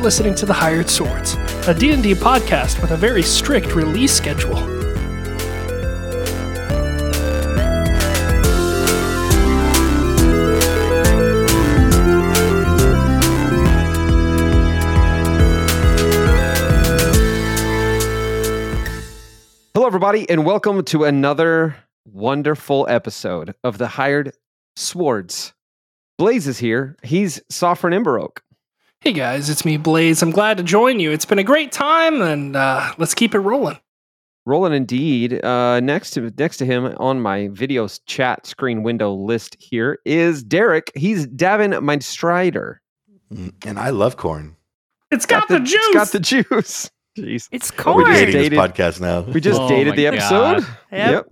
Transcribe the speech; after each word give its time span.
Listening 0.00 0.34
to 0.36 0.46
The 0.46 0.54
Hired 0.54 0.88
Swords, 0.88 1.34
a 1.68 1.74
D&D 1.74 2.14
podcast 2.14 2.80
with 2.80 2.92
a 2.92 2.96
very 2.96 3.22
strict 3.22 3.74
release 3.74 4.12
schedule. 4.14 4.56
Hello, 19.74 19.86
everybody, 19.86 20.28
and 20.30 20.46
welcome 20.46 20.82
to 20.84 21.04
another 21.04 21.76
wonderful 22.06 22.86
episode 22.88 23.54
of 23.62 23.76
the 23.76 23.86
Hired 23.86 24.32
Swords. 24.76 25.52
Blaze 26.16 26.46
is 26.46 26.58
here. 26.58 26.96
He's 27.02 27.42
Ember 27.92 28.18
Oak. 28.18 28.42
Hey 29.02 29.14
guys, 29.14 29.48
it's 29.48 29.64
me, 29.64 29.78
Blaze. 29.78 30.22
I'm 30.22 30.30
glad 30.30 30.58
to 30.58 30.62
join 30.62 31.00
you. 31.00 31.10
It's 31.10 31.24
been 31.24 31.38
a 31.38 31.44
great 31.44 31.72
time, 31.72 32.20
and 32.20 32.54
uh, 32.54 32.92
let's 32.98 33.14
keep 33.14 33.34
it 33.34 33.38
rolling. 33.38 33.78
Rolling 34.44 34.74
indeed. 34.74 35.42
Uh, 35.42 35.80
next 35.80 36.10
to 36.12 36.30
next 36.36 36.58
to 36.58 36.66
him 36.66 36.84
on 36.98 37.18
my 37.20 37.48
video 37.48 37.88
chat 38.06 38.46
screen 38.46 38.82
window 38.82 39.12
list 39.14 39.56
here 39.58 39.98
is 40.04 40.42
Derek. 40.42 40.92
He's 40.94 41.26
Davin 41.26 41.72
Mindstrider. 41.80 42.76
Mm, 43.32 43.54
And 43.64 43.78
I 43.78 43.88
love 43.88 44.18
corn. 44.18 44.56
It's 45.10 45.24
got, 45.26 45.48
the, 45.48 45.60
juice. 45.60 45.74
It's 45.74 45.94
got 45.94 46.08
the 46.08 46.20
juice. 46.20 46.90
Jeez. 47.18 47.48
It's 47.52 47.70
We're 47.76 47.82
corn. 47.84 48.04
just 48.06 48.18
dating 48.18 48.34
dated- 48.34 48.52
this 48.52 48.58
podcast 48.58 49.00
now. 49.00 49.20
We 49.22 49.40
just 49.40 49.60
Oh 49.62 49.68
dated 49.68 49.96
the 49.96 50.08
episode. 50.08 50.60
God. 50.60 50.66
Yep. 50.92 51.26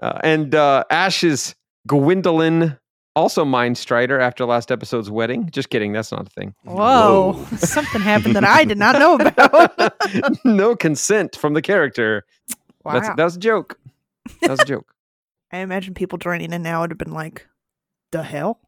Uh, 0.00 0.18
and 0.24 0.54
uh, 0.54 0.84
Ash 0.90 1.22
is 1.24 1.54
Gwendolyn, 1.86 2.78
also 3.14 3.44
Mindstrider 3.44 4.20
after 4.20 4.44
last 4.44 4.70
episode's 4.72 5.10
wedding. 5.10 5.48
Just 5.50 5.70
kidding. 5.70 5.92
That's 5.92 6.12
not 6.12 6.26
a 6.26 6.30
thing. 6.30 6.54
Whoa. 6.64 7.44
Something 7.56 8.00
happened 8.00 8.36
that 8.36 8.44
I 8.44 8.64
did 8.64 8.78
not 8.78 8.98
know 8.98 9.14
about. 9.16 10.44
no 10.44 10.74
consent 10.76 11.36
from 11.36 11.54
the 11.54 11.62
character. 11.62 12.24
wow. 12.84 12.94
That's 12.94 13.08
that 13.16 13.24
was 13.24 13.36
a 13.36 13.40
joke. 13.40 13.78
That 14.40 14.50
was 14.50 14.60
a 14.60 14.64
joke. 14.64 14.94
I 15.52 15.58
imagine 15.58 15.94
people 15.94 16.18
joining 16.18 16.52
in 16.52 16.62
now 16.62 16.80
would 16.80 16.90
have 16.90 16.98
been 16.98 17.12
like, 17.12 17.46
the 18.10 18.22
hell? 18.22 18.60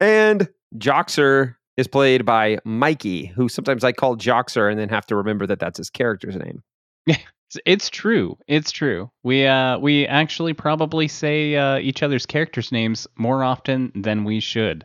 and 0.00 0.48
Joxer 0.78 1.56
is 1.76 1.86
played 1.86 2.24
by 2.24 2.58
Mikey, 2.64 3.26
who 3.26 3.48
sometimes 3.48 3.84
I 3.84 3.92
call 3.92 4.16
Joxer 4.16 4.70
and 4.70 4.78
then 4.80 4.88
have 4.88 5.04
to 5.06 5.16
remember 5.16 5.46
that 5.46 5.58
that's 5.58 5.76
his 5.78 5.90
character's 5.90 6.36
name. 6.36 6.62
It's- 7.06 7.24
It's 7.66 7.90
true. 7.90 8.36
It's 8.46 8.70
true. 8.70 9.10
We 9.22 9.46
uh 9.46 9.78
we 9.78 10.06
actually 10.06 10.52
probably 10.52 11.08
say 11.08 11.56
uh, 11.56 11.78
each 11.78 12.02
other's 12.02 12.26
characters' 12.26 12.72
names 12.72 13.06
more 13.16 13.44
often 13.44 13.92
than 13.94 14.24
we 14.24 14.40
should. 14.40 14.84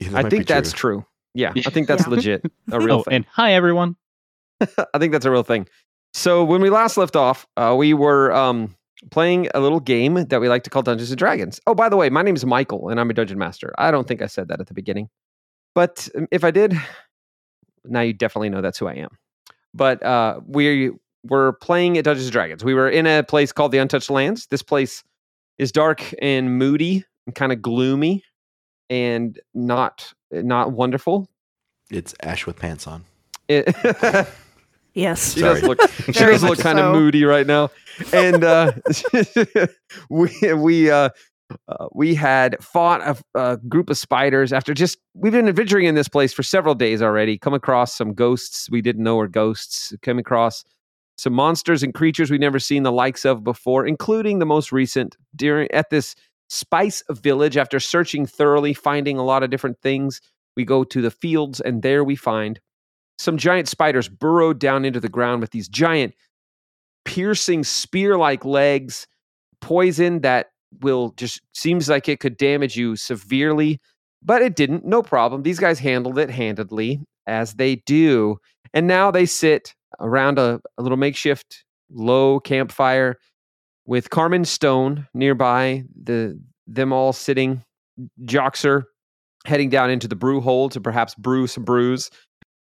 Yeah, 0.00 0.10
I 0.14 0.22
think 0.22 0.46
be 0.46 0.54
that's 0.54 0.72
true. 0.72 1.04
Yeah, 1.34 1.52
I 1.54 1.70
think 1.70 1.88
that's 1.88 2.04
Yeah. 2.04 2.08
legit. 2.14 2.42
A 2.72 2.80
real 2.80 2.96
oh, 2.96 3.02
thing. 3.02 3.14
and 3.14 3.26
hi 3.30 3.52
everyone. 3.52 3.96
I 4.60 4.98
think 4.98 5.12
that's 5.12 5.26
a 5.26 5.30
real 5.30 5.42
thing. 5.42 5.68
So 6.14 6.42
when 6.44 6.60
we 6.60 6.70
last 6.70 6.96
left 6.96 7.16
off, 7.16 7.46
uh, 7.56 7.74
we 7.78 7.94
were 7.94 8.32
um, 8.32 8.74
playing 9.10 9.48
a 9.54 9.60
little 9.60 9.80
game 9.80 10.14
that 10.14 10.40
we 10.40 10.48
like 10.48 10.64
to 10.64 10.70
call 10.70 10.82
Dungeons 10.82 11.10
and 11.10 11.18
Dragons. 11.18 11.60
Oh, 11.66 11.74
by 11.74 11.88
the 11.88 11.96
way, 11.96 12.08
my 12.10 12.22
name 12.22 12.34
is 12.34 12.44
Michael, 12.44 12.88
and 12.88 12.98
I'm 12.98 13.10
a 13.10 13.14
dungeon 13.14 13.38
master. 13.38 13.72
I 13.78 13.90
don't 13.90 14.08
think 14.08 14.22
I 14.22 14.26
said 14.26 14.48
that 14.48 14.60
at 14.60 14.66
the 14.66 14.74
beginning, 14.74 15.10
but 15.74 16.08
um, 16.16 16.26
if 16.32 16.44
I 16.44 16.50
did, 16.50 16.74
now 17.84 18.00
you 18.00 18.12
definitely 18.12 18.48
know 18.48 18.60
that's 18.62 18.78
who 18.78 18.86
I 18.88 18.94
am. 18.94 19.10
But 19.74 20.02
uh, 20.02 20.40
we 20.46 20.90
were 21.28 21.52
playing 21.54 21.98
at 21.98 22.04
Dungeons 22.04 22.26
and 22.26 22.32
Dragons. 22.32 22.64
We 22.64 22.74
were 22.74 22.88
in 22.88 23.06
a 23.06 23.22
place 23.22 23.52
called 23.52 23.72
the 23.72 23.78
Untouched 23.78 24.10
Lands. 24.10 24.46
This 24.46 24.62
place 24.62 25.04
is 25.58 25.72
dark 25.72 26.02
and 26.20 26.58
moody 26.58 27.04
and 27.26 27.34
kind 27.34 27.52
of 27.52 27.62
gloomy 27.62 28.24
and 28.90 29.38
not 29.54 30.12
not 30.30 30.72
wonderful. 30.72 31.28
It's 31.90 32.14
Ash 32.22 32.46
with 32.46 32.56
pants 32.56 32.86
on. 32.86 33.04
It, 33.48 33.74
Yes. 34.98 35.34
She 35.34 35.42
does 35.42 35.62
look. 35.62 35.78
She 36.06 36.12
does 36.12 36.42
look 36.42 36.58
much 36.58 36.58
kind 36.58 36.80
of 36.80 36.92
moody 36.92 37.24
right 37.24 37.46
now, 37.46 37.70
and 38.12 38.42
uh, 38.42 38.72
we 40.10 40.30
we 40.54 40.90
uh, 40.90 41.10
uh, 41.68 41.86
we 41.92 42.16
had 42.16 42.56
fought 42.62 43.00
a, 43.02 43.40
a 43.40 43.56
group 43.68 43.90
of 43.90 43.96
spiders 43.96 44.52
after 44.52 44.74
just 44.74 44.98
we've 45.14 45.32
been 45.32 45.46
adventuring 45.46 45.86
in 45.86 45.94
this 45.94 46.08
place 46.08 46.32
for 46.32 46.42
several 46.42 46.74
days 46.74 47.00
already. 47.00 47.38
Come 47.38 47.54
across 47.54 47.96
some 47.96 48.12
ghosts 48.12 48.68
we 48.70 48.82
didn't 48.82 49.04
know 49.04 49.14
were 49.14 49.28
ghosts. 49.28 49.94
Come 50.02 50.18
across 50.18 50.64
some 51.18 51.32
monsters 51.32 51.82
and 51.82 51.94
creatures 51.94 52.30
we've 52.30 52.40
never 52.40 52.58
seen 52.58 52.82
the 52.82 52.92
likes 52.92 53.24
of 53.24 53.44
before, 53.44 53.86
including 53.86 54.38
the 54.38 54.46
most 54.46 54.72
recent 54.72 55.16
during 55.36 55.70
at 55.72 55.90
this 55.90 56.14
spice 56.48 57.02
village. 57.10 57.56
After 57.56 57.80
searching 57.80 58.24
thoroughly, 58.24 58.72
finding 58.72 59.18
a 59.18 59.24
lot 59.24 59.42
of 59.42 59.50
different 59.50 59.80
things, 59.80 60.20
we 60.56 60.64
go 60.64 60.84
to 60.84 61.02
the 61.02 61.10
fields, 61.10 61.60
and 61.60 61.82
there 61.82 62.04
we 62.04 62.16
find 62.16 62.60
some 63.18 63.36
giant 63.36 63.68
spiders 63.68 64.08
burrowed 64.08 64.60
down 64.60 64.84
into 64.84 65.00
the 65.00 65.08
ground 65.08 65.40
with 65.40 65.50
these 65.50 65.68
giant 65.68 66.14
piercing 67.04 67.64
spear-like 67.64 68.44
legs 68.44 69.06
poison 69.60 70.20
that 70.20 70.50
will 70.82 71.10
just 71.16 71.40
seems 71.52 71.88
like 71.88 72.08
it 72.08 72.20
could 72.20 72.36
damage 72.36 72.76
you 72.76 72.94
severely 72.94 73.80
but 74.22 74.42
it 74.42 74.56
didn't. 74.56 74.84
No 74.84 75.02
problem. 75.02 75.42
These 75.42 75.58
guys 75.58 75.78
handled 75.78 76.18
it 76.18 76.30
handedly 76.30 77.00
as 77.26 77.54
they 77.54 77.76
do. 77.76 78.38
And 78.74 78.86
now 78.86 79.10
they 79.10 79.26
sit 79.26 79.74
around 80.00 80.38
a, 80.38 80.60
a 80.76 80.82
little 80.82 80.98
makeshift 80.98 81.64
low 81.90 82.40
campfire 82.40 83.16
with 83.86 84.10
carmen 84.10 84.44
stone 84.44 85.06
nearby 85.14 85.82
the 86.02 86.38
them 86.66 86.92
all 86.92 87.12
sitting 87.12 87.62
joxer 88.24 88.82
heading 89.46 89.70
down 89.70 89.90
into 89.90 90.06
the 90.06 90.16
brew 90.16 90.40
hole 90.40 90.68
to 90.68 90.80
perhaps 90.80 91.14
brew 91.14 91.46
some 91.46 91.64
brews 91.64 92.10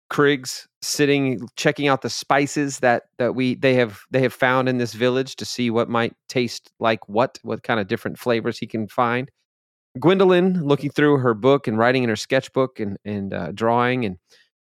Kriggs 0.09 0.65
sitting 0.81 1.39
checking 1.55 1.87
out 1.87 2.01
the 2.01 2.09
spices 2.09 2.79
that 2.79 3.03
that 3.19 3.35
we 3.35 3.55
they 3.55 3.75
have 3.75 3.99
they 4.09 4.21
have 4.21 4.33
found 4.33 4.67
in 4.67 4.79
this 4.79 4.93
village 4.93 5.35
to 5.35 5.45
see 5.45 5.69
what 5.69 5.87
might 5.87 6.13
taste 6.27 6.71
like 6.79 7.07
what 7.07 7.37
what 7.43 7.61
kind 7.61 7.79
of 7.79 7.87
different 7.87 8.17
flavors 8.17 8.57
he 8.57 8.65
can 8.65 8.87
find. 8.87 9.29
Gwendolyn 9.99 10.63
looking 10.63 10.89
through 10.89 11.17
her 11.17 11.35
book 11.35 11.67
and 11.67 11.77
writing 11.77 12.03
in 12.03 12.09
her 12.09 12.15
sketchbook 12.15 12.79
and 12.79 12.97
and 13.05 13.33
uh, 13.33 13.51
drawing 13.51 14.03
and 14.03 14.17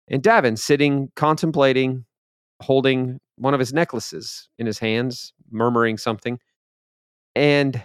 and 0.08 0.22
Davin 0.22 0.58
sitting 0.58 1.10
contemplating 1.16 2.04
holding 2.62 3.18
one 3.36 3.54
of 3.54 3.60
his 3.60 3.72
necklaces 3.72 4.48
in 4.58 4.66
his 4.66 4.78
hands 4.78 5.32
murmuring 5.50 5.98
something. 5.98 6.38
And 7.34 7.82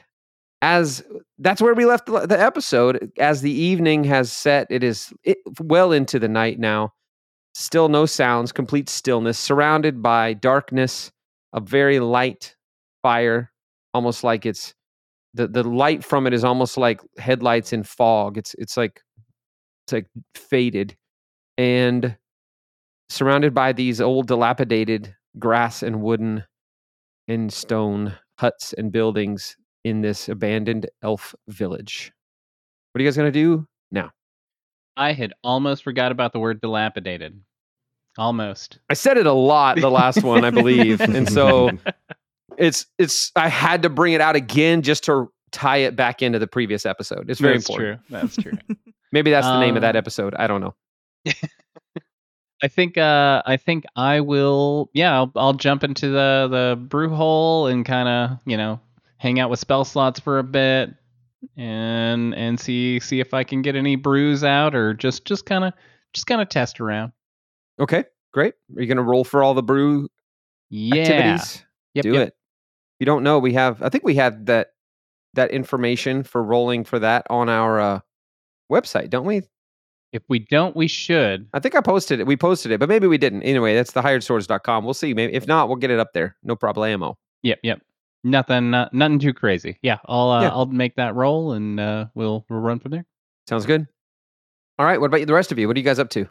as 0.61 1.03
that's 1.39 1.61
where 1.61 1.73
we 1.73 1.85
left 1.85 2.07
the 2.07 2.39
episode. 2.39 3.11
As 3.19 3.41
the 3.41 3.51
evening 3.51 4.03
has 4.05 4.31
set 4.31 4.67
it 4.69 4.83
is 4.83 5.13
well 5.59 5.91
into 5.91 6.19
the 6.19 6.27
night 6.27 6.59
now. 6.59 6.93
Still 7.53 7.89
no 7.89 8.05
sounds, 8.05 8.51
complete 8.51 8.87
stillness, 8.89 9.39
surrounded 9.39 10.01
by 10.01 10.33
darkness, 10.33 11.11
a 11.53 11.59
very 11.59 11.99
light 11.99 12.55
fire, 13.01 13.51
almost 13.93 14.23
like 14.23 14.45
it's 14.45 14.75
the 15.33 15.47
the 15.47 15.63
light 15.63 16.03
from 16.03 16.27
it 16.27 16.33
is 16.33 16.43
almost 16.43 16.77
like 16.77 17.01
headlights 17.17 17.73
in 17.73 17.83
fog. 17.83 18.37
It's 18.37 18.53
it's 18.55 18.77
like 18.77 19.01
it's 19.85 19.93
like 19.93 20.07
faded. 20.35 20.95
And 21.57 22.15
surrounded 23.09 23.53
by 23.53 23.73
these 23.73 24.01
old 24.01 24.27
dilapidated 24.27 25.15
grass 25.39 25.83
and 25.83 26.01
wooden 26.01 26.43
and 27.27 27.51
stone 27.51 28.13
huts 28.39 28.73
and 28.73 28.91
buildings 28.91 29.55
in 29.83 30.01
this 30.01 30.29
abandoned 30.29 30.89
elf 31.03 31.33
village. 31.47 32.11
What 32.91 32.99
are 32.99 33.03
you 33.03 33.07
guys 33.09 33.17
gonna 33.17 33.31
do 33.31 33.67
now? 33.91 34.11
I 34.95 35.13
had 35.13 35.33
almost 35.43 35.83
forgot 35.83 36.11
about 36.11 36.33
the 36.33 36.39
word 36.39 36.59
dilapidated. 36.61 37.39
Almost. 38.17 38.79
I 38.89 38.95
said 38.95 39.17
it 39.17 39.27
a 39.27 39.31
lot 39.33 39.79
the 39.79 39.91
last 39.91 40.23
one, 40.23 40.43
I 40.43 40.49
believe, 40.49 40.99
and 41.01 41.31
so 41.31 41.69
it's 42.57 42.87
it's 42.97 43.31
I 43.35 43.47
had 43.47 43.83
to 43.83 43.89
bring 43.89 44.13
it 44.13 44.21
out 44.21 44.35
again 44.35 44.81
just 44.81 45.03
to 45.05 45.31
tie 45.51 45.77
it 45.77 45.95
back 45.95 46.21
into 46.23 46.39
the 46.39 46.47
previous 46.47 46.85
episode. 46.85 47.29
It's 47.29 47.39
very 47.39 47.57
That's 47.57 47.69
important. 47.69 48.01
true. 48.09 48.19
That's 48.19 48.35
true. 48.35 48.57
Maybe 49.11 49.31
that's 49.31 49.45
the 49.47 49.59
name 49.59 49.75
of 49.75 49.81
that 49.83 49.95
Um, 49.95 49.99
episode. 49.99 50.35
I 50.35 50.47
don't 50.47 50.59
know. 50.61 50.75
I 52.63 52.67
think 52.67 52.97
uh 52.97 53.43
I 53.45 53.57
think 53.57 53.85
I 53.95 54.19
will 54.21 54.89
yeah, 54.93 55.15
I'll, 55.15 55.31
I'll 55.35 55.53
jump 55.53 55.83
into 55.83 56.09
the 56.09 56.47
the 56.49 56.75
brew 56.75 57.09
hole 57.09 57.67
and 57.67 57.85
kind 57.85 58.07
of, 58.09 58.39
you 58.45 58.57
know, 58.57 58.79
hang 59.17 59.39
out 59.39 59.49
with 59.49 59.59
spell 59.59 59.85
slots 59.85 60.19
for 60.19 60.39
a 60.39 60.43
bit 60.43 60.89
and 61.55 62.33
and 62.35 62.59
see 62.59 62.99
see 62.99 63.19
if 63.19 63.33
I 63.33 63.43
can 63.43 63.61
get 63.61 63.75
any 63.75 63.95
brews 63.95 64.43
out 64.43 64.73
or 64.75 64.93
just 64.93 65.25
just 65.25 65.45
kind 65.45 65.63
of 65.63 65.73
just 66.13 66.25
kind 66.27 66.41
of 66.41 66.49
test 66.49 66.79
around. 66.81 67.11
Okay, 67.79 68.05
great. 68.33 68.55
Are 68.75 68.81
you 68.81 68.87
going 68.87 68.97
to 68.97 69.03
roll 69.03 69.23
for 69.23 69.43
all 69.43 69.53
the 69.53 69.61
brew 69.61 70.09
Yeah. 70.69 71.01
activities? 71.01 71.63
Yep, 71.93 72.03
Do 72.03 72.13
yep. 72.13 72.27
it. 72.29 72.33
If 72.33 73.01
you 73.01 73.05
don't 73.05 73.21
know, 73.23 73.37
we 73.37 73.53
have. 73.53 73.83
I 73.83 73.89
think 73.89 74.03
we 74.03 74.15
had 74.15 74.47
that 74.47 74.71
that 75.35 75.51
information 75.51 76.23
for 76.23 76.41
rolling 76.41 76.83
for 76.83 76.97
that 76.97 77.27
on 77.29 77.49
our 77.49 77.79
uh, 77.79 77.99
website, 78.71 79.11
don't 79.11 79.25
we? 79.25 79.43
If 80.13 80.23
we 80.29 80.39
don't, 80.39 80.75
we 80.75 80.87
should. 80.87 81.47
I 81.53 81.59
think 81.59 81.75
I 81.75 81.81
posted 81.81 82.19
it. 82.19 82.27
We 82.27 82.37
posted 82.37 82.71
it, 82.71 82.79
but 82.79 82.87
maybe 82.89 83.07
we 83.07 83.17
didn't. 83.17 83.43
Anyway, 83.43 83.75
that's 83.75 83.91
thehiredswords.com. 83.91 84.85
We'll 84.85 84.93
see. 84.93 85.13
Maybe 85.13 85.33
if 85.33 85.47
not, 85.47 85.67
we'll 85.67 85.77
get 85.77 85.91
it 85.91 85.99
up 85.99 86.13
there. 86.13 86.37
No 86.43 86.55
problemo. 86.55 87.15
Yep, 87.43 87.59
yep. 87.63 87.81
Nothing, 88.23 88.73
uh, 88.73 88.89
nothing 88.93 89.19
too 89.19 89.33
crazy. 89.33 89.77
Yeah, 89.81 89.97
I'll, 90.05 90.29
uh, 90.31 90.41
Yeah. 90.43 90.49
I'll 90.49 90.65
make 90.65 90.95
that 90.95 91.13
roll, 91.15 91.53
and 91.53 91.79
uh, 91.79 92.05
we'll 92.15 92.45
we'll 92.49 92.59
run 92.59 92.79
from 92.79 92.91
there. 92.91 93.05
Sounds 93.47 93.65
good. 93.65 93.85
All 94.79 94.85
right. 94.85 94.99
What 94.99 95.07
about 95.07 95.19
you, 95.19 95.25
the 95.25 95.33
rest 95.33 95.51
of 95.51 95.59
you? 95.59 95.67
What 95.67 95.75
are 95.75 95.79
you 95.79 95.85
guys 95.85 95.99
up 95.99 96.09
to? 96.11 96.27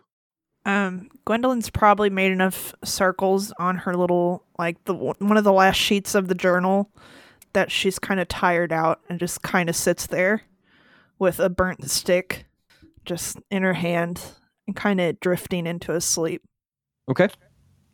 Um, 0.64 1.08
Gwendolyn's 1.26 1.70
probably 1.70 2.11
made 2.11 2.32
enough 2.32 2.75
circles 2.82 3.52
on 3.58 3.76
her 3.76 3.94
little, 3.94 4.43
like 4.58 4.82
the 4.84 4.94
one 4.94 5.37
of 5.37 5.44
the 5.44 5.52
last 5.52 5.76
sheets 5.76 6.14
of 6.14 6.26
the 6.28 6.34
journal, 6.34 6.90
that 7.52 7.70
she's 7.70 7.99
kind 7.99 8.19
of 8.20 8.26
tired 8.28 8.73
out 8.73 9.00
and 9.08 9.20
just 9.20 9.43
kind 9.43 9.69
of 9.69 9.76
sits 9.76 10.06
there 10.08 10.43
with 11.20 11.38
a 11.38 11.49
burnt 11.49 11.88
stick, 11.88 12.46
just 13.06 13.38
in 13.50 13.62
her 13.62 13.75
hand 13.75 14.20
and 14.67 14.76
kind 14.76 15.00
of 15.00 15.19
drifting 15.20 15.67
into 15.67 15.94
a 15.94 16.00
sleep. 16.00 16.43
Okay. 17.11 17.29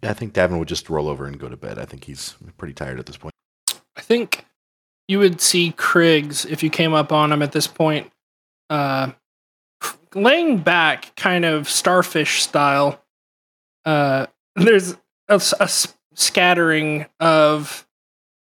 Yeah, 0.03 0.11
I 0.11 0.15
think 0.15 0.33
Davin 0.33 0.59
would 0.59 0.69
just 0.69 0.91
roll 0.91 1.09
over 1.09 1.27
and 1.27 1.39
go 1.39 1.49
to 1.49 1.57
bed. 1.57 1.79
I 1.79 1.85
think 1.85 2.05
he's 2.05 2.35
pretty 2.57 2.75
tired 2.75 2.99
at 2.99 3.07
this 3.07 3.17
point. 3.17 3.33
I 3.97 4.01
think 4.01 4.47
you 5.07 5.19
would 5.19 5.41
see 5.41 5.73
Kriggs 5.73 6.51
if 6.51 6.63
you 6.63 6.71
came 6.71 6.95
up 6.95 7.13
on 7.13 7.31
him 7.31 7.43
at 7.43 7.53
this 7.53 7.67
point, 7.67 8.11
uh, 8.71 9.13
laying 10.15 10.59
back, 10.59 11.15
kind 11.17 11.45
of 11.45 11.69
starfish 11.69 12.43
style. 12.43 13.05
Uh, 13.85 14.27
there's 14.57 14.97
a 15.29 15.41
scattering 16.15 17.07
of 17.21 17.87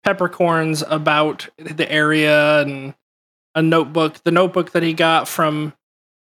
peppercorns 0.05 0.83
about 0.89 1.49
the 1.59 1.91
area 1.91 2.61
and 2.63 2.95
a 3.55 3.63
notebook. 3.63 4.23
The 4.25 4.31
notebook 4.31 4.73
that 4.73 4.83
he 4.83 4.95
got 4.95 5.29
from, 5.29 5.75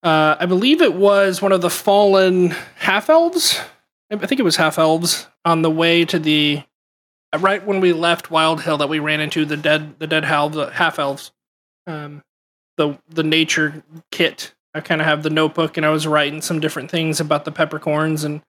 uh, 0.03 0.37
I 0.39 0.47
believe 0.47 0.81
it 0.81 0.95
was 0.95 1.43
one 1.43 1.53
of 1.53 1.61
the 1.61 1.71
fallen 1.71 2.51
half 2.77 3.11
elves. 3.11 3.61
I 4.11 4.17
think 4.17 4.41
it 4.41 4.45
was 4.45 4.57
half 4.57 4.79
elves 4.79 5.27
on 5.45 5.63
the 5.63 5.71
way 5.71 6.05
to 6.07 6.19
the 6.19 6.63
uh, 7.33 7.39
right 7.39 7.65
when 7.65 7.81
we 7.81 7.93
left 7.93 8.31
Wild 8.31 8.63
Hill 8.63 8.79
that 8.79 8.89
we 8.89 8.99
ran 8.99 9.21
into 9.21 9.45
the 9.45 9.57
dead 9.57 9.99
the 9.99 10.07
dead 10.07 10.25
half 10.25 10.55
half 10.73 10.99
elves. 10.99 11.33
Um, 11.87 12.23
the 12.77 12.99
the 13.09 13.23
nature 13.23 13.83
kit. 14.11 14.55
I 14.73 14.81
kind 14.81 15.01
of 15.01 15.07
have 15.07 15.23
the 15.23 15.31
notebook 15.31 15.77
and 15.77 15.85
I 15.85 15.91
was 15.91 16.07
writing 16.07 16.41
some 16.41 16.61
different 16.61 16.91
things 16.91 17.19
about 17.19 17.45
the 17.45 17.51
peppercorns 17.51 18.23
and 18.23 18.41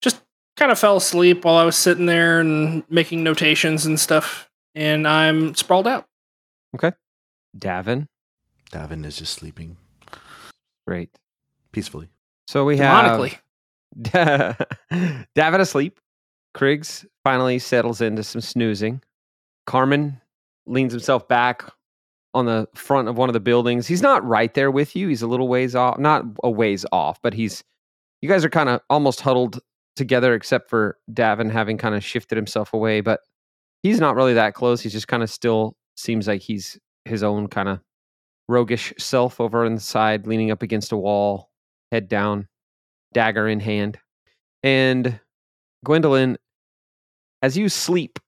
just 0.00 0.22
kind 0.56 0.72
of 0.72 0.78
fell 0.78 0.96
asleep 0.96 1.44
while 1.44 1.56
I 1.56 1.64
was 1.64 1.76
sitting 1.76 2.06
there 2.06 2.40
and 2.40 2.84
making 2.88 3.22
notations 3.22 3.84
and 3.84 4.00
stuff. 4.00 4.48
And 4.74 5.06
I'm 5.06 5.54
sprawled 5.54 5.86
out. 5.86 6.06
Okay, 6.74 6.92
Davin. 7.56 8.06
Davin 8.72 9.04
is 9.04 9.18
just 9.18 9.34
sleeping 9.34 9.76
Great. 10.88 11.10
peacefully. 11.72 12.08
So 12.46 12.64
we 12.64 12.78
have 12.78 13.04
Demonically. 14.00 14.56
Davin 15.36 15.60
asleep. 15.60 16.00
Kriggs 16.56 17.04
finally 17.24 17.58
settles 17.58 18.00
into 18.00 18.22
some 18.22 18.40
snoozing. 18.40 19.02
Carmen 19.66 20.18
leans 20.66 20.92
himself 20.92 21.28
back 21.28 21.70
on 22.32 22.46
the 22.46 22.66
front 22.74 23.08
of 23.08 23.18
one 23.18 23.28
of 23.28 23.34
the 23.34 23.40
buildings. 23.40 23.86
He's 23.86 24.00
not 24.00 24.24
right 24.26 24.52
there 24.54 24.70
with 24.70 24.96
you. 24.96 25.08
He's 25.08 25.20
a 25.20 25.26
little 25.26 25.48
ways 25.48 25.74
off, 25.74 25.98
not 25.98 26.24
a 26.42 26.50
ways 26.50 26.86
off, 26.90 27.20
but 27.22 27.34
he's 27.34 27.62
you 28.22 28.28
guys 28.28 28.44
are 28.44 28.50
kind 28.50 28.70
of 28.70 28.80
almost 28.88 29.20
huddled 29.20 29.60
together 29.94 30.32
except 30.34 30.70
for 30.70 30.96
Davin 31.12 31.50
having 31.50 31.76
kind 31.76 31.94
of 31.94 32.02
shifted 32.02 32.36
himself 32.36 32.72
away, 32.72 33.02
but 33.02 33.20
he's 33.82 34.00
not 34.00 34.16
really 34.16 34.34
that 34.34 34.54
close. 34.54 34.80
He's 34.80 34.92
just 34.92 35.08
kind 35.08 35.22
of 35.22 35.28
still 35.28 35.76
seems 35.96 36.26
like 36.26 36.40
he's 36.40 36.78
his 37.04 37.22
own 37.22 37.48
kind 37.48 37.68
of 37.68 37.80
roguish 38.48 38.92
self 38.98 39.40
over 39.40 39.64
on 39.64 39.74
the 39.74 39.80
side 39.80 40.26
leaning 40.26 40.50
up 40.50 40.62
against 40.62 40.92
a 40.92 40.96
wall, 40.96 41.50
head 41.92 42.08
down, 42.08 42.48
dagger 43.12 43.48
in 43.48 43.60
hand. 43.60 43.98
And 44.62 45.20
Gwendolyn, 45.84 46.38
as 47.42 47.56
you 47.56 47.68
sleep, 47.68 48.18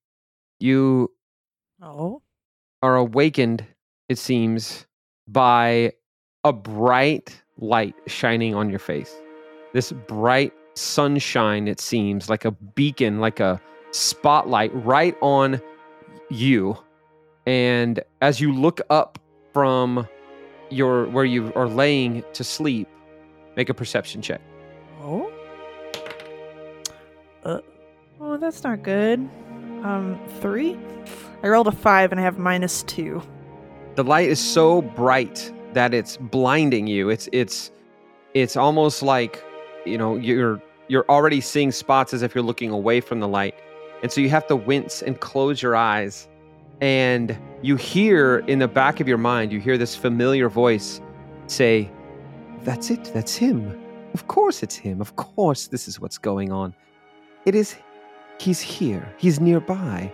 you 0.61 1.11
Oh. 1.83 2.23
are 2.83 2.97
awakened, 2.97 3.65
it 4.09 4.19
seems, 4.19 4.87
by 5.27 5.93
a 6.45 6.53
bright 6.53 7.43
light 7.59 7.95
shining 8.07 8.55
on 8.55 8.71
your 8.71 8.79
face. 8.79 9.15
This 9.73 9.93
bright 9.93 10.53
sunshine, 10.75 11.69
it 11.69 11.81
seems, 11.81 12.29
like 12.31 12.45
a 12.45 12.51
beacon, 12.51 13.21
like 13.21 13.41
a 13.41 13.61
spotlight 13.93 14.71
right 14.85 15.17
on 15.21 15.61
you. 16.31 16.77
And 17.47 18.01
as 18.21 18.41
you 18.41 18.53
look 18.53 18.81
up 18.91 19.19
from 19.53 20.07
your 20.71 21.07
where 21.07 21.25
you 21.25 21.53
are 21.55 21.69
laying 21.69 22.23
to 22.35 22.45
sleep, 22.45 22.89
make 23.57 23.69
a 23.69 23.75
perception 23.75 24.23
check. 24.23 24.41
Oh. 25.03 25.31
Uh, 27.45 27.61
oh, 28.21 28.37
that's 28.37 28.63
not 28.63 28.83
good. 28.83 29.19
Um, 29.83 30.21
three. 30.41 30.79
I 31.43 31.49
rolled 31.49 31.69
a 31.69 31.73
five 31.73 32.13
and 32.13 32.21
I 32.21 32.25
have 32.25 32.39
minus 32.39 32.83
two. 32.85 33.23
the 33.95 34.05
light 34.05 34.29
is 34.29 34.39
so 34.39 34.83
bright 34.83 35.53
that 35.73 35.93
it's 35.95 36.17
blinding 36.19 36.87
you 36.87 37.09
it's 37.11 37.29
it's 37.33 37.71
it's 38.35 38.57
almost 38.57 39.03
like 39.03 39.43
you 39.85 39.97
know 39.99 40.17
you're 40.17 40.61
you're 40.89 41.05
already 41.09 41.41
seeing 41.41 41.73
spots 41.73 42.13
as 42.15 42.23
if 42.23 42.35
you're 42.35 42.45
looking 42.45 42.71
away 42.71 43.01
from 43.01 43.21
the 43.21 43.29
light 43.29 43.55
and 44.03 44.13
so 44.13 44.21
you 44.21 44.29
have 44.31 44.47
to 44.47 44.57
wince 44.57 45.03
and 45.03 45.21
close 45.21 45.63
your 45.63 45.75
eyes 45.77 46.29
and 46.81 47.39
you 47.63 47.77
hear 47.77 48.39
in 48.47 48.59
the 48.59 48.69
back 48.69 49.01
of 49.01 49.09
your 49.09 49.19
mind 49.19 49.53
you 49.53 49.61
hear 49.61 49.77
this 49.77 49.95
familiar 49.95 50.49
voice 50.49 51.01
say 51.47 51.91
that's 52.63 52.91
it 52.91 53.11
that's 53.15 53.37
him. 53.37 53.79
Of 54.15 54.27
course 54.27 54.63
it's 54.63 54.77
him. 54.77 55.01
Of 55.01 55.17
course 55.17 55.69
this 55.69 55.89
is 55.89 56.01
what's 56.01 56.19
going 56.19 56.53
on. 56.53 56.75
It 57.47 57.55
is 57.55 57.77
he's 58.39 58.61
here. 58.61 59.15
He's 59.19 59.41
nearby. 59.41 60.13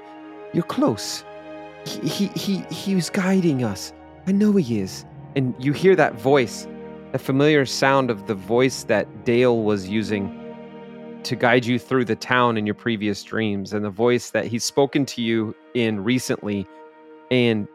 You're 0.52 0.64
close. 0.64 1.24
He 1.84 2.08
he 2.08 2.26
he 2.28 2.58
he's 2.70 3.10
guiding 3.10 3.64
us. 3.64 3.92
I 4.26 4.32
know 4.32 4.52
he 4.52 4.80
is. 4.80 5.04
And 5.36 5.54
you 5.58 5.72
hear 5.72 5.94
that 5.96 6.14
voice, 6.14 6.66
the 7.12 7.18
familiar 7.18 7.66
sound 7.66 8.10
of 8.10 8.26
the 8.26 8.34
voice 8.34 8.84
that 8.84 9.24
Dale 9.24 9.62
was 9.62 9.88
using 9.88 10.42
to 11.22 11.36
guide 11.36 11.66
you 11.66 11.78
through 11.78 12.04
the 12.04 12.16
town 12.16 12.56
in 12.56 12.66
your 12.66 12.74
previous 12.74 13.22
dreams, 13.22 13.72
and 13.72 13.84
the 13.84 13.90
voice 13.90 14.30
that 14.30 14.46
he's 14.46 14.64
spoken 14.64 15.04
to 15.06 15.20
you 15.22 15.54
in 15.76 16.02
recently. 16.02 16.66
And 17.30 17.68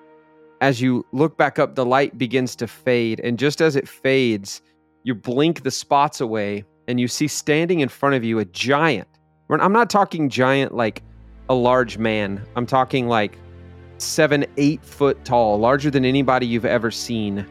as 0.59 0.81
you 0.81 1.05
look 1.11 1.37
back 1.37 1.59
up, 1.59 1.75
the 1.75 1.85
light 1.85 2.17
begins 2.17 2.55
to 2.57 2.67
fade. 2.67 3.19
And 3.21 3.37
just 3.37 3.61
as 3.61 3.75
it 3.75 3.87
fades, 3.87 4.61
you 5.03 5.15
blink 5.15 5.63
the 5.63 5.71
spots 5.71 6.21
away, 6.21 6.63
and 6.87 6.99
you 6.99 7.07
see 7.07 7.27
standing 7.27 7.79
in 7.79 7.89
front 7.89 8.15
of 8.15 8.23
you 8.23 8.39
a 8.39 8.45
giant. 8.45 9.07
I'm 9.49 9.73
not 9.73 9.89
talking 9.89 10.29
giant 10.29 10.73
like 10.73 11.03
a 11.49 11.53
large 11.53 11.97
man. 11.97 12.41
I'm 12.55 12.65
talking 12.65 13.07
like 13.07 13.37
seven, 13.97 14.45
eight 14.57 14.83
foot 14.83 15.23
tall, 15.25 15.59
larger 15.59 15.91
than 15.91 16.05
anybody 16.05 16.45
you've 16.45 16.65
ever 16.65 16.89
seen. 16.91 17.45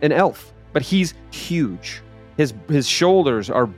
An 0.00 0.12
elf, 0.12 0.54
but 0.72 0.80
he's 0.80 1.12
huge. 1.30 2.00
His 2.38 2.54
his 2.68 2.88
shoulders 2.88 3.50
are 3.50 3.68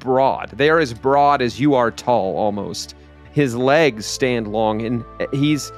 broad. 0.00 0.50
They 0.50 0.68
are 0.68 0.80
as 0.80 0.92
broad 0.92 1.42
as 1.42 1.60
you 1.60 1.74
are 1.74 1.92
tall, 1.92 2.36
almost. 2.36 2.96
His 3.34 3.56
legs 3.56 4.06
stand 4.06 4.46
long, 4.48 4.82
and 4.82 5.04
he's 5.32 5.72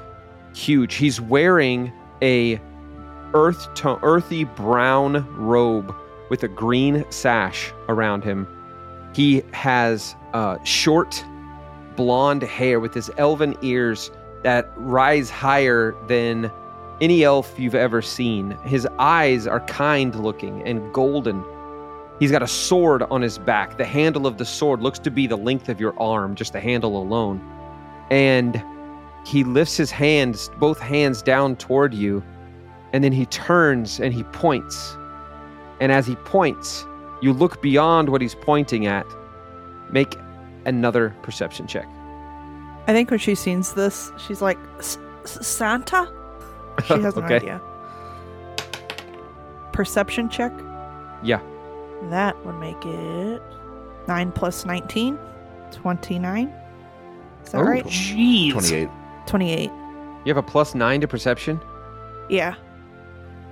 huge. 0.54 0.94
He's 0.94 1.20
wearing 1.20 1.90
a 2.22 2.60
earth 3.32 3.72
to- 3.76 3.98
earthy 4.02 4.44
brown 4.44 5.26
robe 5.36 5.94
with 6.28 6.42
a 6.42 6.48
green 6.48 7.04
sash 7.10 7.72
around 7.88 8.24
him. 8.24 8.46
He 9.14 9.42
has 9.52 10.14
uh, 10.34 10.62
short 10.64 11.24
blonde 11.96 12.42
hair 12.42 12.78
with 12.78 12.92
his 12.92 13.10
elven 13.16 13.56
ears 13.62 14.10
that 14.42 14.70
rise 14.76 15.30
higher 15.30 15.94
than 16.08 16.50
any 17.00 17.24
elf 17.24 17.58
you've 17.58 17.74
ever 17.74 18.02
seen. 18.02 18.50
His 18.64 18.86
eyes 18.98 19.46
are 19.46 19.60
kind 19.60 20.14
looking 20.14 20.62
and 20.64 20.92
golden. 20.92 21.42
He's 22.18 22.30
got 22.30 22.42
a 22.42 22.46
sword 22.48 23.02
on 23.04 23.20
his 23.22 23.38
back. 23.38 23.76
The 23.76 23.84
handle 23.84 24.26
of 24.26 24.38
the 24.38 24.44
sword 24.44 24.80
looks 24.80 24.98
to 25.00 25.10
be 25.10 25.26
the 25.26 25.36
length 25.36 25.68
of 25.68 25.80
your 25.80 25.98
arm, 26.00 26.34
just 26.34 26.52
the 26.54 26.60
handle 26.60 26.96
alone. 27.00 27.40
And 28.10 28.62
he 29.26 29.44
lifts 29.44 29.76
his 29.76 29.90
hands, 29.90 30.50
both 30.58 30.78
hands 30.78 31.20
down 31.20 31.56
toward 31.56 31.92
you, 31.92 32.22
and 32.92 33.02
then 33.04 33.12
he 33.12 33.26
turns 33.26 34.00
and 34.00 34.14
he 34.14 34.22
points. 34.24 34.96
And 35.80 35.92
as 35.92 36.06
he 36.06 36.14
points, 36.16 36.86
you 37.20 37.32
look 37.32 37.60
beyond 37.60 38.08
what 38.08 38.20
he's 38.22 38.34
pointing 38.34 38.86
at. 38.86 39.06
Make 39.90 40.16
another 40.64 41.14
perception 41.22 41.66
check. 41.66 41.86
I 42.88 42.92
think 42.92 43.10
when 43.10 43.18
she 43.18 43.34
sees 43.34 43.74
this, 43.74 44.10
she's 44.16 44.40
like, 44.40 44.58
"S- 44.78 44.96
S- 45.24 45.46
Santa? 45.46 46.10
She 46.86 46.94
has 47.02 47.14
no 47.16 47.22
Okay. 47.22 47.36
idea. 47.36 47.60
Perception 49.72 50.28
check? 50.30 50.52
Yeah. 51.22 51.40
That 52.04 52.36
would 52.44 52.56
make 52.56 52.84
it 52.84 53.42
9 54.08 54.32
plus 54.32 54.64
19, 54.66 55.18
29. 55.72 56.52
Is 57.44 57.52
that 57.52 57.58
Oh. 57.58 57.62
right? 57.62 57.84
Jeez. 57.86 58.52
28. 58.52 58.88
28. 59.26 59.70
You 60.24 60.30
have 60.34 60.36
a 60.36 60.42
plus 60.42 60.74
nine 60.74 61.00
to 61.00 61.08
perception. 61.08 61.60
Yeah. 62.28 62.54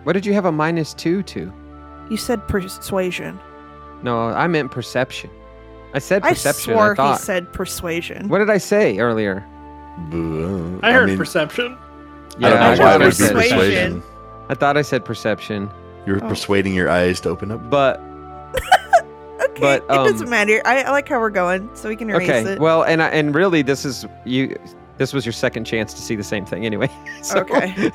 What 0.04 0.12
did 0.14 0.26
you 0.26 0.34
have 0.34 0.44
a 0.44 0.52
minus 0.52 0.92
two 0.94 1.22
to? 1.24 1.52
You 2.10 2.16
said 2.16 2.46
persuasion. 2.48 3.38
No, 4.02 4.18
I 4.28 4.46
meant 4.48 4.70
perception. 4.70 5.30
I 5.94 5.98
said 6.00 6.22
I 6.24 6.30
perception. 6.30 6.74
swore 6.74 6.92
I 6.92 6.94
thought. 6.94 7.18
he 7.18 7.24
said 7.24 7.52
persuasion. 7.52 8.28
what 8.28 8.38
did 8.38 8.50
I 8.50 8.58
say 8.58 8.98
earlier? 8.98 9.44
Uh, 10.12 10.78
I 10.82 10.92
heard 10.92 11.10
mean, 11.10 11.16
perception. 11.16 11.78
I 12.38 12.40
don't 12.40 12.52
I 12.52 12.60
know 12.60 12.60
heard 12.70 12.78
why 12.80 12.94
it 12.94 12.98
would 12.98 13.04
persuasion. 13.06 13.36
persuasion. 13.36 14.02
I 14.48 14.54
thought 14.54 14.76
I 14.76 14.82
said 14.82 15.04
perception, 15.04 15.70
You're 16.04 16.22
Oh. 16.22 16.28
persuading 16.28 16.74
your 16.74 16.90
eyes 16.90 17.20
to 17.20 17.30
open 17.30 17.50
up. 17.52 17.70
but 17.70 18.00
okay. 19.54 19.60
But, 19.60 19.84
it 19.84 19.88
doesn't 19.88 20.26
um, 20.26 20.30
matter. 20.30 20.60
I, 20.64 20.82
I 20.82 20.90
like 20.90 21.08
how 21.08 21.20
we're 21.20 21.30
going, 21.30 21.68
so 21.74 21.88
we 21.88 21.96
can 21.96 22.10
erase 22.10 22.28
okay. 22.28 22.52
it. 22.52 22.60
Well, 22.60 22.82
and 22.82 23.02
I, 23.02 23.08
and 23.08 23.34
really, 23.34 23.62
this 23.62 23.84
is 23.84 24.06
you. 24.24 24.56
This 24.96 25.12
was 25.12 25.26
your 25.26 25.32
second 25.32 25.64
chance 25.64 25.92
to 25.94 26.00
see 26.00 26.14
the 26.14 26.22
same 26.22 26.46
thing, 26.46 26.64
anyway. 26.64 26.88
So- 27.22 27.40
Okay. 27.40 27.90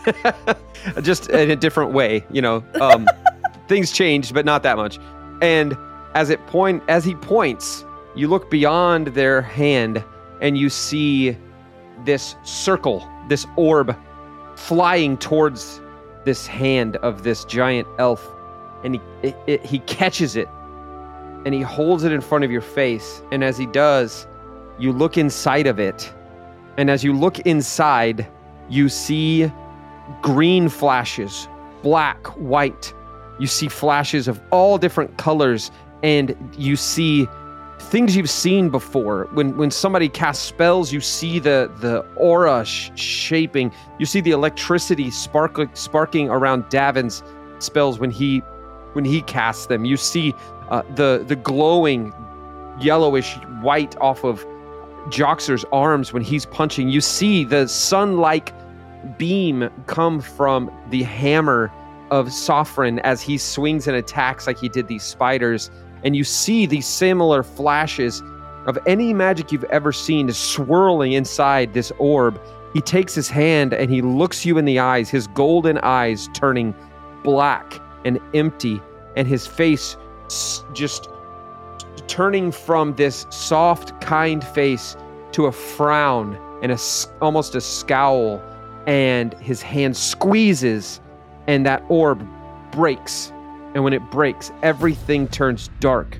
just 1.01 1.29
in 1.29 1.51
a 1.51 1.55
different 1.55 1.93
way, 1.93 2.25
you 2.29 2.41
know. 2.41 2.63
Um, 2.81 3.07
things 3.67 3.91
changed, 3.91 4.33
but 4.33 4.45
not 4.45 4.63
that 4.63 4.75
much. 4.75 4.99
And 5.41 5.77
as 6.15 6.29
it 6.29 6.45
point, 6.47 6.83
as 6.87 7.05
he 7.05 7.15
points, 7.15 7.85
you 8.15 8.27
look 8.27 8.49
beyond 8.49 9.07
their 9.07 9.41
hand, 9.41 10.03
and 10.41 10.57
you 10.57 10.69
see 10.69 11.37
this 12.05 12.35
circle, 12.43 13.07
this 13.29 13.45
orb, 13.55 13.95
flying 14.55 15.17
towards 15.17 15.81
this 16.25 16.47
hand 16.47 16.97
of 16.97 17.23
this 17.23 17.45
giant 17.45 17.87
elf, 17.97 18.27
and 18.83 18.95
he 18.95 19.01
it, 19.23 19.35
it, 19.47 19.65
he 19.65 19.79
catches 19.79 20.35
it, 20.35 20.47
and 21.45 21.53
he 21.53 21.61
holds 21.61 22.03
it 22.03 22.11
in 22.11 22.21
front 22.21 22.43
of 22.43 22.51
your 22.51 22.61
face. 22.61 23.21
And 23.31 23.43
as 23.43 23.57
he 23.57 23.65
does, 23.65 24.27
you 24.77 24.91
look 24.91 25.17
inside 25.17 25.67
of 25.67 25.79
it, 25.79 26.13
and 26.77 26.89
as 26.89 27.03
you 27.03 27.13
look 27.13 27.39
inside, 27.39 28.27
you 28.69 28.87
see 28.87 29.51
green 30.21 30.69
flashes, 30.69 31.47
black, 31.81 32.25
white. 32.37 32.93
You 33.39 33.47
see 33.47 33.67
flashes 33.67 34.27
of 34.27 34.39
all 34.51 34.77
different 34.77 35.17
colors, 35.17 35.71
and 36.03 36.35
you 36.57 36.75
see 36.75 37.27
things 37.79 38.15
you've 38.15 38.29
seen 38.29 38.69
before. 38.69 39.27
When 39.33 39.57
when 39.57 39.71
somebody 39.71 40.09
casts 40.09 40.43
spells, 40.43 40.93
you 40.93 41.01
see 41.01 41.39
the 41.39 41.71
the 41.79 42.05
aura 42.15 42.63
sh- 42.65 42.91
shaping. 42.95 43.71
You 43.97 44.05
see 44.05 44.21
the 44.21 44.31
electricity 44.31 45.09
sparkling 45.09 45.69
sparking 45.73 46.29
around 46.29 46.69
Davin's 46.69 47.23
spells 47.59 47.99
when 47.99 48.11
he 48.11 48.39
when 48.93 49.05
he 49.05 49.21
casts 49.21 49.67
them. 49.67 49.85
You 49.85 49.97
see 49.97 50.33
uh, 50.69 50.83
the 50.95 51.23
the 51.27 51.35
glowing 51.35 52.13
yellowish 52.79 53.35
white 53.61 53.95
off 53.97 54.23
of 54.23 54.45
Joxer's 55.09 55.65
arms 55.71 56.13
when 56.13 56.23
he's 56.23 56.45
punching. 56.45 56.89
You 56.89 57.01
see 57.01 57.43
the 57.43 57.67
sun-like 57.67 58.53
beam 59.17 59.69
come 59.87 60.21
from 60.21 60.71
the 60.89 61.03
hammer 61.03 61.71
of 62.11 62.31
Sophron 62.31 62.99
as 62.99 63.21
he 63.21 63.37
swings 63.37 63.87
and 63.87 63.95
attacks 63.95 64.47
like 64.47 64.57
he 64.57 64.69
did 64.69 64.87
these 64.87 65.03
spiders. 65.03 65.71
And 66.03 66.15
you 66.15 66.23
see 66.23 66.65
these 66.65 66.87
similar 66.87 67.43
flashes 67.43 68.21
of 68.65 68.77
any 68.85 69.13
magic 69.13 69.51
you've 69.51 69.63
ever 69.65 69.91
seen 69.91 70.31
swirling 70.31 71.13
inside 71.13 71.73
this 71.73 71.91
orb. 71.97 72.39
He 72.73 72.81
takes 72.81 73.15
his 73.15 73.29
hand 73.29 73.73
and 73.73 73.89
he 73.91 74.01
looks 74.01 74.45
you 74.45 74.57
in 74.57 74.65
the 74.65 74.79
eyes, 74.79 75.09
his 75.09 75.27
golden 75.27 75.77
eyes 75.79 76.29
turning 76.33 76.75
black 77.23 77.79
and 78.05 78.19
empty, 78.33 78.81
and 79.15 79.27
his 79.27 79.47
face 79.47 79.97
just 80.73 81.09
turning 82.07 82.51
from 82.51 82.95
this 82.95 83.25
soft, 83.29 83.99
kind 84.01 84.43
face 84.43 84.95
to 85.31 85.45
a 85.45 85.51
frown 85.51 86.37
and 86.61 86.71
a 86.71 86.77
almost 87.21 87.55
a 87.55 87.61
scowl. 87.61 88.41
And 88.87 89.33
his 89.35 89.61
hand 89.61 89.95
squeezes, 89.95 90.99
and 91.47 91.65
that 91.65 91.83
orb 91.89 92.25
breaks. 92.71 93.31
And 93.75 93.83
when 93.83 93.93
it 93.93 94.01
breaks, 94.09 94.51
everything 94.63 95.27
turns 95.27 95.69
dark 95.79 96.19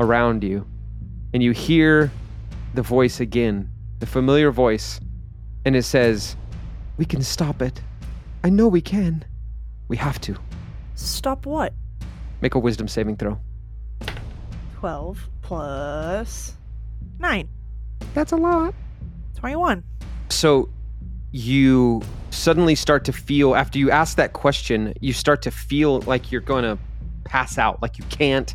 around 0.00 0.42
you. 0.42 0.66
And 1.32 1.42
you 1.42 1.52
hear 1.52 2.10
the 2.74 2.82
voice 2.82 3.20
again, 3.20 3.70
the 4.00 4.06
familiar 4.06 4.50
voice, 4.50 4.98
and 5.64 5.76
it 5.76 5.84
says, 5.84 6.36
We 6.96 7.04
can 7.04 7.22
stop 7.22 7.62
it. 7.62 7.80
I 8.42 8.48
know 8.48 8.66
we 8.66 8.80
can. 8.80 9.24
We 9.88 9.96
have 9.98 10.20
to. 10.22 10.36
Stop 10.94 11.46
what? 11.46 11.74
Make 12.40 12.54
a 12.54 12.58
wisdom 12.58 12.88
saving 12.88 13.16
throw. 13.16 13.38
12 14.78 15.28
plus 15.42 16.54
9. 17.18 17.48
That's 18.14 18.32
a 18.32 18.36
lot. 18.36 18.74
21. 19.36 19.84
So 20.30 20.68
you 21.32 22.02
suddenly 22.30 22.74
start 22.74 23.04
to 23.04 23.12
feel, 23.12 23.54
after 23.54 23.78
you 23.78 23.90
ask 23.90 24.16
that 24.16 24.32
question, 24.32 24.94
you 25.00 25.12
start 25.12 25.42
to 25.42 25.50
feel 25.50 26.00
like 26.02 26.32
you're 26.32 26.40
going 26.40 26.64
to 26.64 26.78
pass 27.24 27.58
out, 27.58 27.80
like 27.82 27.98
you 27.98 28.04
can't. 28.04 28.54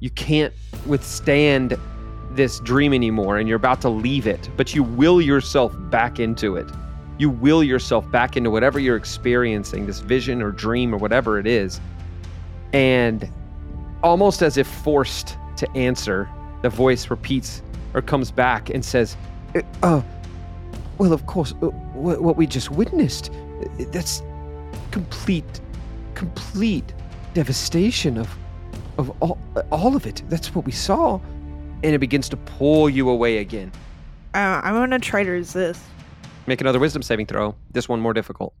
You 0.00 0.10
can't 0.10 0.52
withstand 0.86 1.78
this 2.32 2.58
dream 2.60 2.92
anymore 2.92 3.38
and 3.38 3.48
you're 3.48 3.56
about 3.56 3.80
to 3.82 3.88
leave 3.88 4.26
it, 4.26 4.48
but 4.56 4.74
you 4.74 4.82
will 4.82 5.20
yourself 5.20 5.72
back 5.90 6.18
into 6.18 6.56
it. 6.56 6.68
You 7.18 7.30
will 7.30 7.62
yourself 7.62 8.10
back 8.10 8.36
into 8.36 8.50
whatever 8.50 8.80
you're 8.80 8.96
experiencing, 8.96 9.86
this 9.86 10.00
vision 10.00 10.42
or 10.42 10.50
dream 10.50 10.92
or 10.94 10.98
whatever 10.98 11.38
it 11.38 11.46
is. 11.46 11.80
And 12.72 13.28
almost 14.02 14.42
as 14.42 14.56
if 14.56 14.66
forced 14.66 15.36
to 15.56 15.70
answer, 15.76 16.28
the 16.62 16.68
voice 16.68 17.10
repeats 17.10 17.62
or 17.94 18.02
comes 18.02 18.30
back 18.30 18.70
and 18.70 18.84
says, 18.84 19.16
"Uh, 19.54 19.60
uh 19.82 20.02
well, 20.98 21.12
of 21.12 21.26
course, 21.26 21.52
uh, 21.62 21.66
wh- 21.66 22.22
what 22.22 22.36
we 22.36 22.46
just 22.46 22.70
witnessed, 22.70 23.30
that's 23.90 24.22
complete, 24.90 25.60
complete 26.14 26.92
devastation 27.34 28.18
of, 28.18 28.28
of 28.98 29.10
all, 29.20 29.38
all 29.70 29.96
of 29.96 30.06
it. 30.06 30.22
That's 30.28 30.54
what 30.54 30.64
we 30.64 30.72
saw. 30.72 31.18
And 31.82 31.94
it 31.94 31.98
begins 31.98 32.28
to 32.28 32.36
pull 32.36 32.88
you 32.88 33.08
away 33.08 33.38
again. 33.38 33.72
Uh, 34.34 34.60
I'm 34.62 34.74
going 34.74 34.90
to 34.90 34.98
try 34.98 35.24
to 35.24 35.30
resist. 35.30 35.80
Make 36.46 36.60
another 36.60 36.78
wisdom 36.78 37.02
saving 37.02 37.26
throw. 37.26 37.54
This 37.72 37.88
one 37.88 38.00
more 38.00 38.12
difficult. 38.12 38.54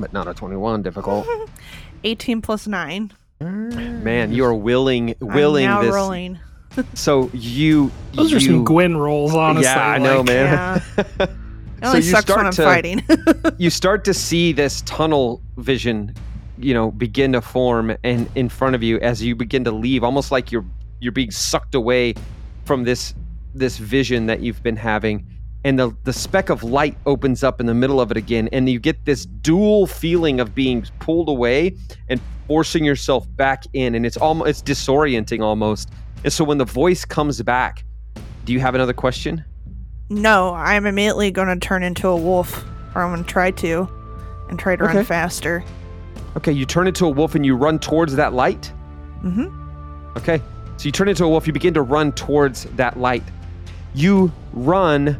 But 0.00 0.12
not 0.12 0.26
a 0.28 0.34
21 0.34 0.82
difficult. 0.82 1.26
18 2.04 2.40
plus 2.42 2.66
9. 2.66 3.12
Man, 3.40 4.32
you 4.32 4.44
are 4.44 4.54
willing, 4.54 5.14
willing 5.20 5.66
I'm 5.66 5.70
now 5.76 5.82
this. 5.82 5.94
rolling. 5.94 6.38
So 6.94 7.28
you, 7.34 7.90
Those 8.12 8.30
you, 8.30 8.36
are 8.36 8.40
some 8.40 8.64
Gwyn 8.64 8.96
rolls, 8.96 9.34
honestly. 9.34 9.64
Yeah, 9.64 9.88
I 9.88 9.98
know, 9.98 10.18
like- 10.18 10.26
man. 10.26 10.82
Yeah. 10.96 11.04
It 11.82 11.86
only 11.86 11.98
you 12.00 12.02
sucks 12.04 12.28
when 12.28 12.44
I'm 12.46 12.52
to- 12.52 12.62
fighting. 12.62 13.02
you 13.58 13.70
start 13.70 14.04
to 14.04 14.12
see 14.12 14.52
this 14.52 14.82
tunnel 14.82 15.40
vision 15.56 16.14
you 16.58 16.74
know 16.74 16.90
begin 16.90 17.32
to 17.32 17.40
form 17.40 17.96
and 18.04 18.28
in 18.34 18.50
front 18.50 18.74
of 18.74 18.82
you 18.82 18.98
as 19.00 19.22
you 19.22 19.34
begin 19.34 19.64
to 19.64 19.70
leave 19.70 20.04
almost 20.04 20.30
like 20.30 20.52
you're 20.52 20.66
you're 21.00 21.10
being 21.10 21.30
sucked 21.30 21.74
away 21.74 22.12
from 22.66 22.84
this 22.84 23.14
this 23.54 23.78
vision 23.78 24.26
that 24.26 24.40
you've 24.40 24.62
been 24.62 24.76
having 24.76 25.26
and 25.64 25.78
the 25.78 25.94
the 26.04 26.12
speck 26.12 26.48
of 26.50 26.62
light 26.62 26.96
opens 27.06 27.42
up 27.44 27.60
in 27.60 27.66
the 27.66 27.74
middle 27.74 28.00
of 28.00 28.10
it 28.10 28.16
again 28.16 28.48
and 28.52 28.68
you 28.68 28.78
get 28.78 29.04
this 29.04 29.26
dual 29.26 29.86
feeling 29.86 30.40
of 30.40 30.54
being 30.54 30.84
pulled 31.00 31.28
away 31.28 31.76
and 32.08 32.20
forcing 32.46 32.84
yourself 32.84 33.26
back 33.36 33.64
in 33.74 33.94
and 33.94 34.04
it's 34.06 34.16
almost 34.16 34.48
it's 34.48 34.62
disorienting 34.62 35.40
almost 35.42 35.90
and 36.24 36.32
so 36.32 36.42
when 36.44 36.58
the 36.58 36.64
voice 36.64 37.04
comes 37.04 37.40
back 37.42 37.84
do 38.44 38.52
you 38.52 38.60
have 38.60 38.74
another 38.74 38.92
question 38.94 39.44
no, 40.12 40.52
I'm 40.54 40.86
immediately 40.86 41.30
going 41.30 41.46
to 41.46 41.56
turn 41.64 41.84
into 41.84 42.08
a 42.08 42.16
wolf. 42.16 42.64
Or 42.96 43.02
I'm 43.02 43.12
going 43.12 43.22
to 43.22 43.30
try 43.30 43.52
to. 43.52 43.88
And 44.48 44.58
try 44.58 44.74
to 44.74 44.82
Okay. 44.82 44.96
run 44.96 45.04
faster. 45.04 45.62
okay 46.36 46.50
you 46.50 46.66
turn 46.66 46.88
into 46.88 47.04
a 47.06 47.08
wolf 47.08 47.36
and 47.36 47.46
you 47.46 47.54
run 47.54 47.78
towards 47.78 48.16
that 48.16 48.32
light 48.32 48.72
mm-hmm 49.22 49.46
Okay. 50.16 50.42
So 50.78 50.86
you 50.86 50.90
turn 50.90 51.08
into 51.08 51.22
a 51.24 51.28
wolf, 51.28 51.46
you 51.46 51.52
begin 51.52 51.72
to 51.74 51.82
run 51.82 52.10
towards 52.10 52.64
that 52.74 52.98
light. 52.98 53.22
You 53.94 54.32
run 54.52 55.16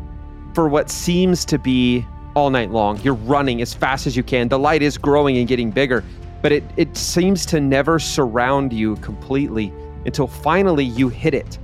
for 0.55 0.69
what 0.69 0.91
seems 0.91 1.45
to 1.47 1.59
be 1.59 2.05
all 2.35 2.51
night 2.51 2.71
long. 2.71 3.01
You're 3.03 3.15
running 3.15 3.61
as 3.63 3.75
fast 3.75 4.07
as 4.07 4.17
you 4.17 4.23
can. 4.23 4.49
The 4.49 4.59
light 4.59 4.83
is 4.83 4.97
growing 4.99 5.39
and 5.39 5.49
getting 5.49 5.71
bigger, 5.71 6.05
but 6.43 6.53
it, 6.53 6.65
it 6.77 6.97
seems 6.97 7.45
to 7.47 7.61
never 7.61 7.99
surround 7.99 8.73
you 8.73 8.97
completely 8.97 9.73
until 10.07 10.27
finally 10.27 10.85
you 10.85 11.09
hit 11.09 11.35
it. 11.35 11.59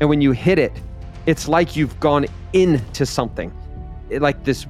And 0.00 0.08
when 0.08 0.20
you 0.20 0.32
hit 0.32 0.58
it, 0.58 0.72
it's 1.26 1.48
like 1.48 1.76
you've 1.76 1.98
gone 2.00 2.26
into 2.52 3.06
something. 3.06 3.52
It- 4.08 4.22
like 4.22 4.42
this 4.44 4.64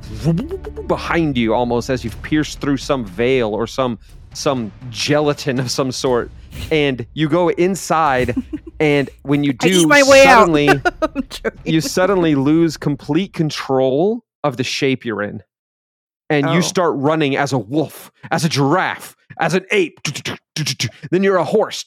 behind 0.87 1.37
you 1.37 1.55
almost 1.55 1.89
as 1.89 2.05
you've 2.05 2.21
pierced 2.23 2.61
through 2.61 2.77
some 2.77 3.05
veil 3.05 3.55
or 3.55 3.67
some 3.67 3.99
some 4.33 4.71
gelatin 4.91 5.59
of 5.59 5.71
some 5.71 5.91
sort 5.91 6.31
and 6.71 7.05
you 7.15 7.29
go 7.29 7.49
inside 7.49 8.35
and 8.81 9.11
when 9.23 9.45
you 9.45 9.53
do 9.53 9.87
my 9.87 10.03
way 10.03 10.25
out. 10.27 10.47
suddenly 10.47 10.69
you 11.65 11.81
suddenly 11.81 12.35
lose 12.35 12.77
complete 12.77 13.33
control 13.35 14.25
of 14.43 14.57
the 14.57 14.65
shape 14.65 15.05
you're 15.05 15.23
in. 15.23 15.43
And 16.31 16.47
Oh. 16.47 16.53
you 16.55 16.63
start 16.63 16.95
running 16.97 17.37
as 17.37 17.53
a 17.53 17.59
wolf 17.59 18.11
as 18.31 18.45
a 18.45 18.49
giraffe 18.49 19.15
as 19.39 19.55
an 19.55 19.65
ape. 19.71 19.99
Then 21.11 21.23
you're 21.23 21.37
a 21.37 21.45
horse. 21.45 21.85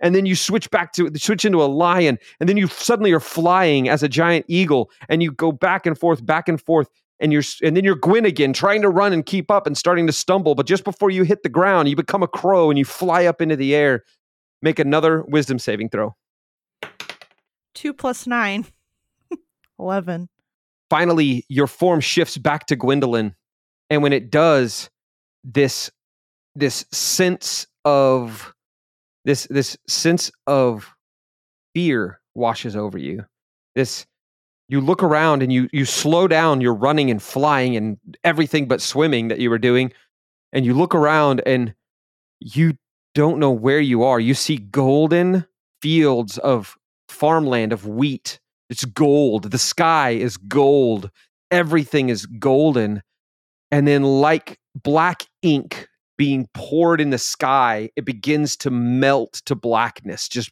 And 0.00 0.14
then 0.14 0.24
you 0.24 0.34
switch 0.34 0.70
back 0.70 0.92
to 0.94 1.10
switch 1.16 1.44
into 1.44 1.62
a 1.62 1.66
lion. 1.66 2.18
And 2.38 2.48
then 2.48 2.56
you 2.56 2.66
suddenly 2.68 3.12
are 3.12 3.20
flying 3.20 3.88
as 3.88 4.02
a 4.02 4.08
giant 4.08 4.46
eagle. 4.48 4.90
And 5.08 5.22
you 5.22 5.32
go 5.32 5.52
back 5.52 5.84
and 5.86 5.98
forth 5.98 6.24
back 6.24 6.48
and 6.48 6.60
forth. 6.60 6.88
And 7.20 7.32
you're 7.32 7.42
and 7.62 7.76
then 7.76 7.84
you're 7.84 7.96
Gwyn 7.96 8.24
again 8.24 8.52
trying 8.54 8.80
to 8.82 8.88
run 8.88 9.12
and 9.12 9.26
keep 9.26 9.50
up 9.50 9.66
and 9.66 9.76
starting 9.76 10.06
to 10.06 10.12
stumble. 10.12 10.54
But 10.54 10.66
just 10.66 10.84
before 10.84 11.10
you 11.10 11.22
hit 11.24 11.42
the 11.42 11.48
ground 11.50 11.88
you 11.88 11.96
become 11.96 12.22
a 12.22 12.28
crow 12.28 12.70
and 12.70 12.78
you 12.78 12.84
fly 12.86 13.26
up 13.26 13.42
into 13.42 13.56
the 13.56 13.74
air 13.74 14.04
make 14.62 14.78
another 14.78 15.22
wisdom 15.22 15.58
saving 15.58 15.88
throw 15.88 16.14
2 17.74 17.92
plus 17.94 18.26
9. 18.26 18.66
11. 19.78 20.28
finally 20.88 21.44
your 21.48 21.66
form 21.66 22.00
shifts 22.00 22.36
back 22.36 22.66
to 22.66 22.76
Gwendolyn 22.76 23.34
and 23.88 24.02
when 24.02 24.12
it 24.12 24.30
does 24.30 24.90
this 25.44 25.90
this 26.54 26.84
sense 26.92 27.66
of 27.84 28.54
this 29.24 29.46
this 29.50 29.76
sense 29.86 30.30
of 30.46 30.94
fear 31.74 32.20
washes 32.34 32.76
over 32.76 32.98
you. 32.98 33.24
This 33.74 34.06
you 34.68 34.80
look 34.80 35.02
around 35.02 35.42
and 35.42 35.52
you 35.52 35.68
you 35.72 35.84
slow 35.84 36.28
down 36.28 36.60
your 36.60 36.74
running 36.74 37.10
and 37.10 37.22
flying 37.22 37.76
and 37.76 37.98
everything 38.24 38.68
but 38.68 38.80
swimming 38.80 39.28
that 39.28 39.38
you 39.38 39.50
were 39.50 39.58
doing 39.58 39.92
and 40.52 40.64
you 40.64 40.74
look 40.74 40.94
around 40.94 41.42
and 41.46 41.74
you 42.40 42.74
don't 43.14 43.38
know 43.38 43.50
where 43.50 43.80
you 43.80 44.02
are. 44.02 44.20
You 44.20 44.34
see 44.34 44.56
golden 44.56 45.46
fields 45.82 46.38
of 46.38 46.76
farmland 47.08 47.72
of 47.72 47.86
wheat. 47.86 48.40
It's 48.68 48.84
gold. 48.84 49.50
The 49.50 49.58
sky 49.58 50.10
is 50.10 50.36
gold. 50.36 51.10
Everything 51.50 52.08
is 52.08 52.26
golden. 52.26 53.02
And 53.70 53.86
then, 53.86 54.02
like 54.02 54.58
black 54.74 55.24
ink 55.42 55.88
being 56.16 56.48
poured 56.54 57.00
in 57.00 57.10
the 57.10 57.18
sky, 57.18 57.90
it 57.96 58.04
begins 58.04 58.56
to 58.58 58.70
melt 58.70 59.42
to 59.46 59.54
blackness, 59.54 60.28
just 60.28 60.50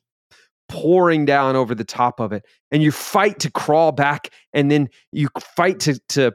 pouring 0.68 1.24
down 1.24 1.56
over 1.56 1.74
the 1.74 1.84
top 1.84 2.20
of 2.20 2.32
it. 2.32 2.44
And 2.70 2.82
you 2.82 2.90
fight 2.90 3.38
to 3.40 3.50
crawl 3.50 3.92
back, 3.92 4.30
and 4.52 4.70
then 4.70 4.88
you 5.12 5.28
fight 5.56 5.80
to 5.80 6.00
to 6.10 6.32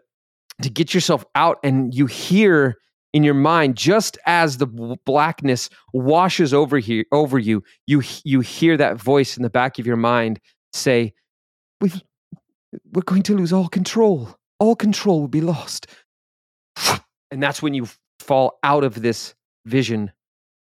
to 0.62 0.70
get 0.70 0.94
yourself 0.94 1.26
out, 1.36 1.58
and 1.64 1.94
you 1.94 2.06
hear 2.06 2.78
in 3.14 3.24
your 3.24 3.36
mind 3.36 3.78
just 3.78 4.18
as 4.26 4.58
the 4.58 4.66
blackness 5.06 5.70
washes 5.94 6.54
over 6.54 6.80
here 6.80 7.06
over 7.12 7.40
you 7.40 7.64
you 7.88 8.02
you 8.24 8.42
hear 8.42 8.76
that 8.76 8.98
voice 8.98 9.38
in 9.38 9.44
the 9.44 9.50
back 9.50 9.80
of 9.80 9.86
your 9.86 9.96
mind 9.96 10.40
say 10.74 11.14
we 11.80 11.92
we're 12.92 13.04
going 13.04 13.24
to 13.24 13.36
lose 13.36 13.54
all 13.54 13.68
control. 13.68 14.36
All 14.60 14.76
control 14.76 15.22
will 15.22 15.28
be 15.28 15.42
lost. 15.42 15.88
And 17.32 17.42
that's 17.42 17.64
when 17.64 17.74
you 17.74 17.88
fall 18.20 18.60
out 18.62 18.84
of 18.84 19.02
this 19.02 19.34
vision 19.66 20.12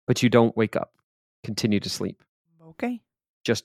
but 0.07 0.23
you 0.23 0.29
don't 0.29 0.57
wake 0.57 0.77
up. 0.77 0.93
Continue 1.43 1.81
to 1.81 1.91
sleep. 1.91 2.23
Okay. 2.69 3.01
just 3.45 3.65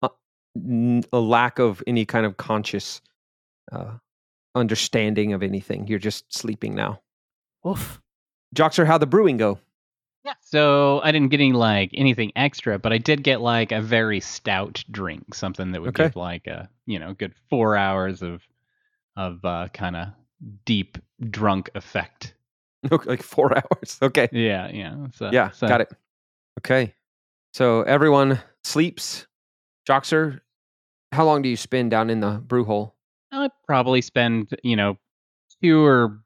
a, 0.00 0.08
n- 0.56 1.04
a 1.12 1.18
lack 1.18 1.58
of 1.58 1.82
any 1.86 2.06
kind 2.06 2.24
of 2.24 2.38
conscious 2.38 3.02
uh, 3.70 3.98
understanding 4.54 5.34
of 5.34 5.42
anything. 5.42 5.86
You're 5.86 5.98
just 5.98 6.24
sleeping 6.34 6.74
now 6.74 7.00
Woof. 7.66 8.00
Joxer, 8.54 8.86
how 8.86 8.96
the 8.96 9.06
brewing 9.06 9.36
go? 9.38 9.58
Yeah. 10.24 10.34
So 10.40 11.00
I 11.02 11.10
didn't 11.10 11.30
get 11.30 11.40
any 11.40 11.52
like 11.52 11.90
anything 11.94 12.30
extra, 12.36 12.78
but 12.78 12.92
I 12.92 12.98
did 12.98 13.22
get 13.24 13.40
like 13.40 13.72
a 13.72 13.80
very 13.80 14.20
stout 14.20 14.84
drink, 14.90 15.34
something 15.34 15.72
that 15.72 15.80
would 15.80 15.88
Okay. 15.90 16.04
give 16.04 16.16
like 16.16 16.46
a 16.46 16.68
you 16.86 16.98
know 17.00 17.12
good 17.14 17.34
four 17.50 17.76
hours 17.76 18.22
of 18.22 18.42
of 19.16 19.44
uh, 19.44 19.66
kind 19.74 19.96
of 19.96 20.08
deep 20.64 20.98
drunk 21.30 21.70
effect. 21.74 22.34
Like 23.04 23.22
four 23.22 23.52
hours. 23.56 23.98
Okay. 24.00 24.28
Yeah, 24.30 24.70
yeah. 24.72 24.94
So, 25.14 25.30
yeah, 25.32 25.50
so- 25.50 25.66
got 25.66 25.80
it. 25.80 25.92
Okay. 26.60 26.94
So 27.52 27.82
everyone 27.82 28.38
sleeps. 28.62 29.26
Joxer, 29.88 30.40
how 31.10 31.24
long 31.24 31.42
do 31.42 31.48
you 31.48 31.56
spend 31.56 31.90
down 31.90 32.10
in 32.10 32.20
the 32.20 32.32
brew 32.46 32.64
hole? 32.64 32.94
I'd 33.32 33.50
probably 33.66 34.02
spend 34.02 34.56
you 34.62 34.76
know 34.76 34.98
two 35.60 35.84
or 35.84 36.20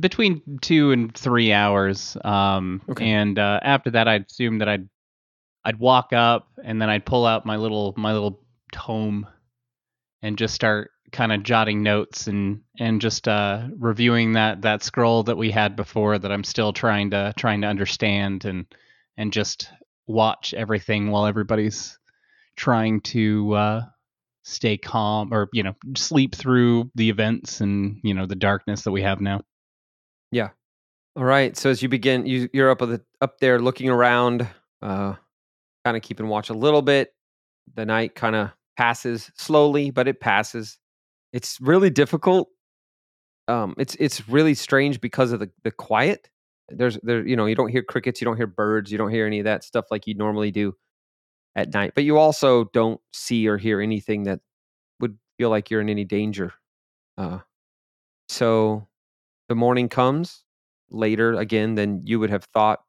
between 0.00 0.58
two 0.60 0.92
and 0.92 1.14
three 1.14 1.52
hours. 1.52 2.16
Um, 2.24 2.82
Okay. 2.88 3.10
and 3.10 3.38
uh, 3.38 3.60
after 3.62 3.90
that, 3.90 4.08
I'd 4.08 4.26
assume 4.26 4.58
that 4.58 4.68
I'd 4.68 4.88
I'd 5.64 5.78
walk 5.78 6.12
up 6.12 6.48
and 6.62 6.80
then 6.80 6.88
I'd 6.88 7.04
pull 7.04 7.26
out 7.26 7.44
my 7.44 7.56
little 7.56 7.94
my 7.96 8.12
little 8.12 8.40
tome 8.72 9.26
and 10.22 10.38
just 10.38 10.54
start 10.54 10.90
kind 11.10 11.32
of 11.32 11.42
jotting 11.42 11.82
notes 11.82 12.26
and 12.26 12.62
and 12.78 13.00
just 13.00 13.28
uh, 13.28 13.66
reviewing 13.78 14.32
that 14.32 14.62
that 14.62 14.82
scroll 14.82 15.22
that 15.24 15.36
we 15.36 15.50
had 15.50 15.76
before 15.76 16.18
that 16.18 16.32
I'm 16.32 16.44
still 16.44 16.72
trying 16.72 17.10
to 17.10 17.32
trying 17.36 17.62
to 17.62 17.66
understand 17.66 18.44
and 18.44 18.66
and 19.16 19.32
just 19.32 19.70
watch 20.06 20.54
everything 20.54 21.10
while 21.10 21.26
everybody's 21.26 21.98
trying 22.56 23.00
to 23.02 23.52
uh, 23.54 23.80
stay 24.42 24.76
calm 24.78 25.32
or 25.32 25.48
you 25.52 25.62
know 25.62 25.74
sleep 25.96 26.34
through 26.34 26.90
the 26.94 27.10
events 27.10 27.60
and 27.60 28.00
you 28.02 28.14
know 28.14 28.26
the 28.26 28.36
darkness 28.36 28.82
that 28.82 28.92
we 28.92 29.02
have 29.02 29.20
now. 29.20 29.42
All 31.18 31.24
right. 31.24 31.56
So 31.56 31.68
as 31.68 31.82
you 31.82 31.88
begin, 31.88 32.26
you, 32.26 32.48
you're 32.52 32.70
up 32.70 32.78
the, 32.78 33.02
up 33.20 33.40
there 33.40 33.58
looking 33.58 33.88
around, 33.88 34.46
uh, 34.82 35.14
kind 35.84 35.96
of 35.96 36.02
keeping 36.02 36.28
watch 36.28 36.48
a 36.48 36.54
little 36.54 36.80
bit. 36.80 37.12
The 37.74 37.84
night 37.84 38.14
kind 38.14 38.36
of 38.36 38.50
passes 38.76 39.30
slowly, 39.36 39.90
but 39.90 40.06
it 40.06 40.20
passes. 40.20 40.78
It's 41.32 41.60
really 41.60 41.90
difficult. 41.90 42.48
Um, 43.48 43.74
it's 43.78 43.96
it's 43.96 44.28
really 44.28 44.54
strange 44.54 45.00
because 45.00 45.32
of 45.32 45.40
the 45.40 45.50
the 45.64 45.70
quiet. 45.70 46.30
There's 46.68 46.98
there 47.02 47.26
you 47.26 47.34
know 47.34 47.46
you 47.46 47.54
don't 47.56 47.68
hear 47.68 47.82
crickets, 47.82 48.20
you 48.20 48.24
don't 48.24 48.36
hear 48.36 48.46
birds, 48.46 48.92
you 48.92 48.98
don't 48.98 49.10
hear 49.10 49.26
any 49.26 49.40
of 49.40 49.44
that 49.44 49.64
stuff 49.64 49.86
like 49.90 50.06
you 50.06 50.14
normally 50.14 50.50
do 50.50 50.74
at 51.56 51.74
night. 51.74 51.92
But 51.94 52.04
you 52.04 52.18
also 52.18 52.64
don't 52.72 53.00
see 53.12 53.48
or 53.48 53.58
hear 53.58 53.80
anything 53.80 54.24
that 54.24 54.40
would 55.00 55.18
feel 55.38 55.50
like 55.50 55.70
you're 55.70 55.80
in 55.80 55.88
any 55.88 56.04
danger. 56.04 56.52
Uh, 57.18 57.40
so 58.28 58.87
the 59.48 59.54
morning 59.54 59.88
comes 59.88 60.44
later 60.90 61.34
again 61.34 61.74
than 61.74 62.02
you 62.04 62.20
would 62.20 62.30
have 62.30 62.44
thought. 62.44 62.80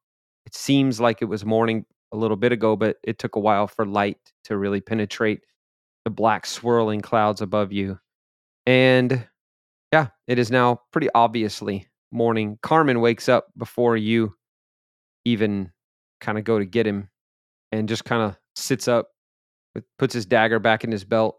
It 0.46 0.56
seems 0.56 1.00
like 1.00 1.22
it 1.22 1.26
was 1.26 1.46
morning 1.46 1.86
a 2.12 2.18
little 2.18 2.38
bit 2.38 2.52
ago, 2.52 2.76
but 2.76 2.98
it 3.04 3.20
took 3.20 3.36
a 3.36 3.40
while 3.40 3.68
for 3.68 3.86
light 3.86 4.18
to 4.46 4.58
really 4.58 4.82
penetrate 4.82 5.42
the 6.06 6.12
black 6.12 6.46
swirling 6.46 7.02
clouds 7.02 7.42
above 7.42 7.72
you. 7.72 8.00
And 8.66 9.28
yeah, 9.94 10.08
it 10.28 10.40
is 10.40 10.52
now 10.52 10.82
pretty 10.92 11.10
obviously 11.14 11.88
morning. 12.12 12.58
Carmen 12.62 13.02
wakes 13.02 13.30
up 13.30 13.48
before 13.58 13.98
you 13.98 14.36
even 15.26 15.72
kind 16.22 16.38
of 16.38 16.44
go 16.44 16.60
to 16.60 16.66
get 16.66 16.88
him 16.88 17.10
and 17.72 17.88
just 17.88 18.06
kind 18.06 18.24
of 18.24 18.38
sits 18.56 18.88
up, 18.88 19.10
puts 19.98 20.14
his 20.14 20.26
dagger 20.26 20.60
back 20.60 20.84
in 20.84 20.92
his 20.92 21.04
belt, 21.04 21.38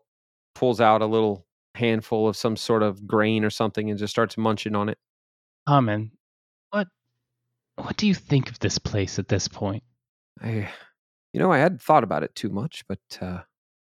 pulls 0.55 0.81
out 0.81 1.03
a 1.03 1.07
little 1.07 1.47
handful 1.75 2.29
of 2.29 2.37
some 2.37 2.57
sort 2.57 2.83
of 2.83 3.07
grain 3.07 3.45
or 3.45 3.51
something 3.51 3.91
and 3.91 3.99
just 3.99 4.11
starts 4.11 4.37
munching 4.37 4.75
on 4.75 4.89
it. 4.89 4.99
Carmen, 5.67 6.13
what 6.71 6.89
what 7.77 7.97
do 7.97 8.07
you 8.07 8.15
think 8.15 8.51
of 8.51 8.59
this 8.59 8.79
place 8.79 9.19
at 9.19 9.29
this 9.29 9.49
point? 9.49 9.83
I, 10.43 10.69
you 11.33 11.41
know, 11.41 11.53
I 11.53 11.59
hadn't 11.59 11.83
thought 11.83 12.05
about 12.05 12.23
it 12.23 12.35
too 12.35 12.49
much, 12.51 12.85
but 12.89 13.01
uh, 13.21 13.41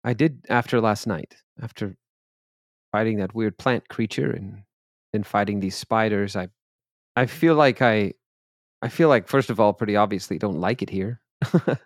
I 0.03 0.13
did 0.13 0.45
after 0.49 0.81
last 0.81 1.07
night, 1.07 1.35
after 1.61 1.95
fighting 2.91 3.17
that 3.19 3.35
weird 3.35 3.57
plant 3.57 3.87
creature 3.89 4.31
and 4.31 4.63
then 5.13 5.23
fighting 5.23 5.59
these 5.59 5.75
spiders. 5.75 6.35
I, 6.35 6.49
I 7.15 7.25
feel 7.27 7.55
like 7.55 7.81
I, 7.81 8.13
I 8.81 8.89
feel 8.89 9.09
like 9.09 9.27
first 9.27 9.49
of 9.49 9.59
all, 9.59 9.73
pretty 9.73 9.95
obviously, 9.95 10.37
don't 10.39 10.59
like 10.59 10.81
it 10.81 10.89
here, 10.89 11.21
but 11.53 11.79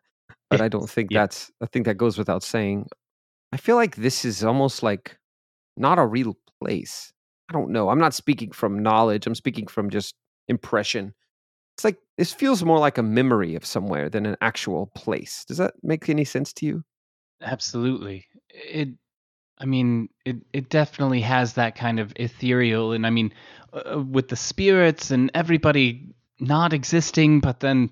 I 0.62 0.68
don't 0.70 0.90
think 0.90 1.12
Yeah. 1.12 1.22
that's. 1.22 1.52
I 1.62 1.68
think 1.68 1.86
that 1.86 1.98
goes 1.98 2.18
without 2.18 2.44
saying. 2.44 2.88
I 3.54 3.58
feel 3.58 3.76
like 3.78 3.96
this 3.98 4.26
is 4.26 4.44
almost 4.44 4.84
like 4.84 5.18
not 5.78 6.00
a 6.00 6.06
real 6.06 6.38
place. 6.62 7.13
I 7.54 7.60
don't 7.60 7.72
know. 7.72 7.90
I'm 7.90 8.00
not 8.00 8.16
speaking 8.16 8.52
from 8.52 8.82
knowledge. 8.82 9.28
I'm 9.28 9.36
speaking 9.36 9.68
from 9.68 9.92
just 9.92 10.16
impression. 10.48 11.14
It's 11.78 11.84
like 11.84 11.98
this 12.18 12.34
feels 12.34 12.64
more 12.64 12.80
like 12.80 12.98
a 12.98 13.04
memory 13.04 13.56
of 13.56 13.66
somewhere 13.66 14.10
than 14.10 14.26
an 14.26 14.38
actual 14.42 14.88
place. 14.96 15.46
Does 15.46 15.58
that 15.58 15.76
make 15.84 16.10
any 16.10 16.26
sense 16.26 16.52
to 16.54 16.66
you? 16.66 16.84
Absolutely. 17.42 18.26
It 18.50 18.90
I 19.60 19.66
mean, 19.66 20.10
it 20.26 20.38
it 20.52 20.70
definitely 20.70 21.22
has 21.22 21.54
that 21.54 21.76
kind 21.76 22.00
of 22.00 22.12
ethereal 22.16 22.92
and 22.92 23.06
I 23.06 23.12
mean 23.12 23.34
uh, 23.72 24.00
with 24.00 24.30
the 24.30 24.36
spirits 24.36 25.12
and 25.12 25.30
everybody 25.36 26.16
not 26.40 26.74
existing 26.74 27.40
but 27.40 27.60
then 27.60 27.92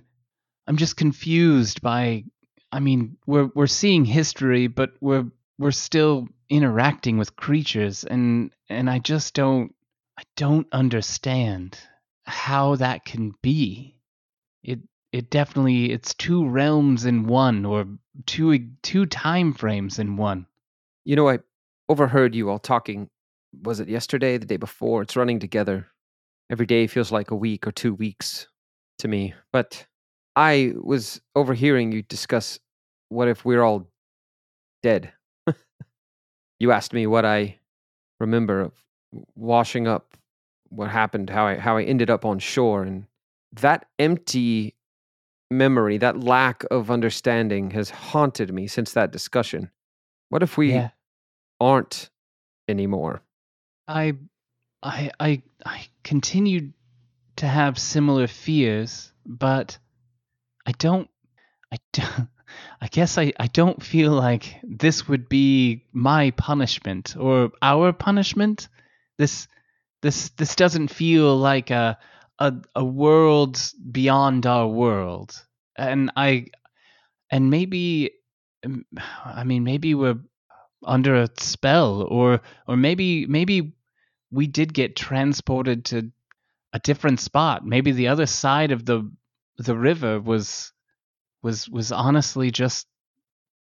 I'm 0.67 0.78
just 0.78 0.97
confused 0.97 1.82
by 1.82 2.24
I 2.71 2.80
mean, 2.80 3.17
we're 3.28 3.50
we're 3.54 3.67
seeing 3.67 4.06
history 4.06 4.65
but 4.67 4.93
we're 5.02 5.26
we're 5.60 5.71
still 5.71 6.28
interacting 6.52 7.18
with 7.18 7.38
creatures 7.38 8.04
and 8.04 8.52
and 8.70 8.90
I 8.90 9.00
just 9.00 9.34
don't 9.34 9.74
I 10.20 10.24
don't 10.36 10.68
understand 10.74 11.80
how 12.26 12.76
that 12.76 13.06
can 13.06 13.34
be. 13.42 13.98
It 14.64 14.80
it 15.14 15.30
definitely 15.32 15.92
it's 15.92 16.14
two 16.14 16.48
realms 16.48 17.06
in 17.06 17.26
one 17.26 17.66
or 17.66 17.86
two 18.26 18.68
two 18.84 19.06
time 19.06 19.54
frames 19.54 19.98
in 19.98 20.18
one. 20.18 20.46
You 21.06 21.16
know, 21.16 21.30
I 21.30 21.40
overheard 21.90 22.36
you 22.36 22.50
all 22.50 22.60
talking. 22.60 23.10
Was 23.64 23.80
it 23.80 23.90
yesterday, 23.90 24.38
the 24.38 24.46
day 24.46 24.58
before? 24.58 25.02
It's 25.02 25.16
running 25.16 25.40
together. 25.40 25.88
Every 26.50 26.66
day 26.66 26.86
feels 26.86 27.12
like 27.12 27.32
a 27.32 27.36
week 27.36 27.66
or 27.66 27.72
two 27.72 27.94
weeks 27.94 28.48
to 29.00 29.08
me. 29.08 29.34
But 29.54 29.88
I 30.36 30.74
was 30.82 31.22
overhearing 31.34 31.94
you 31.94 32.02
discuss 32.04 32.60
what 33.10 33.30
if 33.30 33.46
we're 33.46 33.64
all 33.64 33.90
dead? 34.84 35.14
You 36.62 36.71
asked 36.71 36.93
me 36.93 37.08
what 37.08 37.26
I 37.26 37.58
remember 38.19 38.62
of 38.62 38.74
washing 39.36 39.88
up, 39.88 40.15
what 40.69 40.91
happened, 40.91 41.28
how 41.32 41.47
I 41.47 41.56
how 41.56 41.76
I 41.76 41.84
ended 41.84 42.12
up 42.12 42.24
on 42.24 42.38
shore, 42.38 42.84
and 42.84 43.08
that 43.54 43.88
empty 43.97 44.76
memory, 45.50 45.97
that 45.97 46.19
lack 46.19 46.63
of 46.69 46.91
understanding 46.91 47.71
has 47.71 47.89
haunted 47.89 48.54
me 48.54 48.67
since 48.67 48.93
that 48.93 49.12
discussion. 49.12 49.71
What 50.30 50.43
if 50.43 50.56
we 50.56 50.74
yeah. 50.74 50.89
aren't 51.60 52.12
anymore? 52.67 53.24
I 53.88 54.13
I 54.84 55.10
I 55.19 55.41
I 55.65 55.88
continued 56.04 56.74
to 57.38 57.47
have 57.47 57.80
similar 57.80 58.28
fears, 58.28 59.12
but 59.26 59.80
I 60.67 60.74
don't 60.74 61.10
I 61.74 61.78
don't 61.91 62.30
I 62.82 62.88
guess 62.88 63.18
I, 63.18 63.34
I 63.40 63.48
don't 63.48 63.82
feel 63.82 64.12
like 64.12 64.60
this 64.64 65.08
would 65.08 65.30
be 65.30 65.86
my 65.94 66.32
punishment 66.32 67.16
or 67.18 67.52
our 67.62 67.94
punishment. 67.94 68.68
This 69.18 69.48
this 70.02 70.30
this 70.30 70.56
doesn't 70.56 70.90
feel 70.90 71.38
like 71.38 71.70
a 71.70 71.98
a, 72.40 72.54
a 72.76 72.84
world 72.84 73.62
beyond 73.92 74.46
our 74.46 74.68
world. 74.68 75.40
And 75.78 76.12
I 76.16 76.48
and 77.30 77.50
maybe 77.50 78.12
I 79.24 79.44
mean 79.44 79.64
maybe 79.64 79.94
we're 79.94 80.20
under 80.84 81.16
a 81.16 81.30
spell 81.38 82.02
or 82.02 82.42
or 82.68 82.78
maybe 82.78 83.28
maybe 83.28 83.74
we 84.32 84.48
did 84.48 84.74
get 84.74 84.96
transported 84.96 85.86
to 85.86 86.12
a 86.74 86.80
different 86.80 87.20
spot. 87.20 87.66
Maybe 87.66 87.92
the 87.92 88.08
other 88.08 88.26
side 88.26 88.72
of 88.72 88.86
the 88.86 89.12
the 89.58 89.78
river 89.78 90.20
was 90.20 90.74
was 91.43 91.69
was 91.69 91.91
honestly 91.91 92.51
just 92.51 92.88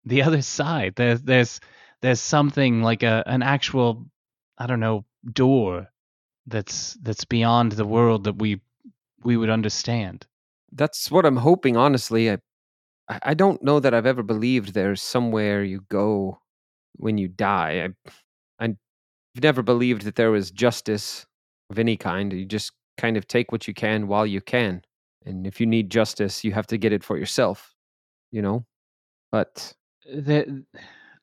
the 0.04 0.22
other 0.22 0.42
side. 0.58 0.94
There's 0.96 1.22
there's 1.22 1.60
there's 2.02 2.20
something 2.20 2.82
like 2.82 3.02
a 3.02 3.22
an 3.26 3.42
actual 3.42 4.06
I 4.58 4.66
don't 4.66 4.80
know 4.80 5.04
door 5.32 5.88
that's 6.46 6.94
that's 7.02 7.24
beyond 7.24 7.72
the 7.72 7.86
world 7.86 8.24
that 8.24 8.36
we 8.38 8.60
we 9.22 9.36
would 9.36 9.50
understand. 9.50 10.26
That's 10.72 11.10
what 11.10 11.26
I'm 11.26 11.36
hoping. 11.36 11.76
Honestly, 11.76 12.30
I 12.30 12.38
I 13.08 13.34
don't 13.34 13.62
know 13.62 13.80
that 13.80 13.94
I've 13.94 14.06
ever 14.06 14.22
believed 14.22 14.74
there's 14.74 15.02
somewhere 15.02 15.64
you 15.64 15.84
go 15.88 16.40
when 16.96 17.18
you 17.18 17.28
die. 17.28 17.88
I 18.58 18.66
I've 19.34 19.42
never 19.42 19.62
believed 19.62 20.02
that 20.02 20.16
there 20.16 20.30
was 20.30 20.50
justice 20.50 21.26
of 21.70 21.78
any 21.78 21.96
kind. 21.96 22.32
You 22.32 22.44
just 22.44 22.72
kind 22.98 23.16
of 23.16 23.26
take 23.26 23.52
what 23.52 23.68
you 23.68 23.74
can 23.74 24.08
while 24.08 24.26
you 24.26 24.40
can, 24.40 24.82
and 25.24 25.46
if 25.46 25.60
you 25.60 25.66
need 25.66 25.90
justice, 25.90 26.44
you 26.44 26.52
have 26.52 26.66
to 26.68 26.78
get 26.78 26.92
it 26.92 27.04
for 27.04 27.18
yourself. 27.18 27.69
You 28.32 28.42
know, 28.42 28.66
but 29.32 29.74
The, 30.06 30.64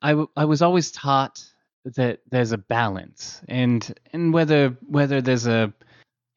I 0.02 0.12
w- 0.12 0.30
I 0.38 0.46
was 0.46 0.62
always 0.62 0.92
taught 0.92 1.44
that 1.86 2.20
there's 2.30 2.52
a 2.52 2.58
balance 2.58 3.42
and 3.48 3.94
and 4.14 4.34
whether 4.34 4.78
whether 4.88 5.22
there's 5.22 5.48
a 5.48 5.74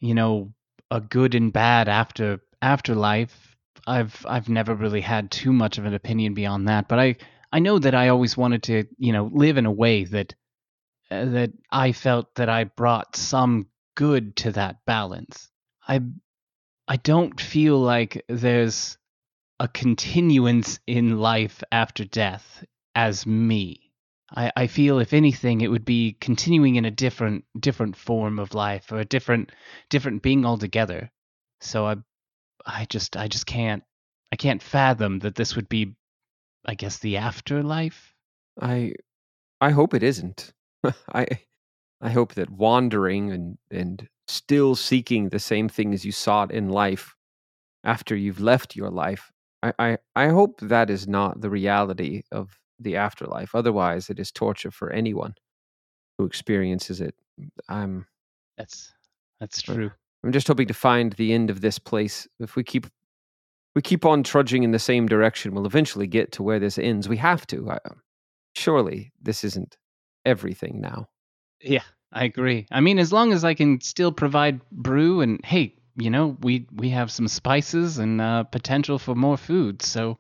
you 0.01 0.15
know 0.15 0.53
a 0.91 1.01
good 1.01 1.35
and 1.35 1.53
bad 1.53 1.89
after 1.89 2.41
afterlife 2.63 3.57
I've 3.87 4.25
I've 4.29 4.49
never 4.49 4.75
really 4.75 5.01
had 5.01 5.31
too 5.31 5.53
much 5.53 5.79
of 5.79 5.87
an 5.87 5.95
opinion 5.95 6.35
beyond 6.35 6.69
that 6.69 6.89
but 6.89 7.01
I 7.01 7.17
I 7.53 7.61
know 7.61 7.79
that 7.81 7.95
I 7.95 8.09
always 8.09 8.37
wanted 8.37 8.63
to 8.65 8.85
you 8.99 9.13
know 9.13 9.31
live 9.33 9.59
in 9.59 9.67
a 9.67 9.73
way 9.73 10.05
that 10.05 10.35
uh, 11.11 11.27
that 11.27 11.53
I 11.71 11.93
felt 11.93 12.35
that 12.37 12.49
I 12.49 12.65
brought 12.65 13.17
some 13.17 13.69
good 13.97 14.37
to 14.37 14.53
that 14.53 14.85
balance. 14.87 15.51
I 15.87 16.03
I 16.89 16.97
don't 16.97 17.41
feel 17.41 17.79
like 17.81 18.25
there's 18.29 18.99
a 19.61 19.69
continuance 19.69 20.81
in 20.87 21.19
life 21.19 21.63
after 21.71 22.03
death 22.03 22.65
as 22.95 23.27
me. 23.27 23.93
I, 24.35 24.51
I 24.57 24.67
feel 24.69 24.99
if 24.99 25.13
anything 25.13 25.61
it 25.61 25.71
would 25.71 25.85
be 25.85 26.17
continuing 26.19 26.77
in 26.77 26.87
a 26.87 26.91
different 26.91 27.45
different 27.59 27.95
form 27.95 28.39
of 28.39 28.55
life 28.55 28.91
or 28.91 29.01
a 29.01 29.05
different 29.05 29.53
different 29.91 30.23
being 30.23 30.47
altogether. 30.47 31.11
So 31.61 31.87
I 31.87 31.97
I 32.65 32.87
just 32.87 33.19
I 33.19 33.29
just 33.29 33.45
can't 33.45 33.83
I 34.33 34.37
can't 34.37 34.63
fathom 34.63 35.19
that 35.21 35.35
this 35.35 35.55
would 35.57 35.69
be 35.69 35.95
I 36.65 36.75
guess 36.75 36.99
the 36.99 37.19
afterlife. 37.19 38.15
I 38.59 38.95
I 39.61 39.73
hope 39.73 39.93
it 39.93 40.03
isn't. 40.03 40.55
I 41.13 41.27
I 42.01 42.09
hope 42.09 42.33
that 42.35 42.49
wandering 42.49 43.31
and 43.31 43.59
and 43.71 44.09
still 44.27 44.75
seeking 44.75 45.29
the 45.29 45.39
same 45.39 45.69
things 45.69 46.07
you 46.07 46.13
sought 46.13 46.51
in 46.51 46.71
life 46.71 47.15
after 47.85 48.17
you've 48.17 48.41
left 48.41 48.75
your 48.75 48.89
life. 48.89 49.31
I, 49.63 49.73
I, 49.79 49.99
I 50.17 50.29
hope 50.29 50.61
that 50.61 50.91
is 50.91 51.07
not 51.07 51.41
the 51.41 51.51
reality 51.51 52.23
of 52.33 52.59
the 52.79 52.97
afterlife. 52.97 53.55
Otherwise, 53.55 54.11
it 54.11 54.19
is 54.19 54.33
torture 54.33 54.71
for 54.71 54.91
anyone 54.91 55.35
who 56.19 56.25
experiences 56.25 57.01
it. 57.01 57.15
I'm 57.69 58.07
That's 58.57 58.93
that's 59.41 59.63
true. 59.63 59.91
I'm 60.23 60.33
just 60.33 60.49
hoping 60.49 60.69
to 60.69 60.75
find 60.75 61.13
the 61.15 61.33
end 61.33 61.51
of 61.51 61.61
this 61.61 61.79
place. 61.79 62.29
If 62.39 62.57
we 62.57 62.65
keep 62.65 62.87
we 63.75 63.83
keep 63.83 64.05
on 64.05 64.23
trudging 64.23 64.63
in 64.63 64.73
the 64.73 64.79
same 64.79 65.07
direction, 65.07 65.55
we'll 65.55 65.67
eventually 65.67 66.07
get 66.07 66.33
to 66.33 66.43
where 66.43 66.59
this 66.59 66.79
ends. 66.79 67.09
We 67.09 67.17
have 67.19 67.47
to. 67.49 67.71
I, 67.71 67.79
um, 67.89 68.03
surely 68.55 69.13
this 69.23 69.45
isn't 69.45 69.77
everything 70.25 70.81
now. 70.81 71.09
Yeah, 71.63 71.85
I 72.13 72.25
agree. 72.25 72.67
I 72.71 72.81
mean, 72.81 72.99
as 72.99 73.13
long 73.13 73.33
as 73.33 73.45
I 73.45 73.55
can 73.55 73.81
still 73.81 74.13
provide 74.13 74.61
brew 74.71 75.21
and 75.21 75.41
hey, 75.45 75.77
you 75.97 76.11
know, 76.11 76.37
we 76.41 76.67
we 76.73 76.91
have 76.91 77.11
some 77.11 77.29
spices 77.29 77.99
and 77.99 78.21
uh, 78.21 78.45
potential 78.45 78.99
for 78.99 79.15
more 79.15 79.37
food, 79.37 79.83
so 79.83 80.19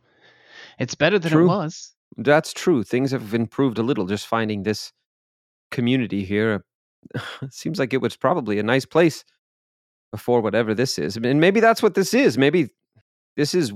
it's 0.78 0.94
better 0.94 1.18
than 1.18 1.32
True. 1.32 1.44
it 1.44 1.48
was. 1.48 1.94
That's 2.16 2.52
true. 2.52 2.82
Things 2.82 3.12
have 3.12 3.34
improved 3.34 3.78
a 3.78 3.82
little. 3.82 4.06
Just 4.06 4.26
finding 4.26 4.62
this 4.62 4.92
community 5.70 6.24
here 6.24 6.64
seems 7.50 7.78
like 7.78 7.94
it 7.94 8.00
was 8.00 8.16
probably 8.16 8.58
a 8.58 8.62
nice 8.62 8.84
place 8.84 9.24
before 10.10 10.40
whatever 10.40 10.74
this 10.74 10.98
is. 10.98 11.16
And 11.16 11.40
maybe 11.40 11.60
that's 11.60 11.82
what 11.82 11.94
this 11.94 12.12
is. 12.12 12.36
Maybe 12.36 12.70
this 13.36 13.54
is 13.54 13.72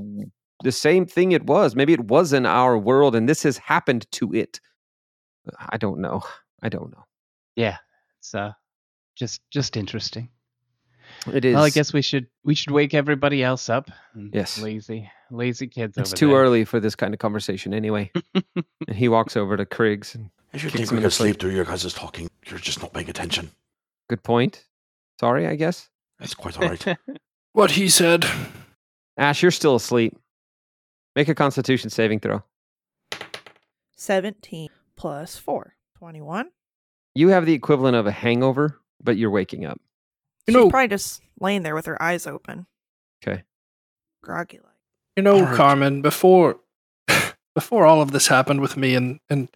the 0.63 0.73
same 0.73 1.07
thing 1.07 1.33
it 1.33 1.47
was. 1.47 1.77
Maybe 1.77 1.93
it 1.93 2.05
was 2.05 2.33
in 2.33 2.47
our 2.47 2.77
world 2.77 3.15
and 3.15 3.29
this 3.29 3.43
has 3.45 3.59
happened 3.59 4.11
to 4.13 4.35
it. 4.35 4.61
I 5.59 5.77
don't 5.77 6.01
know. 6.01 6.23
I 6.63 6.69
don't 6.69 6.91
know. 6.91 7.05
Yeah, 7.57 7.77
it's 8.19 8.35
uh 8.35 8.53
just 9.17 9.43
just 9.51 9.77
interesting. 9.77 10.31
It 11.33 11.45
is. 11.45 11.55
Well, 11.55 11.65
I 11.65 11.71
guess 11.71 11.93
we 11.93 12.03
should 12.03 12.27
we 12.45 12.55
should 12.55 12.73
wake 12.73 12.95
everybody 12.95 13.43
else 13.43 13.69
up. 13.69 13.91
Yes. 14.15 14.59
lazy 14.61 15.11
lazy 15.31 15.67
kids. 15.67 15.97
it's 15.99 16.11
over 16.11 16.17
too 16.17 16.29
there. 16.29 16.37
early 16.37 16.65
for 16.65 16.81
this 16.81 16.95
kind 16.95 17.13
of 17.13 17.21
conversation 17.21 17.75
anyway. 17.75 18.11
and 18.35 18.97
he 18.97 19.09
walks 19.09 19.37
over 19.37 19.57
to 19.57 19.65
Kriggs. 19.65 20.15
And, 20.15 20.31
I 20.53 20.57
should 20.57 20.73
think 20.73 20.91
we 20.91 20.99
in 20.99 21.03
the 21.03 21.09
could 21.09 21.13
sleep 21.13 21.41
through 21.41 21.51
your 21.51 21.65
guys' 21.65 21.93
talking. 21.93 22.29
You're 22.47 22.61
just 22.61 22.81
not 22.81 22.93
paying 22.93 23.11
attention. 23.11 23.51
Good 24.09 24.23
point. 24.23 24.65
Sorry, 25.19 25.47
I 25.47 25.57
guess. 25.57 25.89
That's 26.21 26.35
quite 26.35 26.57
all 26.59 26.69
right. 26.69 26.97
What 27.53 27.71
he 27.71 27.89
said. 27.89 28.27
Ash, 29.17 29.41
you're 29.41 29.53
still 29.53 29.77
asleep. 29.77 30.19
Make 31.15 31.29
a 31.29 31.37
constitution 31.37 31.89
saving 31.89 32.19
throw. 32.19 32.43
17 33.95 34.71
plus 34.97 35.37
4. 35.37 35.77
21. 35.99 36.51
You 37.15 37.29
have 37.29 37.47
the 37.47 37.53
equivalent 37.53 37.95
of 37.97 38.09
a 38.09 38.11
hangover, 38.11 38.81
but 39.01 39.17
you're 39.17 39.31
waking 39.31 39.65
up. 39.65 39.81
You 40.47 40.53
She's 40.53 40.55
know- 40.65 40.71
probably 40.71 40.89
just 40.89 41.23
laying 41.41 41.63
there 41.63 41.75
with 41.75 41.87
her 41.87 42.01
eyes 42.03 42.27
open. 42.27 42.67
Okay. 43.27 43.43
Groggy 44.23 44.59
like. 44.59 44.73
You 45.17 45.23
know, 45.23 45.37
Alright. 45.37 45.57
Carmen, 45.57 46.03
before 46.03 46.59
before 47.55 47.87
all 47.87 48.03
of 48.03 48.11
this 48.13 48.27
happened 48.29 48.61
with 48.61 48.77
me 48.77 48.95
and, 48.95 49.21
and 49.31 49.49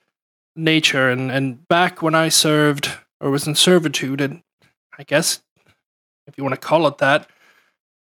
nature 0.57 1.09
and, 1.11 1.31
and 1.31 1.66
back 1.68 2.03
when 2.03 2.14
I 2.14 2.29
served 2.29 2.90
or 3.20 3.31
was 3.31 3.46
in 3.46 3.55
servitude 3.55 4.20
and 4.20 4.42
I 4.96 5.03
guess 5.05 5.42
if 6.27 6.37
you 6.37 6.44
want 6.44 6.55
to 6.55 6.61
call 6.61 6.87
it 6.87 6.98
that, 6.98 7.29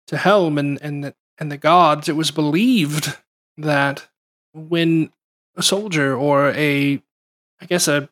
to 0.08 0.18
Helm 0.18 0.58
and, 0.58 0.78
and 0.82 1.04
the, 1.04 1.16
and 1.38 1.52
the 1.52 1.58
gods, 1.58 2.10
it 2.10 2.16
was 2.16 2.32
believed 2.32 3.18
that 3.58 4.08
when 4.54 5.12
a 5.56 5.64
soldier 5.64 6.16
or 6.16 6.50
a 6.52 7.02
I 7.60 7.66
guess 7.66 7.88
a 7.88 8.10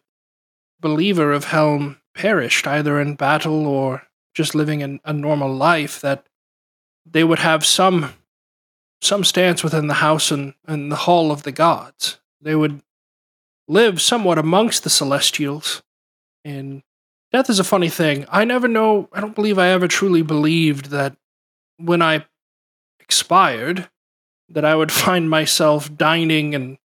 believer 0.79 1.31
of 1.31 1.45
Helm 1.45 1.97
perished 2.15 2.65
either 2.67 2.99
in 2.99 3.15
battle 3.15 3.67
or 3.67 4.03
just 4.35 4.53
living 4.53 4.81
in 4.81 4.99
a 5.03 5.13
normal 5.13 5.51
life 5.51 5.99
that 6.01 6.27
they 7.05 7.23
would 7.23 7.39
have 7.39 7.65
some 7.65 8.13
some 9.01 9.23
stance 9.23 9.63
within 9.63 9.87
the 9.87 9.95
house 9.95 10.31
and, 10.31 10.53
and 10.65 10.91
the 10.91 10.95
hall 10.95 11.31
of 11.31 11.43
the 11.43 11.51
gods. 11.51 12.19
They 12.41 12.55
would 12.55 12.81
live 13.67 14.01
somewhat 14.01 14.37
amongst 14.37 14.83
the 14.83 14.89
celestials. 14.89 15.83
And 16.43 16.81
death 17.31 17.49
is 17.49 17.59
a 17.59 17.63
funny 17.63 17.89
thing. 17.89 18.25
I 18.29 18.45
never 18.45 18.67
know, 18.67 19.09
I 19.13 19.21
don't 19.21 19.35
believe 19.35 19.59
I 19.59 19.67
ever 19.67 19.87
truly 19.87 20.21
believed 20.21 20.87
that 20.87 21.15
when 21.77 22.01
I 22.01 22.25
expired, 22.99 23.89
that 24.49 24.65
I 24.65 24.75
would 24.75 24.91
find 25.05 25.29
myself 25.29 25.95
dining 25.95 26.55
and 26.55 26.77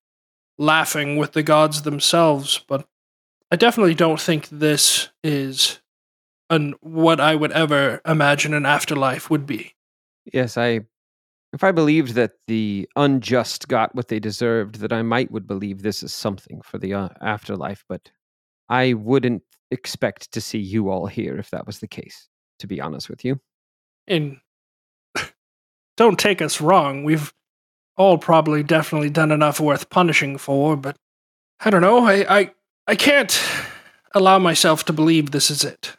laughing 0.59 1.17
with 1.17 1.33
the 1.33 1.43
gods 1.43 1.83
themselves. 1.83 2.61
But 2.67 2.87
I 3.51 3.57
definitely 3.57 3.95
don't 3.95 4.21
think 4.21 4.49
this 4.49 5.09
is 5.23 5.81
an, 6.51 6.75
what 6.81 7.21
I 7.21 7.35
would 7.35 7.53
ever 7.53 8.01
imagine 8.07 8.55
an 8.55 8.67
afterlife 8.67 9.31
would 9.31 9.47
be. 9.47 9.75
Yes, 10.33 10.57
I. 10.57 10.81
If 11.55 11.65
I 11.65 11.73
believed 11.73 12.13
that 12.13 12.33
the 12.47 12.87
unjust 12.95 13.69
got 13.69 13.95
what 13.95 14.09
they 14.09 14.21
deserved, 14.21 14.81
that 14.81 14.93
I 14.93 15.01
might 15.01 15.31
would 15.31 15.47
believe 15.47 15.81
this 15.81 16.03
is 16.03 16.13
something 16.13 16.61
for 16.61 16.77
the 16.77 16.93
uh, 16.93 17.09
afterlife. 17.23 17.85
But 17.89 18.11
I 18.69 18.93
wouldn't 18.93 19.43
expect 19.71 20.31
to 20.33 20.43
see 20.43 20.59
you 20.59 20.91
all 20.91 21.07
here 21.07 21.39
if 21.39 21.51
that 21.51 21.67
was 21.67 21.79
the 21.79 21.89
case. 21.89 22.29
To 22.59 22.67
be 22.67 22.81
honest 22.81 23.09
with 23.09 23.25
you, 23.25 23.41
and 24.09 24.39
don't 25.97 26.19
take 26.19 26.43
us 26.43 26.61
wrong, 26.61 27.05
we've 27.05 27.33
all 27.97 28.19
probably 28.19 28.63
definitely 28.63 29.11
done 29.11 29.31
enough 29.31 29.61
worth 29.61 29.91
punishing 29.91 30.39
for, 30.39 30.77
but 30.77 30.97
I 31.61 31.71
don't 31.71 31.83
know, 31.83 32.05
I 32.05 32.39
I, 32.39 32.51
I 32.87 32.95
can't 32.97 33.41
allow 34.13 34.39
myself 34.39 34.85
to 34.87 34.93
believe 34.93 35.31
this 35.31 35.51
is 35.51 35.63
it. 35.63 35.98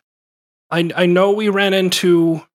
I 0.71 0.89
I 0.95 1.05
know 1.05 1.31
we 1.31 1.49
ran 1.49 1.73
into 1.73 2.45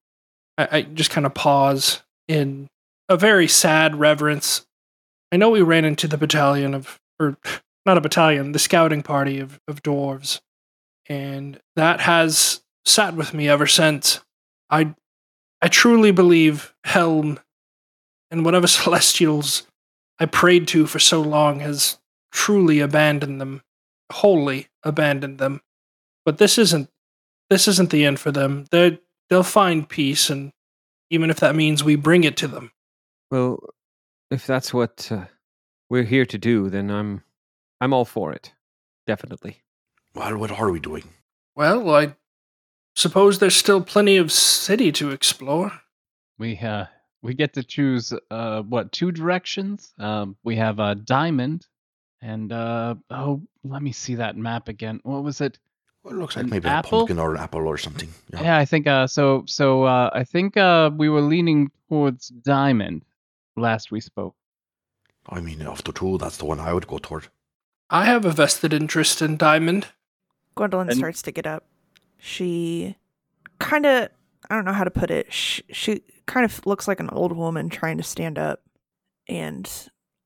I, 0.58 0.68
I 0.78 0.82
just 0.82 1.10
kind 1.10 1.26
of 1.26 1.34
pause 1.34 2.02
in 2.28 2.68
a 3.08 3.16
very 3.16 3.48
sad 3.48 3.96
reverence 3.96 4.66
I 5.34 5.36
know 5.36 5.50
we 5.50 5.62
ran 5.62 5.84
into 5.84 6.06
the 6.06 6.16
battalion 6.16 6.74
of, 6.74 7.00
or 7.18 7.36
not 7.84 7.98
a 7.98 8.00
battalion, 8.00 8.52
the 8.52 8.60
scouting 8.60 9.02
party 9.02 9.40
of, 9.40 9.58
of 9.66 9.82
dwarves, 9.82 10.40
and 11.08 11.58
that 11.74 12.02
has 12.02 12.62
sat 12.84 13.14
with 13.14 13.34
me 13.34 13.48
ever 13.48 13.66
since. 13.66 14.20
I, 14.70 14.94
I 15.60 15.66
truly 15.66 16.12
believe 16.12 16.72
Helm 16.84 17.40
and 18.30 18.44
whatever 18.44 18.66
celestials 18.68 19.66
I 20.20 20.26
prayed 20.26 20.68
to 20.68 20.86
for 20.86 21.00
so 21.00 21.20
long 21.20 21.58
has 21.58 21.98
truly 22.30 22.78
abandoned 22.78 23.40
them, 23.40 23.62
wholly 24.12 24.68
abandoned 24.84 25.38
them. 25.38 25.62
But 26.24 26.38
this 26.38 26.58
isn't, 26.58 26.88
this 27.54 27.68
isn't 27.68 27.90
the 27.90 28.04
end 28.04 28.18
for 28.18 28.32
them. 28.32 28.64
They 28.72 28.98
they'll 29.30 29.44
find 29.44 29.88
peace, 29.88 30.28
and 30.28 30.50
even 31.08 31.30
if 31.30 31.38
that 31.38 31.54
means 31.54 31.84
we 31.84 31.94
bring 31.94 32.24
it 32.24 32.36
to 32.38 32.48
them. 32.48 32.72
Well, 33.30 33.60
if 34.28 34.44
that's 34.44 34.74
what 34.74 35.08
uh, 35.12 35.26
we're 35.88 36.02
here 36.02 36.26
to 36.26 36.36
do, 36.36 36.68
then 36.68 36.90
I'm 36.90 37.22
I'm 37.80 37.92
all 37.92 38.04
for 38.04 38.32
it. 38.32 38.52
Definitely. 39.06 39.62
Well, 40.16 40.36
what 40.36 40.50
are 40.50 40.68
we 40.68 40.80
doing? 40.80 41.04
Well, 41.54 41.94
I 41.94 42.16
suppose 42.96 43.38
there's 43.38 43.54
still 43.54 43.80
plenty 43.80 44.16
of 44.16 44.32
city 44.32 44.90
to 44.90 45.12
explore. 45.12 45.70
We 46.36 46.58
uh 46.58 46.86
we 47.22 47.34
get 47.34 47.52
to 47.52 47.62
choose 47.62 48.12
uh 48.32 48.62
what 48.62 48.90
two 48.90 49.12
directions. 49.12 49.94
Um, 50.00 50.36
we 50.42 50.56
have 50.56 50.80
uh 50.80 50.94
diamond, 50.94 51.68
and 52.20 52.50
uh 52.50 52.96
oh, 53.10 53.42
let 53.62 53.80
me 53.80 53.92
see 53.92 54.16
that 54.16 54.36
map 54.36 54.66
again. 54.66 54.98
What 55.04 55.22
was 55.22 55.40
it? 55.40 55.60
Well, 56.04 56.14
it 56.14 56.18
looks 56.18 56.36
like 56.36 56.46
maybe 56.46 56.68
apple? 56.68 56.98
a 56.98 57.00
pumpkin 57.00 57.18
or 57.18 57.34
an 57.34 57.40
apple 57.40 57.66
or 57.66 57.78
something. 57.78 58.10
Yeah. 58.32 58.42
Yeah, 58.42 58.58
I 58.58 58.64
think 58.66 58.86
uh 58.86 59.06
so 59.06 59.42
so 59.46 59.84
uh 59.84 60.10
I 60.12 60.22
think 60.24 60.56
uh 60.56 60.90
we 60.96 61.08
were 61.08 61.22
leaning 61.22 61.70
towards 61.88 62.28
diamond 62.28 63.04
last 63.56 63.90
we 63.90 64.00
spoke. 64.00 64.34
I 65.30 65.40
mean, 65.40 65.62
of 65.62 65.82
the 65.84 65.92
two, 65.92 66.18
that's 66.18 66.36
the 66.36 66.44
one 66.44 66.60
I 66.60 66.72
would 66.74 66.86
go 66.86 66.98
toward. 66.98 67.28
I 67.88 68.04
have 68.04 68.24
a 68.26 68.30
vested 68.30 68.74
interest 68.74 69.22
in 69.22 69.36
Diamond. 69.38 69.86
Gwendolyn 70.54 70.88
And- 70.90 70.98
starts 70.98 71.22
to 71.22 71.32
get 71.32 71.46
up. 71.46 71.64
She 72.18 72.96
kind 73.58 73.86
of, 73.86 74.08
I 74.50 74.54
don't 74.54 74.64
know 74.64 74.72
how 74.72 74.84
to 74.84 74.90
put 74.90 75.10
it. 75.10 75.32
She, 75.32 75.62
she 75.70 76.02
kind 76.26 76.44
of 76.44 76.64
looks 76.66 76.86
like 76.88 77.00
an 77.00 77.08
old 77.10 77.32
woman 77.36 77.68
trying 77.70 77.96
to 77.98 78.02
stand 78.02 78.38
up. 78.38 78.60
And 79.28 79.70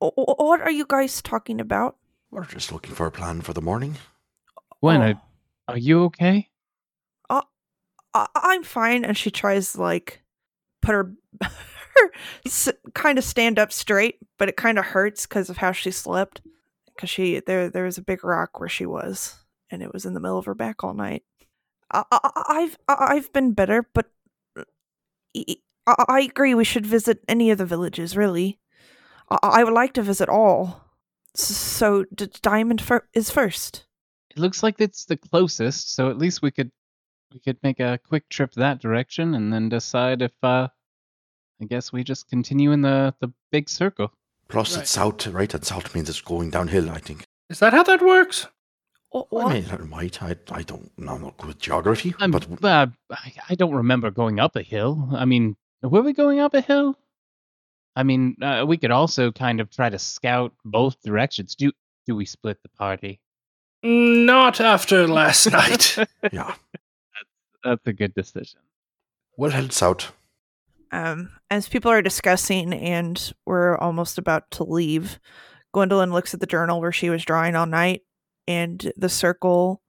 "O- 0.00 0.12
o- 0.16 0.44
what 0.44 0.60
are 0.60 0.70
you 0.70 0.86
guys 0.88 1.22
talking 1.22 1.60
about? 1.60 1.96
We're 2.30 2.44
just 2.44 2.72
looking 2.72 2.94
for 2.94 3.06
a 3.06 3.10
plan 3.12 3.40
for 3.40 3.52
the 3.52 3.62
morning. 3.62 3.96
When 4.80 5.00
Oh. 5.00 5.04
are, 5.10 5.20
are 5.68 5.78
you 5.78 6.04
okay? 6.04 6.48
Uh, 7.30 7.42
I- 8.14 8.28
I'm 8.36 8.62
fine. 8.64 9.04
And 9.04 9.16
she 9.16 9.30
tries 9.30 9.76
like 9.76 10.22
put 10.82 10.92
her, 10.94 11.12
her 11.42 12.12
s- 12.46 12.70
kind 12.94 13.18
of 13.18 13.24
stand 13.24 13.58
up 13.58 13.72
straight, 13.72 14.18
but 14.38 14.48
it 14.48 14.56
kind 14.56 14.78
of 14.78 14.86
hurts 14.86 15.26
because 15.26 15.50
of 15.50 15.58
how 15.58 15.72
she 15.72 15.90
slept. 15.90 16.42
Because 16.94 17.10
she 17.10 17.40
there 17.40 17.70
there 17.70 17.84
was 17.84 17.98
a 17.98 18.02
big 18.02 18.24
rock 18.24 18.60
where 18.60 18.68
she 18.68 18.86
was, 18.86 19.36
and 19.70 19.82
it 19.82 19.92
was 19.92 20.04
in 20.06 20.14
the 20.14 20.20
middle 20.20 20.38
of 20.38 20.46
her 20.46 20.54
back 20.54 20.84
all 20.84 20.94
night. 20.94 21.24
I, 21.92 22.04
I, 22.12 22.70
I've 22.88 23.32
been 23.32 23.52
better, 23.52 23.88
but 23.94 24.06
uh, 24.58 24.64
I, 25.36 25.56
I 25.86 26.04
I 26.08 26.20
agree 26.20 26.54
we 26.54 26.64
should 26.64 26.86
visit 26.86 27.20
any 27.28 27.50
of 27.50 27.58
the 27.58 27.66
villages. 27.66 28.16
Really, 28.16 28.58
I, 29.30 29.38
I 29.42 29.64
would 29.64 29.74
like 29.74 29.94
to 29.94 30.02
visit 30.02 30.28
all. 30.28 30.84
So 31.36 32.04
D- 32.14 32.30
Diamond 32.42 32.82
fir- 32.82 33.08
is 33.14 33.30
first. 33.30 33.86
It 34.38 34.42
looks 34.42 34.62
like 34.62 34.80
it's 34.80 35.04
the 35.04 35.16
closest, 35.16 35.94
so 35.94 36.10
at 36.10 36.16
least 36.18 36.42
we 36.42 36.52
could 36.52 36.70
we 37.34 37.40
could 37.40 37.58
make 37.64 37.80
a 37.80 37.98
quick 38.08 38.28
trip 38.28 38.52
that 38.52 38.80
direction 38.80 39.34
and 39.34 39.52
then 39.52 39.68
decide 39.68 40.22
if 40.22 40.32
uh 40.44 40.68
I 41.60 41.64
guess 41.64 41.92
we 41.92 42.04
just 42.04 42.28
continue 42.30 42.70
in 42.70 42.82
the 42.82 43.12
the 43.20 43.32
big 43.50 43.68
circle. 43.68 44.12
Plus, 44.48 44.74
Right. 44.76 44.82
it's 44.82 44.92
south, 44.92 45.26
right? 45.26 45.52
And 45.52 45.64
south 45.64 45.92
means 45.94 46.08
it's 46.08 46.20
going 46.20 46.50
downhill, 46.50 46.88
I 46.88 46.98
think. 46.98 47.24
Is 47.50 47.58
that 47.58 47.72
how 47.72 47.82
that 47.82 48.00
works? 48.00 48.46
Oh, 49.12 49.26
I 49.40 49.54
mean, 49.54 49.64
it 49.64 49.86
might. 49.88 50.22
I, 50.22 50.36
I 50.52 50.62
don't, 50.62 50.90
I'm 50.98 51.04
not 51.22 51.36
good 51.38 51.48
with 51.48 51.58
geography, 51.58 52.14
I'm, 52.20 52.30
but 52.30 52.46
uh, 52.62 52.86
I, 53.10 53.32
I 53.48 53.54
don't 53.56 53.74
remember 53.74 54.10
going 54.12 54.38
up 54.38 54.54
a 54.54 54.62
hill. 54.62 55.08
I 55.12 55.24
mean, 55.24 55.56
were 55.82 56.02
we 56.02 56.12
going 56.12 56.38
up 56.40 56.54
a 56.54 56.60
hill? 56.60 56.96
I 57.96 58.04
mean, 58.04 58.36
uh, 58.40 58.64
we 58.68 58.76
could 58.76 58.90
also 58.92 59.32
kind 59.32 59.60
of 59.60 59.68
try 59.70 59.88
to 59.90 59.98
scout 59.98 60.52
both 60.64 61.02
directions. 61.02 61.56
Do 61.56 61.72
do 62.06 62.14
we 62.14 62.24
split 62.24 62.58
the 62.62 62.68
party? 62.70 63.20
Not 63.82 64.60
after 64.60 65.06
last 65.06 65.46
night. 65.52 65.96
yeah. 66.32 66.54
That's 67.64 67.86
a 67.86 67.92
good 67.92 68.14
decision. 68.14 68.60
We'll 69.36 69.50
head 69.50 69.72
south. 69.72 70.12
um, 70.90 71.30
as 71.50 71.68
people 71.68 71.90
are 71.90 72.02
discussing 72.02 72.72
and 72.72 73.32
we're 73.46 73.76
almost 73.78 74.18
about 74.18 74.50
to 74.52 74.64
leave, 74.64 75.18
Gwendolyn 75.72 76.12
looks 76.12 76.34
at 76.34 76.40
the 76.40 76.46
journal 76.46 76.80
where 76.80 76.92
she 76.92 77.10
was 77.10 77.24
drawing 77.24 77.54
all 77.54 77.66
night, 77.66 78.02
and 78.46 78.90
the 78.96 79.08
circle 79.08 79.82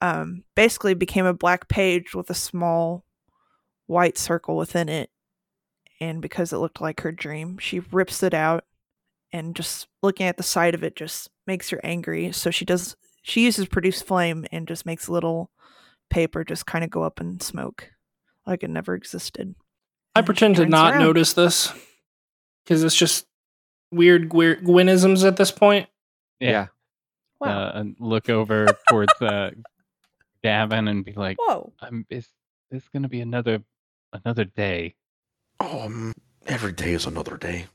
um, 0.00 0.44
basically 0.54 0.94
became 0.94 1.24
a 1.26 1.32
black 1.34 1.68
page 1.68 2.14
with 2.14 2.28
a 2.30 2.34
small 2.34 3.04
white 3.86 4.18
circle 4.18 4.56
within 4.56 4.88
it. 4.88 5.10
And 6.00 6.20
because 6.20 6.52
it 6.52 6.58
looked 6.58 6.80
like 6.82 7.00
her 7.00 7.12
dream, 7.12 7.56
she 7.58 7.80
rips 7.80 8.22
it 8.22 8.34
out, 8.34 8.64
and 9.32 9.56
just 9.56 9.88
looking 10.02 10.26
at 10.26 10.36
the 10.36 10.42
side 10.42 10.74
of 10.74 10.84
it 10.84 10.94
just 10.96 11.30
makes 11.46 11.70
her 11.70 11.80
angry. 11.82 12.30
So 12.32 12.50
she 12.50 12.64
does. 12.66 12.94
She 13.28 13.42
uses 13.44 13.66
produce 13.66 14.02
flame 14.02 14.46
and 14.52 14.68
just 14.68 14.86
makes 14.86 15.08
little 15.08 15.50
paper 16.10 16.44
just 16.44 16.64
kind 16.64 16.84
of 16.84 16.90
go 16.90 17.02
up 17.02 17.20
in 17.20 17.40
smoke, 17.40 17.90
like 18.46 18.62
it 18.62 18.70
never 18.70 18.94
existed. 18.94 19.56
I 20.14 20.20
And 20.20 20.26
pretend 20.26 20.54
to 20.56 20.66
not 20.66 20.92
around. 20.92 21.02
notice 21.02 21.32
this 21.32 21.72
because 22.64 22.84
it's 22.84 22.94
just 22.94 23.26
weird 23.90 24.28
Gwe- 24.28 24.62
Gwinisms 24.62 25.26
at 25.26 25.36
this 25.36 25.50
point. 25.50 25.88
Yeah. 26.38 26.68
Wow. 27.40 27.48
Uh, 27.48 27.72
and 27.80 27.96
look 27.98 28.30
over 28.30 28.66
towards 28.88 29.12
uh, 29.20 29.50
Gavin 30.44 30.86
and 30.86 31.04
be 31.04 31.12
like, 31.14 31.36
Whoa. 31.40 31.72
um, 31.80 32.06
"Is 32.08 32.28
this 32.70 32.88
gonna 32.92 33.08
be 33.08 33.20
another 33.20 33.60
another 34.12 34.44
day?" 34.44 34.94
Um, 35.58 36.14
every 36.46 36.72
day 36.72 36.92
is 36.92 37.06
another 37.06 37.36
day. 37.36 37.66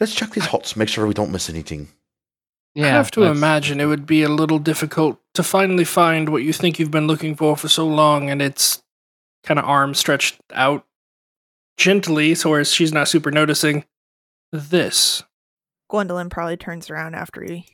Let's 0.00 0.14
check 0.14 0.30
these 0.32 0.46
huts, 0.46 0.74
make 0.76 0.88
sure 0.88 1.06
we 1.06 1.14
don't 1.14 1.30
miss 1.30 1.48
anything. 1.48 1.88
I 2.78 2.86
have 2.88 3.10
to 3.12 3.24
imagine 3.24 3.80
it 3.80 3.86
would 3.86 4.06
be 4.06 4.22
a 4.22 4.28
little 4.28 4.58
difficult 4.58 5.18
to 5.34 5.42
finally 5.42 5.84
find 5.84 6.28
what 6.28 6.42
you 6.42 6.52
think 6.52 6.78
you've 6.78 6.90
been 6.90 7.06
looking 7.06 7.34
for 7.34 7.56
for 7.56 7.68
so 7.68 7.86
long, 7.86 8.30
and 8.30 8.40
it's 8.40 8.82
kind 9.42 9.58
of 9.58 9.64
arm 9.64 9.94
stretched 9.94 10.38
out 10.52 10.84
gently, 11.76 12.34
so 12.34 12.50
whereas 12.50 12.72
she's 12.72 12.92
not 12.92 13.08
super 13.08 13.30
noticing 13.30 13.84
this. 14.52 15.22
Gwendolyn 15.88 16.28
probably 16.30 16.56
turns 16.56 16.90
around 16.90 17.14
after 17.14 17.42
he 17.42 17.66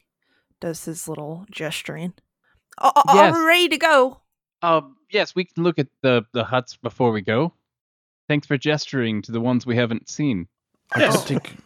does 0.61 0.85
his 0.85 1.09
little 1.09 1.47
gesturing. 1.51 2.15
Oh, 2.81 2.93
oh, 2.97 3.03
Yes. 3.15 3.35
I'm 3.35 3.47
ready 3.47 3.69
to 3.69 3.79
go. 3.79 4.21
Um, 4.63 4.97
yes, 5.11 5.35
we 5.35 5.45
can 5.45 5.63
look 5.65 5.79
at 5.79 5.89
the 6.03 6.25
the 6.33 6.45
huts 6.45 6.77
before 6.77 7.11
we 7.13 7.21
go. 7.21 7.53
Thanks 8.29 8.47
for 8.47 8.57
gesturing 8.57 9.21
to 9.23 9.33
the 9.33 9.41
ones 9.41 9.67
we 9.67 9.77
haven't 9.77 10.09
seen. 10.09 10.49
I 10.95 11.01
Yes. 11.01 11.15
don't 11.15 11.27
think, 11.27 11.57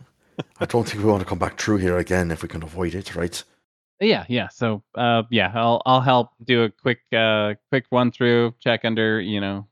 I 0.60 0.64
don't 0.64 0.88
think 0.88 1.02
we 1.02 1.10
want 1.10 1.20
to 1.20 1.28
come 1.28 1.38
back 1.38 1.58
through 1.58 1.78
here 1.78 1.98
again 1.98 2.30
if 2.30 2.42
we 2.42 2.48
can 2.48 2.62
avoid 2.62 2.94
it, 2.94 3.14
right? 3.14 3.42
Yeah, 4.00 4.24
yeah. 4.28 4.48
So, 4.48 4.82
uh, 4.94 5.24
yeah, 5.30 5.50
I'll 5.54 5.82
I'll 5.84 6.00
help 6.00 6.30
do 6.44 6.64
a 6.64 6.70
quick 6.70 7.00
uh 7.12 7.54
quick 7.70 7.86
run 7.90 8.12
through, 8.12 8.54
check 8.60 8.84
under 8.84 9.20
you 9.20 9.40
know 9.40 9.66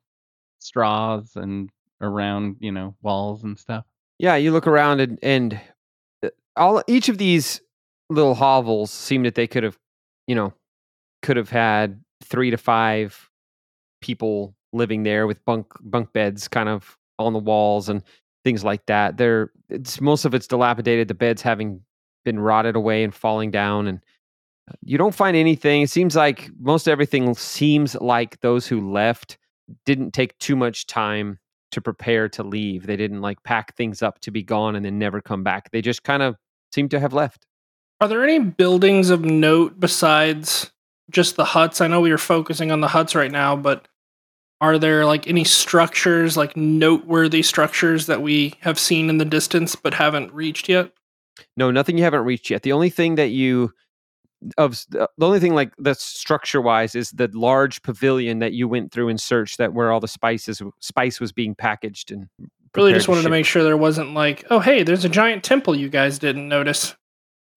straws 0.58 1.36
and 1.36 1.70
around 2.00 2.56
you 2.60 2.72
know 2.72 2.94
walls 3.02 3.44
and 3.44 3.58
stuff. 3.58 3.84
Yeah, 4.18 4.36
you 4.36 4.50
look 4.50 4.66
around 4.66 5.00
and 5.00 5.18
and 5.22 5.60
uh, 6.24 6.30
all 6.56 6.82
each 6.86 7.08
of 7.08 7.18
these 7.18 7.60
little 8.08 8.34
hovels 8.34 8.90
seem 8.90 9.22
that 9.24 9.34
they 9.34 9.46
could 9.46 9.62
have, 9.62 9.78
you 10.26 10.34
know, 10.34 10.52
could 11.22 11.36
have 11.36 11.50
had 11.50 12.02
three 12.22 12.50
to 12.50 12.56
five 12.56 13.30
people 14.00 14.54
living 14.72 15.04
there 15.04 15.26
with 15.26 15.44
bunk 15.44 15.66
bunk 15.80 16.12
beds 16.12 16.48
kind 16.48 16.68
of 16.68 16.96
on 17.18 17.32
the 17.32 17.38
walls 17.38 17.88
and 17.88 18.02
things 18.46 18.62
like 18.62 18.86
that. 18.86 19.16
They're 19.16 19.50
it's 19.68 20.00
most 20.00 20.24
of 20.24 20.32
it's 20.32 20.46
dilapidated, 20.46 21.08
the 21.08 21.14
beds 21.14 21.42
having 21.42 21.80
been 22.24 22.38
rotted 22.38 22.76
away 22.76 23.02
and 23.02 23.12
falling 23.12 23.50
down 23.50 23.88
and 23.88 23.98
uh, 24.70 24.74
you 24.82 24.96
don't 24.96 25.16
find 25.16 25.36
anything. 25.36 25.82
It 25.82 25.90
seems 25.90 26.14
like 26.14 26.48
most 26.60 26.86
everything 26.86 27.34
seems 27.34 27.96
like 27.96 28.40
those 28.42 28.68
who 28.68 28.92
left 28.92 29.36
didn't 29.84 30.12
take 30.12 30.38
too 30.38 30.54
much 30.54 30.86
time 30.86 31.40
to 31.72 31.80
prepare 31.80 32.28
to 32.28 32.44
leave. 32.44 32.86
They 32.86 32.96
didn't 32.96 33.20
like 33.20 33.42
pack 33.42 33.74
things 33.74 34.00
up 34.00 34.20
to 34.20 34.30
be 34.30 34.44
gone 34.44 34.76
and 34.76 34.84
then 34.84 34.96
never 34.96 35.20
come 35.20 35.42
back. 35.42 35.72
They 35.72 35.82
just 35.82 36.04
kind 36.04 36.22
of 36.22 36.36
seem 36.72 36.88
to 36.90 37.00
have 37.00 37.12
left. 37.12 37.46
Are 38.00 38.06
there 38.06 38.22
any 38.22 38.38
buildings 38.38 39.10
of 39.10 39.24
note 39.24 39.80
besides 39.80 40.70
just 41.10 41.34
the 41.34 41.46
huts? 41.46 41.80
I 41.80 41.88
know 41.88 42.00
we 42.00 42.12
are 42.12 42.18
focusing 42.18 42.70
on 42.70 42.80
the 42.80 42.88
huts 42.88 43.16
right 43.16 43.32
now, 43.32 43.56
but 43.56 43.88
are 44.60 44.78
there 44.78 45.04
like 45.04 45.26
any 45.26 45.44
structures, 45.44 46.36
like 46.36 46.56
noteworthy 46.56 47.42
structures 47.42 48.06
that 48.06 48.22
we 48.22 48.54
have 48.60 48.78
seen 48.78 49.10
in 49.10 49.18
the 49.18 49.24
distance 49.24 49.74
but 49.74 49.94
haven't 49.94 50.32
reached 50.32 50.68
yet? 50.68 50.92
No, 51.56 51.70
nothing 51.70 51.98
you 51.98 52.04
haven't 52.04 52.24
reached 52.24 52.50
yet. 52.50 52.62
The 52.62 52.72
only 52.72 52.90
thing 52.90 53.16
that 53.16 53.28
you 53.28 53.72
of 54.58 54.84
the 54.90 55.08
the 55.16 55.26
only 55.26 55.40
thing 55.40 55.54
like 55.54 55.72
that's 55.78 56.04
structure 56.04 56.60
wise 56.60 56.94
is 56.94 57.10
the 57.10 57.28
large 57.32 57.82
pavilion 57.82 58.38
that 58.38 58.52
you 58.52 58.68
went 58.68 58.92
through 58.92 59.08
and 59.08 59.20
searched 59.20 59.58
that 59.58 59.72
where 59.72 59.90
all 59.90 60.00
the 60.00 60.08
spices 60.08 60.62
spice 60.80 61.20
was 61.20 61.32
being 61.32 61.54
packaged 61.54 62.12
and 62.12 62.28
Really 62.76 62.92
just 62.92 63.08
wanted 63.08 63.20
to 63.20 63.24
ship. 63.24 63.30
make 63.30 63.46
sure 63.46 63.64
there 63.64 63.76
wasn't 63.76 64.12
like, 64.12 64.44
oh, 64.50 64.60
hey, 64.60 64.82
there's 64.82 65.04
a 65.04 65.08
giant 65.08 65.42
temple 65.42 65.74
you 65.74 65.88
guys 65.88 66.18
didn't 66.18 66.46
notice. 66.46 66.94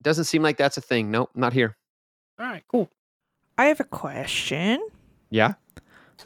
Doesn't 0.01 0.23
seem 0.23 0.41
like 0.41 0.55
that's 0.55 0.77
a 0.77 0.81
thing. 0.81 1.11
Nope, 1.11 1.31
not 1.35 1.51
here. 1.51 1.75
All 2.39 2.45
right, 2.45 2.63
cool. 2.69 2.89
I 3.57 3.65
have 3.65 3.81
a 3.81 3.85
question. 3.85 4.81
Yeah. 5.29 5.55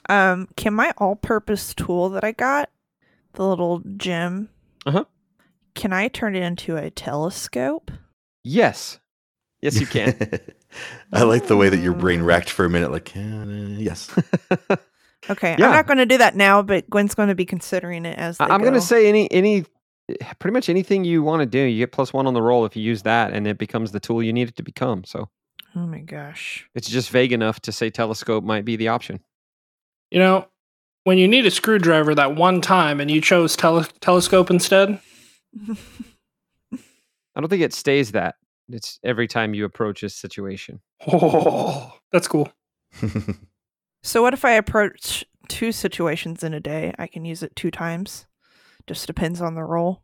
Um, 0.10 0.48
can 0.56 0.74
my 0.74 0.94
all-purpose 0.98 1.74
tool 1.74 2.10
that 2.10 2.24
I 2.24 2.32
got, 2.32 2.70
the 3.34 3.48
little 3.48 3.82
gem, 3.98 4.50
Uh-huh. 4.86 5.06
can 5.76 5.94
I 5.94 6.08
turn 6.08 6.36
it 6.36 6.44
into 6.44 6.76
a 6.78 6.90
telescope? 6.90 7.92
Yes. 8.44 9.00
Yes, 9.62 9.80
you 9.80 9.88
can. 9.88 10.16
I 11.14 11.24
like 11.24 11.48
the 11.48 11.56
way 11.56 11.70
that 11.70 11.80
your 11.80 11.94
brain 11.94 12.22
racked 12.24 12.50
for 12.50 12.66
a 12.66 12.70
minute, 12.70 12.92
like, 12.92 13.12
uh, 13.16 13.20
yes. 13.80 14.14
Okay, 15.30 15.56
Yeah. 15.58 15.68
I'm 15.68 15.72
not 15.72 15.88
going 15.88 16.00
to 16.00 16.06
do 16.06 16.18
that 16.18 16.36
now, 16.36 16.62
but 16.62 16.90
Gwen's 16.90 17.16
going 17.16 17.30
to 17.30 17.36
be 17.36 17.46
considering 17.46 18.04
it 18.06 18.18
as 18.20 18.38
I- 18.42 18.48
I'm 18.48 18.60
going 18.62 18.74
to 18.74 18.82
say 18.82 19.08
any 19.08 19.32
any 19.32 19.64
pretty 20.38 20.52
much 20.54 20.68
anything 20.68 21.06
you 21.06 21.24
want 21.24 21.40
to 21.40 21.46
do, 21.46 21.60
you 21.60 21.78
get 21.78 21.94
plus 21.94 22.12
one 22.12 22.28
on 22.28 22.34
the 22.34 22.42
roll 22.42 22.66
if 22.66 22.76
you 22.76 22.84
use 22.84 23.04
that, 23.04 23.32
and 23.32 23.48
it 23.48 23.58
becomes 23.58 23.94
the 23.94 24.02
tool 24.02 24.22
you 24.22 24.34
need 24.34 24.50
it 24.50 24.58
to 24.58 24.64
become. 24.64 25.06
So 25.06 25.30
Oh 25.78 25.88
my 25.88 26.00
gosh. 26.02 26.68
it's 26.76 26.90
just 26.90 27.10
vague 27.10 27.32
enough 27.32 27.62
to 27.62 27.72
say 27.72 27.90
telescope 27.90 28.44
might 28.44 28.66
be 28.66 28.76
the 28.76 28.90
option. 28.90 29.22
You 30.13 30.19
know, 30.19 30.45
when 31.06 31.17
you 31.17 31.28
need 31.28 31.47
a 31.47 31.52
screwdriver 31.52 32.13
that 32.13 32.36
one 32.36 32.62
time 32.62 32.99
and 33.02 33.10
you 33.10 33.19
chose 33.19 33.56
tele- 33.56 33.88
telescope 33.99 34.52
instead, 34.52 34.99
I 36.71 36.78
don't 37.36 37.49
think 37.49 37.63
it 37.63 37.73
stays 37.73 38.12
that. 38.12 38.36
It's 38.69 38.99
every 39.04 39.28
time 39.28 39.56
you 39.56 39.65
approach 39.65 40.04
a 40.04 40.10
situation. 40.10 40.82
oh, 41.12 41.97
that's 42.12 42.28
cool. 42.28 42.47
so 44.04 44.21
what 44.21 44.36
if 44.36 44.45
I 44.45 44.52
approach 44.52 45.26
two 45.47 45.71
situations 45.71 46.43
in 46.43 46.54
a 46.54 46.60
day? 46.60 46.93
I 46.99 47.08
can 47.08 47.26
use 47.26 47.41
it 47.41 47.56
two 47.56 47.71
times. 47.71 48.28
Just 48.86 49.08
depends 49.08 49.41
on 49.41 49.56
the 49.56 49.63
roll. 49.63 50.04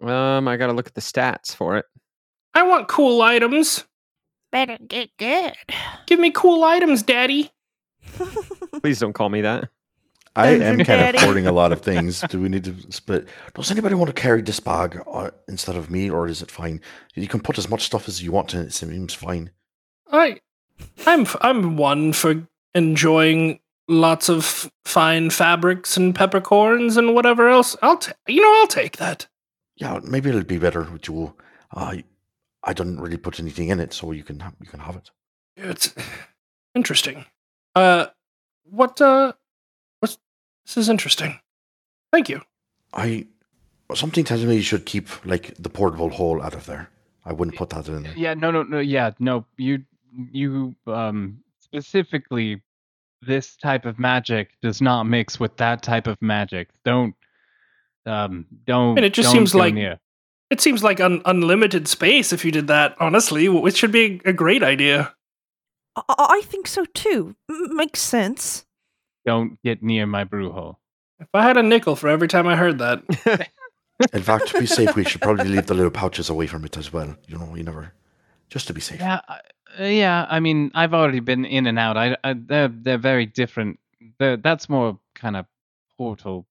Um, 0.00 0.46
I 0.46 0.58
got 0.58 0.68
to 0.68 0.74
look 0.74 0.86
at 0.86 0.94
the 0.94 1.00
stats 1.00 1.52
for 1.52 1.76
it. 1.76 1.86
I 2.54 2.62
want 2.62 2.86
cool 2.86 3.20
items. 3.20 3.84
Better 4.52 4.78
get 4.86 5.10
good. 5.18 5.54
Give 6.06 6.20
me 6.20 6.30
cool 6.30 6.62
items, 6.62 7.02
Daddy. 7.02 7.50
Please 8.82 8.98
don't 8.98 9.12
call 9.12 9.28
me 9.28 9.40
that. 9.42 9.68
I 10.36 10.50
am 10.50 10.76
kind 10.76 10.86
Daddy. 10.86 11.18
of 11.18 11.24
hoarding 11.24 11.46
a 11.46 11.52
lot 11.52 11.72
of 11.72 11.80
things. 11.82 12.20
Do 12.22 12.40
we 12.40 12.48
need 12.48 12.64
to 12.64 12.74
split? 12.90 13.26
Does 13.54 13.70
anybody 13.70 13.94
want 13.96 14.14
to 14.14 14.20
carry 14.20 14.42
this 14.42 14.60
bag 14.60 15.00
uh, 15.12 15.30
instead 15.48 15.76
of 15.76 15.90
me, 15.90 16.08
or 16.08 16.28
is 16.28 16.40
it 16.40 16.50
fine? 16.50 16.80
You 17.14 17.26
can 17.26 17.40
put 17.40 17.58
as 17.58 17.68
much 17.68 17.82
stuff 17.82 18.06
as 18.08 18.22
you 18.22 18.30
want 18.32 18.54
in 18.54 18.60
it. 18.60 18.66
It 18.66 18.72
seems 18.72 19.12
fine. 19.12 19.50
I, 20.10 20.38
I'm 21.06 21.26
I'm 21.40 21.76
one 21.76 22.12
for 22.12 22.46
enjoying 22.74 23.58
lots 23.88 24.28
of 24.28 24.70
fine 24.84 25.30
fabrics 25.30 25.96
and 25.96 26.14
peppercorns 26.14 26.96
and 26.96 27.14
whatever 27.14 27.48
else. 27.48 27.76
I'll 27.82 27.96
ta- 27.98 28.12
you 28.28 28.40
know 28.40 28.60
I'll 28.60 28.66
take 28.68 28.98
that. 28.98 29.26
Yeah, 29.76 29.98
maybe 30.04 30.28
it'll 30.28 30.44
be 30.44 30.58
better 30.58 30.82
with 30.84 31.08
you. 31.08 31.34
I 31.74 32.04
I 32.62 32.72
didn't 32.72 33.00
really 33.00 33.16
put 33.16 33.40
anything 33.40 33.68
in 33.68 33.80
it, 33.80 33.92
so 33.92 34.12
you 34.12 34.22
can 34.22 34.38
ha- 34.40 34.52
you 34.60 34.66
can 34.68 34.80
have 34.80 34.94
it. 34.96 35.10
It's 35.56 35.92
interesting. 36.74 37.24
Uh, 37.74 38.06
what 38.64 39.00
uh, 39.00 39.32
what's 40.00 40.18
this 40.66 40.76
is 40.76 40.88
interesting. 40.88 41.40
Thank 42.12 42.28
you. 42.28 42.42
I 42.92 43.26
something 43.94 44.24
tells 44.24 44.44
me 44.44 44.56
you 44.56 44.62
should 44.62 44.86
keep 44.86 45.08
like 45.24 45.54
the 45.58 45.68
portable 45.68 46.10
hole 46.10 46.42
out 46.42 46.54
of 46.54 46.66
there. 46.66 46.90
I 47.24 47.32
wouldn't 47.32 47.56
put 47.56 47.70
that 47.70 47.88
in. 47.88 48.02
There. 48.02 48.12
Yeah, 48.16 48.34
no, 48.34 48.50
no, 48.50 48.62
no. 48.62 48.78
Yeah, 48.78 49.10
no. 49.18 49.44
You, 49.56 49.84
you, 50.32 50.74
um, 50.86 51.40
specifically, 51.60 52.62
this 53.22 53.56
type 53.56 53.84
of 53.84 53.98
magic 53.98 54.52
does 54.62 54.80
not 54.80 55.04
mix 55.04 55.38
with 55.38 55.56
that 55.58 55.82
type 55.82 56.06
of 56.06 56.20
magic. 56.22 56.68
Don't, 56.84 57.14
um, 58.06 58.46
don't. 58.66 58.96
And 58.96 59.04
it 59.04 59.12
just 59.12 59.30
seems 59.30 59.54
like- 59.54 59.74
near. 59.74 59.98
It 60.50 60.60
seems 60.60 60.82
like 60.82 60.98
un- 60.98 61.22
unlimited 61.26 61.86
space 61.86 62.32
if 62.32 62.44
you 62.44 62.50
did 62.50 62.66
that. 62.66 62.96
Honestly, 62.98 63.46
it 63.46 63.76
should 63.76 63.92
be 63.92 64.20
a 64.24 64.32
great 64.32 64.64
idea. 64.64 65.14
I, 65.96 66.02
I 66.18 66.40
think 66.44 66.66
so 66.66 66.84
too. 66.84 67.36
M- 67.50 67.76
makes 67.76 68.00
sense. 68.00 68.64
Don't 69.26 69.60
get 69.62 69.82
near 69.82 70.06
my 70.06 70.24
brew 70.24 70.50
hole. 70.52 70.78
If 71.20 71.28
I 71.34 71.42
had 71.42 71.56
a 71.56 71.62
nickel 71.62 71.96
for 71.96 72.08
every 72.08 72.28
time 72.28 72.46
I 72.46 72.56
heard 72.56 72.78
that, 72.78 73.02
In 74.14 74.22
fact, 74.22 74.48
to 74.48 74.58
be 74.58 74.64
safe, 74.66 74.96
we 74.96 75.04
should 75.04 75.20
probably 75.20 75.44
leave 75.48 75.66
the 75.66 75.74
little 75.74 75.90
pouches 75.90 76.30
away 76.30 76.46
from 76.46 76.64
it 76.64 76.78
as 76.78 76.90
well. 76.90 77.14
You 77.28 77.36
know, 77.36 77.54
you 77.54 77.62
never, 77.62 77.92
just 78.48 78.66
to 78.68 78.72
be 78.72 78.80
safe. 78.80 78.98
Yeah, 79.00 79.20
I- 79.28 79.40
uh, 79.78 79.84
yeah. 79.84 80.26
I 80.28 80.40
mean, 80.40 80.70
I've 80.74 80.94
already 80.94 81.20
been 81.20 81.44
in 81.44 81.66
and 81.66 81.78
out. 81.78 81.96
I, 81.96 82.16
I 82.24 82.32
they're 82.32 82.66
they're 82.68 82.98
very 82.98 83.24
different. 83.26 83.78
They're, 84.18 84.36
that's 84.38 84.68
more 84.68 84.98
kind 85.14 85.36
of 85.36 85.46
portal 85.98 86.46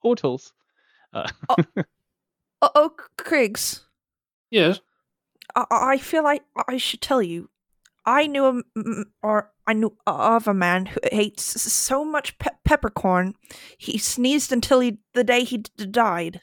portals. 0.00 0.52
Uh, 1.12 1.28
Oh, 1.50 1.56
oh 2.62 2.90
Kriggs. 3.18 3.80
yes. 4.50 4.80
I, 5.56 5.64
I 5.70 5.98
feel 5.98 6.22
like 6.22 6.42
I 6.68 6.76
should 6.78 7.00
tell 7.02 7.20
you. 7.20 7.50
I 8.06 8.26
knew 8.26 8.44
a 8.44 8.48
m- 8.50 8.62
m- 8.76 9.04
or 9.22 9.50
I 9.66 9.72
knew 9.72 9.96
of 10.06 10.46
a 10.46 10.54
man 10.54 10.86
who 10.86 10.98
ate 11.10 11.38
s- 11.38 11.62
so 11.72 12.04
much 12.04 12.38
pe- 12.38 12.50
peppercorn, 12.64 13.34
he 13.78 13.96
sneezed 13.98 14.52
until 14.52 14.80
he 14.80 14.98
the 15.14 15.24
day 15.24 15.44
he 15.44 15.58
d- 15.58 15.86
died. 15.86 16.40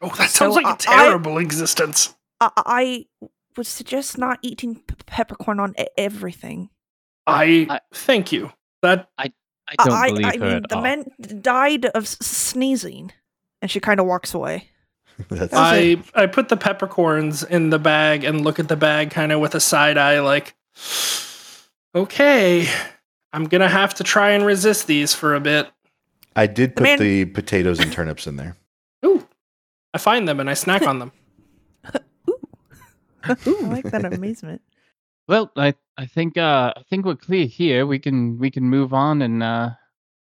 Oh, 0.00 0.08
that 0.16 0.30
sounds 0.30 0.54
So 0.54 0.60
like 0.60 0.74
a 0.74 0.78
terrible 0.78 1.36
existence. 1.38 2.14
I, 2.40 2.50
I 2.56 3.06
would 3.56 3.66
suggest 3.66 4.16
not 4.16 4.38
eating 4.42 4.76
p- 4.76 4.94
peppercorn 5.06 5.60
on 5.60 5.74
e- 5.78 5.84
everything. 5.98 6.70
I, 7.26 7.66
I- 7.68 7.80
thank 7.92 8.32
you. 8.32 8.50
That 8.82 9.10
I 9.18 9.32
I 9.78 9.84
don't 9.84 9.92
I, 9.92 10.08
believe 10.08 10.26
I 10.26 10.36
her 10.38 10.44
mean, 10.46 10.56
at 10.64 10.68
the 10.70 10.76
all. 10.76 10.82
man 10.82 11.04
died 11.42 11.84
of 11.86 12.04
s- 12.04 12.16
sneezing, 12.20 13.12
and 13.60 13.70
she 13.70 13.78
kind 13.78 14.00
of 14.00 14.06
walks 14.06 14.32
away. 14.32 14.70
That's, 15.28 15.52
I 15.54 16.02
I 16.14 16.24
put 16.26 16.48
the 16.48 16.56
peppercorns 16.56 17.42
in 17.42 17.68
the 17.68 17.78
bag 17.78 18.24
and 18.24 18.40
look 18.42 18.58
at 18.58 18.68
the 18.68 18.76
bag 18.76 19.10
kind 19.10 19.32
of 19.32 19.40
with 19.40 19.54
a 19.54 19.60
side 19.60 19.98
eye, 19.98 20.20
like, 20.20 20.54
okay, 21.94 22.68
I'm 23.32 23.44
gonna 23.44 23.68
have 23.68 23.94
to 23.94 24.04
try 24.04 24.30
and 24.30 24.44
resist 24.44 24.86
these 24.86 25.14
for 25.14 25.34
a 25.34 25.40
bit. 25.40 25.68
I 26.36 26.46
did 26.46 26.70
The 26.70 26.74
put 26.74 26.82
man- 26.84 26.98
the 26.98 27.24
potatoes 27.26 27.80
and 27.80 27.92
turnips 27.92 28.26
in 28.26 28.36
there. 28.36 28.56
Ooh, 29.04 29.26
I 29.94 29.98
find 29.98 30.28
them 30.28 30.40
and 30.40 30.48
I 30.48 30.54
snack 30.54 30.82
on 30.82 30.98
them. 30.98 31.12
Ooh, 33.46 33.58
I 33.62 33.66
like 33.68 33.84
that 33.90 34.04
amazement. 34.04 34.62
Well, 35.28 35.50
I 35.56 35.74
I 35.96 36.06
think 36.06 36.36
uh 36.38 36.72
I 36.76 36.82
think 36.88 37.04
we're 37.04 37.16
clear 37.16 37.46
here. 37.46 37.86
We 37.86 37.98
can 37.98 38.38
we 38.38 38.50
can 38.50 38.64
move 38.64 38.92
on 38.94 39.22
and 39.22 39.42
uh 39.42 39.70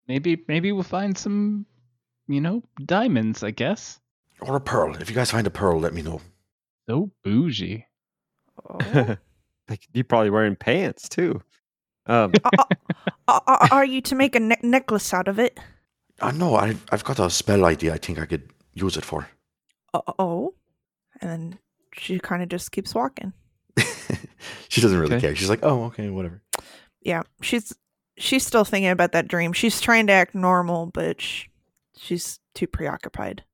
maybe 0.08 0.42
maybe 0.48 0.72
we'll 0.72 0.82
find 0.82 1.16
some 1.16 1.66
you 2.28 2.40
know 2.40 2.62
diamonds. 2.84 3.42
I 3.42 3.50
guess. 3.50 3.98
Or 4.40 4.56
a 4.56 4.60
pearl. 4.60 4.96
If 4.96 5.08
you 5.10 5.14
guys 5.14 5.30
find 5.30 5.46
a 5.46 5.50
pearl, 5.50 5.78
let 5.78 5.92
me 5.92 6.00
know. 6.02 6.20
So 6.88 7.10
bougie. 7.22 7.86
Oh. 8.68 9.16
like 9.70 9.86
you're 9.94 10.04
probably 10.04 10.28
wearing 10.30 10.56
pants 10.56 11.08
too. 11.08 11.40
Um, 12.06 12.32
uh, 13.28 13.68
are 13.70 13.84
you 13.84 14.00
to 14.02 14.14
make 14.14 14.34
a 14.34 14.40
ne- 14.40 14.58
necklace 14.62 15.14
out 15.14 15.28
of 15.28 15.38
it? 15.38 15.58
Uh, 16.20 16.32
no, 16.32 16.56
I, 16.56 16.74
I've 16.90 17.04
got 17.04 17.18
a 17.18 17.30
spell 17.30 17.64
idea 17.64 17.94
I 17.94 17.98
think 17.98 18.18
I 18.18 18.26
could 18.26 18.50
use 18.74 18.96
it 18.96 19.04
for. 19.04 19.28
Uh, 19.94 20.00
oh, 20.18 20.54
and 21.20 21.30
then 21.30 21.58
she 21.94 22.18
kind 22.18 22.42
of 22.42 22.48
just 22.48 22.72
keeps 22.72 22.94
walking. 22.94 23.32
she 24.68 24.80
doesn't 24.80 24.98
really 24.98 25.14
Okay. 25.14 25.28
care. 25.28 25.36
She's 25.36 25.48
like, 25.50 25.60
oh, 25.62 25.84
okay, 25.84 26.10
whatever. 26.10 26.42
Yeah, 27.02 27.22
she's 27.42 27.72
she's 28.18 28.44
still 28.46 28.64
thinking 28.64 28.90
about 28.90 29.12
that 29.12 29.28
dream. 29.28 29.52
She's 29.52 29.80
trying 29.80 30.06
to 30.08 30.12
act 30.12 30.34
normal, 30.34 30.86
but 30.92 31.20
sh- 31.20 31.46
she's 31.96 32.40
too 32.54 32.66
preoccupied. 32.66 33.44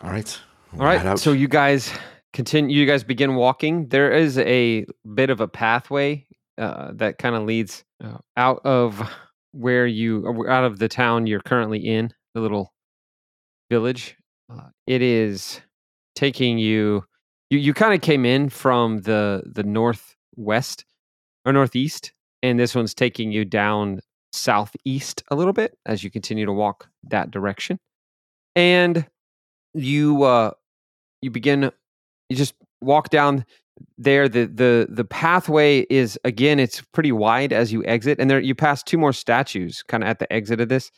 All 0.00 0.10
right. 0.10 0.40
all 0.72 0.78
we'll 0.78 0.88
head 0.88 0.96
right, 0.98 1.06
out. 1.06 1.18
so 1.20 1.32
you 1.32 1.48
guys 1.48 1.90
continue. 2.34 2.76
You 2.76 2.84
guys 2.84 3.04
begin 3.04 3.36
walking. 3.36 3.88
There 3.88 4.12
is 4.12 4.36
a 4.38 4.84
bit 5.14 5.30
of 5.30 5.40
a 5.40 5.48
pathway 5.48 6.26
uh, 6.58 6.90
that 6.96 7.16
kind 7.16 7.34
of 7.34 7.44
leads 7.44 7.84
uh, 8.02 8.18
out 8.36 8.60
of 8.64 9.08
where 9.52 9.86
you 9.86 10.44
out 10.48 10.64
of 10.64 10.78
the 10.78 10.88
town 10.88 11.26
you're 11.26 11.40
currently 11.40 11.78
in, 11.78 12.12
the 12.34 12.40
little 12.40 12.74
village. 13.70 14.16
Uh, 14.52 14.68
it 14.86 15.00
is 15.00 15.60
taking 16.14 16.58
you. 16.58 17.04
You 17.50 17.58
you 17.58 17.72
kind 17.72 17.94
of 17.94 18.02
came 18.02 18.26
in 18.26 18.50
from 18.50 18.98
the 19.02 19.42
the 19.46 19.62
northwest 19.62 20.84
or 21.46 21.52
northeast, 21.52 22.12
and 22.42 22.58
this 22.58 22.74
one's 22.74 22.94
taking 22.94 23.32
you 23.32 23.44
down 23.44 24.00
southeast 24.32 25.22
a 25.30 25.36
little 25.36 25.52
bit 25.52 25.78
as 25.86 26.02
you 26.02 26.10
continue 26.10 26.44
to 26.44 26.52
walk 26.52 26.88
that 27.04 27.30
direction. 27.30 27.78
And 28.56 29.06
you 29.72 30.24
uh 30.24 30.50
you 31.22 31.30
begin 31.30 31.70
you 32.28 32.36
just 32.36 32.54
walk 32.80 33.10
down 33.10 33.44
there 33.98 34.28
the 34.28 34.46
the 34.46 34.86
the 34.88 35.04
pathway 35.04 35.80
is 35.90 36.18
again 36.24 36.60
it's 36.60 36.80
pretty 36.92 37.10
wide 37.10 37.52
as 37.52 37.72
you 37.72 37.84
exit 37.84 38.18
and 38.20 38.30
there 38.30 38.38
you 38.40 38.54
pass 38.54 38.82
two 38.82 38.96
more 38.98 39.12
statues 39.12 39.82
kind 39.88 40.02
of 40.02 40.08
at 40.08 40.20
the 40.20 40.32
exit 40.32 40.60
of 40.60 40.68
this 40.68 40.90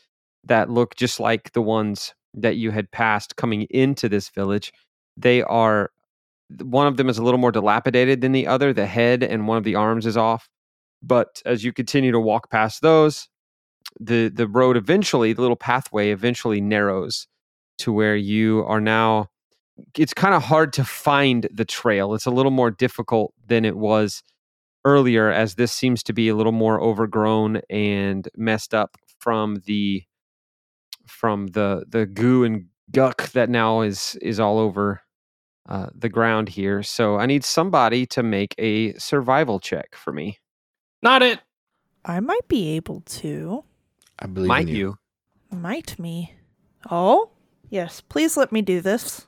that 0.43 0.69
look 0.69 0.95
just 0.95 1.19
like 1.19 1.51
the 1.53 1.61
ones 1.61 2.13
that 2.33 2.55
you 2.55 2.71
had 2.71 2.91
passed 2.91 3.35
coming 3.35 3.63
into 3.69 4.07
this 4.07 4.29
village. 4.29 4.71
They 5.17 5.41
are 5.43 5.89
one 6.61 6.87
of 6.87 6.97
them 6.97 7.09
is 7.09 7.17
a 7.17 7.23
little 7.23 7.39
more 7.39 7.51
dilapidated 7.51 8.21
than 8.21 8.31
the 8.31 8.47
other 8.47 8.71
the 8.71 8.85
head 8.85 9.23
and 9.23 9.47
one 9.47 9.57
of 9.57 9.65
the 9.65 9.75
arms 9.75 10.05
is 10.05 10.15
off 10.15 10.47
but 11.03 11.41
as 11.45 11.61
you 11.61 11.73
continue 11.73 12.09
to 12.09 12.21
walk 12.21 12.49
past 12.49 12.81
those 12.81 13.27
the 13.99 14.29
the 14.29 14.47
road 14.47 14.77
eventually 14.77 15.33
the 15.33 15.41
little 15.41 15.57
pathway 15.57 16.09
eventually 16.09 16.61
narrows 16.61 17.27
to 17.77 17.91
where 17.91 18.15
you 18.15 18.63
are 18.65 18.79
now 18.79 19.27
it's 19.97 20.13
kind 20.13 20.33
of 20.33 20.43
hard 20.43 20.73
to 20.73 20.83
find 20.83 21.47
the 21.53 21.65
trail. 21.65 22.13
It's 22.13 22.25
a 22.25 22.31
little 22.31 22.51
more 22.51 22.71
difficult 22.71 23.33
than 23.45 23.65
it 23.65 23.77
was 23.77 24.23
earlier, 24.85 25.31
as 25.31 25.55
this 25.55 25.71
seems 25.71 26.03
to 26.03 26.13
be 26.13 26.29
a 26.29 26.35
little 26.35 26.51
more 26.51 26.81
overgrown 26.81 27.61
and 27.69 28.27
messed 28.35 28.73
up 28.73 28.97
from 29.19 29.61
the 29.65 30.03
from 31.05 31.47
the 31.47 31.85
the 31.87 32.05
goo 32.05 32.43
and 32.43 32.65
guck 32.91 33.31
that 33.31 33.49
now 33.49 33.81
is 33.81 34.17
is 34.21 34.39
all 34.39 34.59
over 34.59 35.01
uh, 35.67 35.87
the 35.93 36.09
ground 36.09 36.49
here. 36.49 36.83
So 36.83 37.17
I 37.17 37.25
need 37.25 37.43
somebody 37.43 38.05
to 38.07 38.23
make 38.23 38.55
a 38.57 38.93
survival 38.93 39.59
check 39.59 39.95
for 39.95 40.13
me. 40.13 40.39
Not 41.01 41.21
it. 41.21 41.39
I 42.05 42.19
might 42.21 42.47
be 42.47 42.75
able 42.75 43.01
to. 43.01 43.63
I 44.19 44.27
believe 44.27 44.47
Might 44.47 44.69
in 44.69 44.75
you. 44.75 44.97
you? 45.51 45.57
Might 45.57 45.99
me. 45.99 46.33
Oh? 46.89 47.31
Yes, 47.69 48.01
please 48.01 48.37
let 48.37 48.51
me 48.51 48.61
do 48.61 48.79
this. 48.81 49.26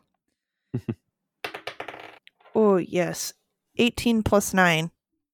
Oh, 2.56 2.78
yes. 2.78 3.34
18 3.78 4.24
plus 4.24 4.54
9. 4.54 4.92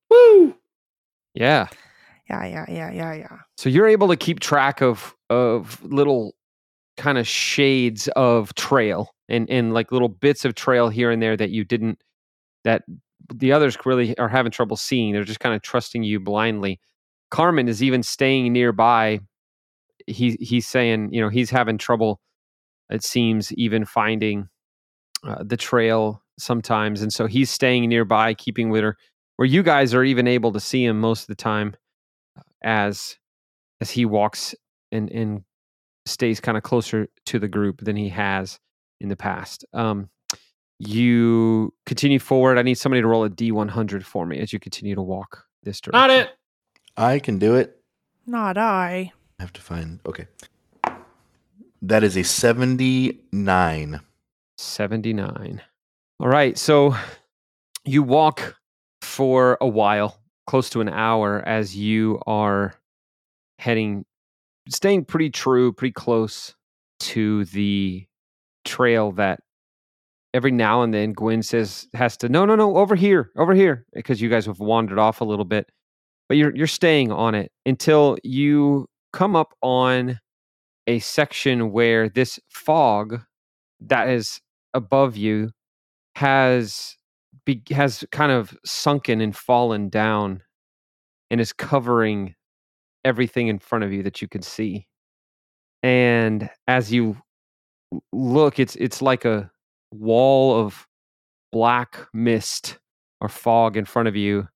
Woo! 0.09 0.55
Yeah. 1.33 1.67
Yeah, 2.29 2.45
yeah, 2.45 2.65
yeah, 2.67 2.91
yeah, 2.91 3.13
yeah. 3.13 3.38
So 3.57 3.69
you're 3.69 3.88
able 3.88 4.07
to 4.07 4.15
keep 4.15 4.39
track 4.39 4.81
of 4.81 5.15
of 5.29 5.83
little 5.83 6.36
kind 6.97 7.17
of 7.17 7.27
shades 7.27 8.07
of 8.15 8.53
trail 8.55 9.13
and 9.29 9.49
and 9.49 9.73
like 9.73 9.91
little 9.91 10.09
bits 10.09 10.45
of 10.45 10.55
trail 10.55 10.89
here 10.89 11.11
and 11.11 11.21
there 11.21 11.38
that 11.38 11.49
you 11.51 11.63
didn't 11.63 12.01
that 12.63 12.83
the 13.33 13.51
others 13.51 13.77
really 13.86 14.17
are 14.17 14.29
having 14.29 14.51
trouble 14.51 14.77
seeing. 14.77 15.13
They're 15.13 15.23
just 15.23 15.39
kind 15.39 15.55
of 15.55 15.61
trusting 15.61 16.03
you 16.03 16.19
blindly. 16.19 16.79
Carmen 17.31 17.67
is 17.67 17.83
even 17.83 18.01
staying 18.01 18.53
nearby. 18.53 19.19
He 20.07 20.38
he's 20.39 20.67
saying, 20.67 21.13
you 21.13 21.21
know, 21.21 21.29
he's 21.29 21.49
having 21.49 21.77
trouble. 21.77 22.21
It 22.89 23.03
seems 23.03 23.51
even 23.53 23.86
finding 23.86 24.49
uh, 25.26 25.43
the 25.43 25.57
trail 25.57 26.21
sometimes, 26.38 27.01
and 27.01 27.11
so 27.11 27.28
he's 27.28 27.49
staying 27.49 27.88
nearby, 27.89 28.34
keeping 28.34 28.69
with 28.69 28.84
her. 28.84 28.97
Where 29.38 29.47
you 29.47 29.63
guys 29.63 29.93
are 29.93 30.03
even 30.03 30.28
able 30.28 30.53
to 30.53 30.59
see 30.59 30.86
him 30.86 30.99
most 30.99 31.21
of 31.21 31.28
the 31.28 31.36
time, 31.36 31.76
uh, 32.38 32.41
as 32.63 33.17
as 33.82 33.91
he 33.91 34.05
walks 34.05 34.55
and 34.91 35.09
and 35.11 35.43
stays 36.05 36.39
kind 36.39 36.57
of 36.57 36.63
closer 36.63 37.07
to 37.26 37.39
the 37.39 37.47
group 37.47 37.82
than 37.82 37.95
he 37.95 38.09
has 38.09 38.59
in 39.01 39.09
the 39.09 39.15
past. 39.15 39.65
Um, 39.73 40.09
you 40.80 41.73
continue 41.86 42.19
forward. 42.19 42.57
I 42.57 42.61
need 42.61 42.76
somebody 42.76 43.01
to 43.01 43.07
roll 43.07 43.23
a 43.23 43.30
D100 43.30 44.03
for 44.03 44.26
me 44.26 44.39
as 44.39 44.51
you 44.53 44.59
continue 44.59 44.95
to 44.95 45.01
walk 45.01 45.45
this 45.63 45.80
direction. 45.80 45.99
Not 45.99 46.09
it. 46.09 46.30
I 46.97 47.19
can 47.19 47.39
do 47.39 47.55
it. 47.55 47.82
Not 48.26 48.57
I. 48.57 49.11
I 49.39 49.43
have 49.43 49.53
to 49.53 49.61
find. 49.61 49.99
Okay. 50.05 50.28
That 51.82 52.03
is 52.03 52.17
a 52.17 52.23
79. 52.23 53.99
79. 54.58 55.62
All 56.20 56.28
right. 56.28 56.58
So 56.58 56.95
you 57.84 58.03
walk 58.03 58.56
for 59.01 59.58
a 59.62 59.68
while, 59.68 60.20
close 60.47 60.70
to 60.72 60.82
an 60.82 60.89
hour, 60.89 61.41
as 61.45 61.76
you 61.76 62.22
are 62.26 62.74
heading, 63.60 64.06
staying 64.70 65.06
pretty 65.06 65.30
true, 65.30 65.72
pretty 65.72 65.93
close 65.93 66.56
to 67.01 67.45
the 67.45 68.06
trail 68.64 69.12
that 69.14 69.39
every 70.34 70.51
now 70.51 70.82
and 70.82 70.93
then 70.93 71.14
Gwen 71.14 71.41
says 71.41 71.88
has 71.93 72.18
to 72.18 72.30
no 72.30 72.45
no 72.45 72.56
no 72.56 72.76
over 72.78 72.95
here 72.95 73.32
over 73.38 73.53
here 73.53 73.86
because 73.93 74.22
you 74.22 74.30
guys 74.30 74.45
have 74.47 74.60
wandered 74.60 74.99
off 74.99 75.22
a 75.22 75.26
little 75.26 75.45
bit 75.45 75.70
but 76.28 76.36
you're 76.36 76.53
you're 76.56 76.68
staying 76.68 77.12
on 77.12 77.36
it 77.36 77.51
until 77.66 78.18
you 78.24 78.88
come 79.14 79.36
up 79.36 79.53
on 79.62 80.20
a 80.88 80.99
section 80.99 81.72
where 81.72 82.10
this 82.10 82.39
fog 82.49 83.22
that 83.80 84.10
is 84.10 84.41
above 84.76 85.17
you 85.17 85.51
has 86.15 86.95
be, 87.45 87.61
has 87.71 88.05
kind 88.11 88.32
of 88.32 88.55
sunken 88.65 89.21
and 89.21 89.36
fallen 89.36 89.89
down 89.89 90.43
and 91.32 91.41
is 91.41 91.51
covering 91.51 92.36
everything 93.03 93.47
in 93.47 93.59
front 93.59 93.84
of 93.84 93.91
you 93.91 94.03
that 94.03 94.21
you 94.21 94.28
can 94.28 94.41
see. 94.41 94.88
And 95.82 96.49
as 96.67 96.91
you 96.91 97.17
look 98.11 98.59
it's 98.59 98.76
it's 98.78 99.01
like 99.01 99.26
a 99.26 99.49
wall 99.91 100.59
of 100.59 100.88
black 101.51 102.07
mist 102.13 102.80
or 103.21 103.30
fog 103.30 103.78
in 103.78 103.86
front 103.86 104.07
of 104.07 104.15
you 104.15 104.47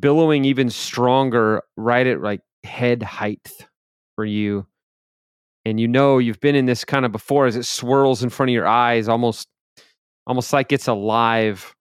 billowing 0.00 0.44
even 0.44 0.70
stronger 0.70 1.62
right 1.76 2.06
at 2.06 2.20
like 2.20 2.40
head 2.64 3.02
height 3.02 3.50
for 4.16 4.24
you. 4.24 4.66
And 5.64 5.78
you 5.78 5.86
know 5.86 6.18
you've 6.18 6.40
been 6.40 6.56
in 6.56 6.66
this 6.66 6.84
kind 6.84 7.04
of 7.04 7.12
before 7.12 7.46
as 7.46 7.56
it 7.56 7.66
swirls 7.66 8.22
in 8.22 8.30
front 8.30 8.50
of 8.50 8.54
your 8.54 8.66
eyes 8.66 9.08
almost 9.08 9.48
almost 10.26 10.52
like 10.52 10.72
it's 10.72 10.88
alive 10.88 11.74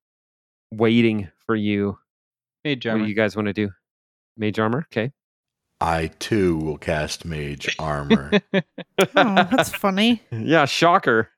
waiting 0.72 1.30
for 1.46 1.56
you 1.56 1.98
Hey, 2.64 2.76
what 2.76 2.98
do 3.00 3.06
you 3.06 3.16
guys 3.16 3.36
want 3.36 3.48
to 3.48 3.54
do 3.54 3.70
mage 4.38 4.60
armor 4.60 4.86
okay 4.92 5.12
I 5.84 6.12
too 6.20 6.58
will 6.58 6.78
cast 6.78 7.26
Mage 7.26 7.76
Armor. 7.80 8.30
Oh, 9.00 9.48
that's 9.50 9.70
funny. 9.70 10.22
yeah 10.32 10.66
shocker 10.66 11.30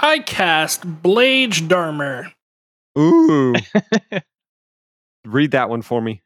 I 0.00 0.18
cast 0.18 0.82
Blage 1.02 1.68
Darmer. 1.68 2.32
ooh 2.98 3.54
read 5.24 5.52
that 5.52 5.68
one 5.68 5.82
for 5.82 6.00
me 6.02 6.22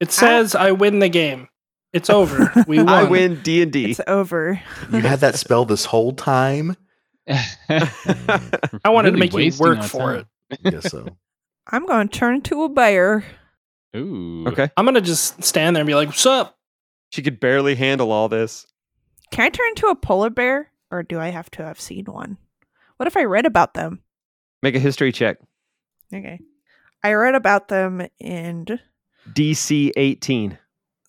It 0.00 0.10
says 0.10 0.56
I 0.56 0.72
win 0.72 0.98
the 0.98 1.08
game. 1.08 1.48
It's 1.92 2.10
over. 2.10 2.50
We 2.66 2.78
won. 2.78 2.88
i 2.88 3.04
win 3.04 3.40
d&d 3.42 3.90
It's 3.92 4.00
over. 4.06 4.60
you 4.90 5.00
had 5.00 5.20
that 5.20 5.36
spell 5.36 5.64
this 5.64 5.84
whole 5.84 6.12
time? 6.12 6.76
I 7.68 8.88
wanted 8.88 9.12
to 9.12 9.16
make 9.16 9.32
you 9.32 9.52
work 9.58 9.82
for 9.82 10.16
time. 10.16 10.26
it. 10.50 10.70
Guess 10.70 10.90
so. 10.90 11.06
I'm 11.66 11.86
going 11.86 12.08
to 12.08 12.18
turn 12.18 12.36
into 12.36 12.62
a 12.64 12.68
bear. 12.68 13.24
Ooh. 13.94 14.46
okay 14.48 14.70
I'm 14.76 14.86
gonna 14.86 15.02
just 15.02 15.44
stand 15.44 15.76
there 15.76 15.82
and 15.82 15.86
be 15.86 15.94
like, 15.94 16.08
"What's 16.08 16.24
up?" 16.24 16.58
she 17.10 17.20
could 17.20 17.38
barely 17.40 17.74
handle 17.74 18.10
all 18.10 18.26
this 18.30 18.66
Can 19.30 19.44
I 19.44 19.48
turn 19.50 19.68
into 19.68 19.88
a 19.88 19.94
polar 19.94 20.30
bear? 20.30 20.72
Or 20.90 21.02
do 21.02 21.18
I 21.20 21.28
have 21.28 21.50
to 21.52 21.62
have 21.64 21.78
seen 21.78 22.06
one? 22.06 22.38
What 22.96 23.06
if 23.06 23.18
I 23.18 23.24
read 23.24 23.44
about 23.44 23.74
them? 23.74 24.00
make 24.62 24.74
a 24.74 24.78
history 24.78 25.12
check 25.12 25.38
Okay. 26.14 26.40
I 27.04 27.12
read 27.12 27.34
about 27.34 27.68
them 27.68 28.06
in 28.18 28.66
dc 29.30 29.92
18 29.94 30.58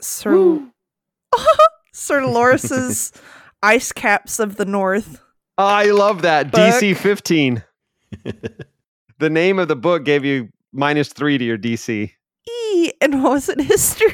Sir 0.01 0.59
Sir 1.93 2.25
Loris's 2.27 3.13
Ice 3.61 3.93
Caps 3.93 4.39
of 4.39 4.57
the 4.57 4.65
North. 4.65 5.21
I 5.57 5.85
love 5.91 6.23
that. 6.23 6.51
Book. 6.51 6.59
DC 6.59 6.95
15. 6.97 7.63
the 9.19 9.29
name 9.29 9.59
of 9.59 9.67
the 9.67 9.75
book 9.75 10.03
gave 10.03 10.25
you 10.25 10.49
minus 10.71 11.09
three 11.09 11.37
to 11.37 11.43
your 11.43 11.57
DC. 11.57 12.11
E 12.49 12.91
and 13.01 13.23
what 13.23 13.31
was 13.33 13.49
it? 13.49 13.59
History? 13.61 14.13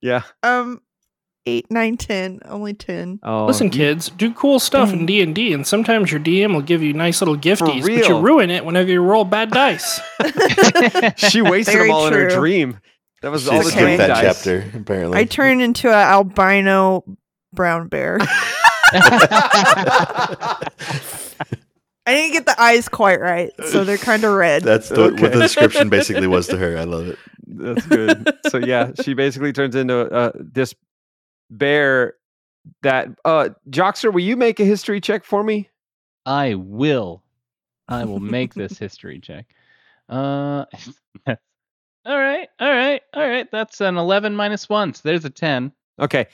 Yeah. 0.00 0.22
Um 0.42 0.80
eight, 1.46 1.66
nine, 1.70 1.96
ten. 1.96 2.40
Only 2.44 2.72
ten. 2.74 3.18
Oh, 3.22 3.46
Listen, 3.46 3.66
you- 3.66 3.72
kids, 3.72 4.08
do 4.10 4.32
cool 4.32 4.58
stuff 4.60 4.92
in 4.92 5.06
D 5.06 5.20
and 5.22 5.34
D, 5.34 5.52
and 5.52 5.66
sometimes 5.66 6.10
your 6.12 6.20
DM 6.20 6.54
will 6.54 6.62
give 6.62 6.82
you 6.82 6.92
nice 6.92 7.20
little 7.20 7.36
gifties, 7.36 7.82
but 7.82 8.08
you 8.08 8.18
ruin 8.20 8.50
it 8.50 8.64
whenever 8.64 8.90
you 8.90 9.02
roll 9.02 9.24
bad 9.24 9.50
dice. 9.52 10.00
she 11.16 11.42
wasted 11.42 11.74
Very 11.74 11.88
them 11.88 11.96
all 11.96 12.06
in 12.06 12.12
her 12.12 12.28
dream. 12.28 12.78
That 13.22 13.30
was 13.32 13.42
She 13.44 13.50
all 13.50 13.62
the 13.62 13.70
dream 13.70 13.98
that 13.98 14.08
dice. 14.08 14.36
chapter, 14.36 14.64
apparently. 14.76 15.18
I 15.18 15.24
turned 15.24 15.62
into 15.62 15.88
an 15.88 15.94
albino 15.94 17.04
brown 17.52 17.88
bear. 17.88 18.18
I 22.04 22.14
didn't 22.14 22.32
get 22.32 22.46
the 22.46 22.60
eyes 22.60 22.88
quite 22.88 23.20
right, 23.20 23.52
so 23.68 23.84
they're 23.84 23.96
kind 23.96 24.24
of 24.24 24.32
red. 24.32 24.62
That's 24.62 24.88
the, 24.88 25.02
what 25.02 25.32
the 25.32 25.40
description 25.40 25.88
basically 25.90 26.26
was 26.26 26.48
to 26.48 26.58
her. 26.58 26.76
I 26.76 26.84
love 26.84 27.08
it. 27.08 27.18
That's 27.46 27.86
good. 27.86 28.38
so 28.48 28.58
yeah, 28.58 28.90
she 29.02 29.14
basically 29.14 29.52
turns 29.52 29.76
into 29.76 30.10
uh, 30.12 30.32
this 30.34 30.74
bear. 31.50 32.14
That 32.82 33.08
uh, 33.24 33.50
Joxer, 33.70 34.12
will 34.12 34.20
you 34.20 34.36
make 34.36 34.60
a 34.60 34.64
history 34.64 35.00
check 35.00 35.24
for 35.24 35.42
me? 35.42 35.68
I 36.24 36.54
will. 36.54 37.22
I 37.88 38.04
will 38.04 38.20
make 38.20 38.54
this 38.54 38.78
history 38.78 39.18
check. 39.20 39.46
Uh, 40.08 40.64
all 41.26 42.18
right, 42.18 42.48
all 42.58 42.70
right, 42.70 43.02
all 43.14 43.28
right. 43.28 43.48
That's 43.50 43.80
an 43.80 43.96
eleven 43.96 44.34
minus 44.34 44.68
one. 44.68 44.94
So 44.94 45.02
there's 45.04 45.24
a 45.24 45.30
ten. 45.30 45.72
Okay. 46.00 46.26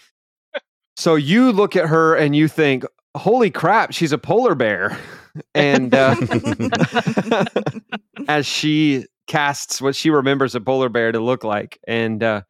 So 0.98 1.14
you 1.14 1.52
look 1.52 1.76
at 1.76 1.88
her 1.88 2.16
and 2.16 2.34
you 2.34 2.48
think, 2.48 2.84
"Holy 3.16 3.52
crap, 3.52 3.92
she's 3.92 4.10
a 4.10 4.18
polar 4.18 4.54
bear!" 4.54 4.98
And 5.54 5.94
uh, 5.94 6.16
as 8.28 8.44
she 8.44 9.06
casts 9.28 9.80
what 9.80 9.94
she 9.94 10.10
remembers 10.10 10.56
a 10.56 10.60
polar 10.60 10.88
bear 10.88 11.12
to 11.12 11.20
look 11.20 11.44
like, 11.44 11.78
and 11.86 12.20
uh, 12.24 12.42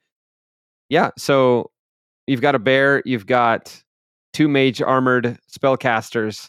yeah, 0.89 1.11
so 1.19 1.71
you've 2.27 2.41
got 2.41 2.55
a 2.55 2.59
bear, 2.59 3.03
you've 3.05 3.27
got 3.27 3.83
two 4.33 4.49
mage 4.49 4.81
armored 4.81 5.39
spellcasters, 5.55 6.49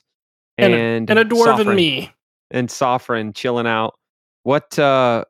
And 0.57 0.73
and 0.73 1.09
and 1.09 1.19
a 1.19 1.25
dwarven 1.25 1.67
and 1.67 1.75
me. 1.75 2.13
and 2.51 2.71
Sovereign 2.71 3.33
chilling 3.33 3.67
out. 3.67 3.95
What 4.43 4.79
uh, 4.79 5.25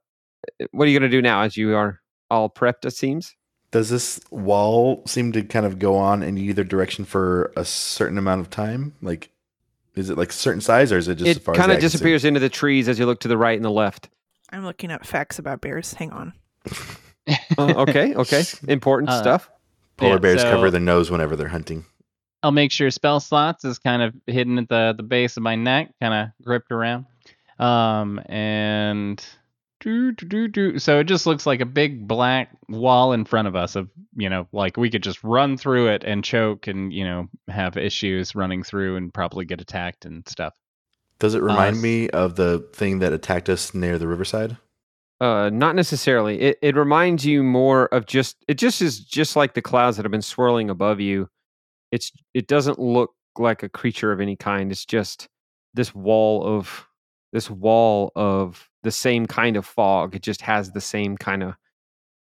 what 0.70 0.88
are 0.88 0.92
you 0.92 1.00
gonna 1.00 1.10
do 1.10 1.24
now? 1.24 1.42
As 1.42 1.58
you 1.58 1.76
are 1.76 2.00
all 2.30 2.52
prepped, 2.52 2.86
it 2.86 2.92
seems. 2.92 3.36
Does 3.72 3.90
this 3.90 4.20
wall 4.32 5.04
seem 5.06 5.32
to 5.34 5.44
kind 5.44 5.66
of 5.66 5.78
go 5.80 5.96
on 5.96 6.24
in 6.24 6.38
either 6.38 6.64
direction 6.64 7.06
for 7.06 7.52
a 7.56 7.64
certain 7.64 8.18
amount 8.18 8.42
of 8.42 8.50
time? 8.50 8.94
Like, 9.02 9.30
Is 9.96 10.10
it 10.10 10.18
like 10.18 10.32
certain 10.32 10.62
size, 10.62 10.92
or 10.92 10.98
is 10.98 11.08
it 11.08 11.16
just 11.16 11.30
as 11.30 11.38
it 11.38 11.44
far 11.44 11.54
as 11.54 11.60
kind 11.60 11.72
of 11.72 11.78
eye 11.78 11.80
can 11.82 11.90
see? 11.90 11.94
disappears 11.98 12.26
into 12.26 12.40
the 12.40 12.50
trees 12.50 12.88
as 12.90 12.98
you 12.98 13.06
look 13.06 13.20
to 13.22 13.28
the 13.28 13.38
right 13.38 13.56
and 13.56 13.64
the 13.66 13.70
left. 13.72 14.10
I'm 14.52 14.66
looking 14.66 14.90
up 14.92 15.06
facts 15.06 15.38
about 15.38 15.62
bears. 15.62 15.94
Hang 15.94 16.12
on. 16.12 16.34
Uh, 17.58 17.74
okay, 17.78 18.16
okay, 18.16 18.44
important 18.68 19.10
Uh, 19.12 19.20
stuff. 19.22 19.50
Polar 19.98 20.14
Yeah, 20.14 20.18
bears 20.20 20.42
so- 20.42 20.50
cover 20.52 20.72
their 20.72 20.82
nose 20.82 21.12
whenever 21.12 21.36
they're 21.36 21.48
hunting. 21.50 21.86
I'll 22.42 22.52
make 22.52 22.72
sure 22.72 22.90
spell 22.90 23.20
slots 23.20 23.66
is 23.66 23.78
kind 23.80 24.02
of 24.02 24.16
hidden 24.26 24.58
at 24.58 24.70
the 24.70 24.94
the 24.96 25.04
base 25.04 25.36
of 25.38 25.44
my 25.44 25.56
neck, 25.56 25.92
kind 26.02 26.14
of 26.14 26.46
gripped 26.46 26.72
around. 26.72 27.06
Um, 27.60 28.20
and 28.28 29.24
do, 29.80 30.12
do, 30.12 30.26
do, 30.28 30.48
do. 30.48 30.80
so 30.80 31.00
it 31.00 31.06
just 31.06 31.26
looks 31.26 31.46
like 31.46 31.62
a 31.62 31.66
big 31.66 32.08
black 32.08 32.50
wall 32.68 33.14
in 33.14 33.26
front 33.26 33.48
of 33.48 33.56
us 33.56 33.76
of 33.76 33.90
you 34.16 34.30
know 34.30 34.48
like 34.52 34.78
we 34.78 34.90
could 34.90 35.04
just 35.04 35.24
run 35.24 35.58
through 35.58 35.88
it 35.88 36.04
and 36.04 36.24
choke 36.24 36.68
and 36.68 36.92
you 36.94 37.04
know 37.04 37.28
have 37.48 37.78
issues 37.78 38.36
running 38.36 38.64
through 38.64 38.96
and 38.98 39.14
probably 39.14 39.46
get 39.46 39.62
attacked 39.62 40.06
and 40.06 40.28
stuff. 40.28 40.54
Does 41.20 41.34
it 41.36 41.42
remind 41.42 41.78
s- 41.78 41.82
me 41.82 42.10
of 42.10 42.36
the 42.36 42.68
thing 42.74 43.00
that 43.00 43.14
attacked 43.14 43.50
us 43.50 43.74
near 43.74 43.98
the 43.98 44.08
riverside? 44.08 44.58
Uh, 45.22 45.50
not 45.52 45.76
necessarily. 45.76 46.40
It 46.40 46.60
it 46.62 46.76
reminds 46.76 47.26
you 47.26 47.44
more 47.44 47.88
of 47.88 48.06
just 48.06 48.38
it 48.48 48.54
just 48.56 48.82
is 48.82 49.00
just 49.02 49.36
like 49.36 49.54
the 49.54 49.62
clouds 49.62 49.98
that 49.98 50.04
have 50.04 50.12
been 50.12 50.22
swirling 50.22 50.70
above 50.70 51.02
you. 51.02 51.30
It's 51.92 52.12
it 52.34 52.48
doesn't 52.48 52.80
look 52.80 53.12
like 53.38 53.62
a 53.64 53.70
creature 53.70 54.12
of 54.14 54.22
any 54.22 54.36
kind. 54.38 54.72
It's 54.72 54.86
just 54.86 55.28
this 55.74 55.94
wall 55.94 56.46
of 56.46 56.86
this 57.34 57.50
wall 57.50 58.12
of 58.16 58.69
the 58.84 58.92
same 58.92 59.26
kind 59.26 59.58
of 59.58 59.66
fog. 59.66 60.16
It 60.16 60.22
just 60.22 60.42
has 60.42 60.72
the 60.72 60.82
same 60.82 61.18
kind 61.18 61.44
of 61.44 61.56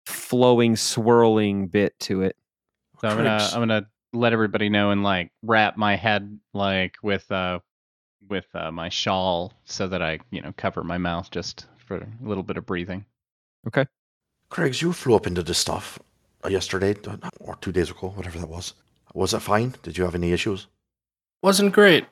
flowing, 0.06 0.76
swirling 0.76 1.66
bit 1.66 1.98
to 2.00 2.22
it. 2.22 2.36
So 3.00 3.08
I'm 3.08 3.16
gonna 3.16 3.48
I'm 3.52 3.60
gonna 3.60 3.86
let 4.12 4.32
everybody 4.32 4.68
know 4.68 4.90
and 4.90 5.02
like 5.02 5.30
wrap 5.42 5.76
my 5.76 5.96
head 5.96 6.38
like 6.54 6.96
with 7.02 7.30
uh 7.30 7.58
with 8.28 8.46
uh, 8.54 8.72
my 8.72 8.88
shawl 8.88 9.52
so 9.64 9.86
that 9.88 10.02
I 10.02 10.18
you 10.30 10.40
know 10.40 10.52
cover 10.56 10.82
my 10.82 10.98
mouth 10.98 11.30
just 11.30 11.66
for 11.76 11.98
a 11.98 12.08
little 12.22 12.42
bit 12.42 12.56
of 12.56 12.66
breathing. 12.66 13.04
Okay. 13.66 13.86
Craigs, 14.48 14.80
you 14.80 14.92
flew 14.92 15.14
up 15.14 15.26
into 15.26 15.42
the 15.42 15.54
stuff 15.54 15.98
uh, 16.44 16.48
yesterday 16.48 16.94
uh, 17.06 17.16
or 17.40 17.56
two 17.56 17.72
days 17.72 17.90
ago, 17.90 18.08
whatever 18.10 18.38
that 18.38 18.48
was. 18.48 18.74
Was 19.14 19.34
it 19.34 19.40
fine? 19.40 19.74
Did 19.82 19.98
you 19.98 20.04
have 20.04 20.14
any 20.14 20.32
issues? 20.32 20.66
Wasn't 21.42 21.72
great. 21.72 22.06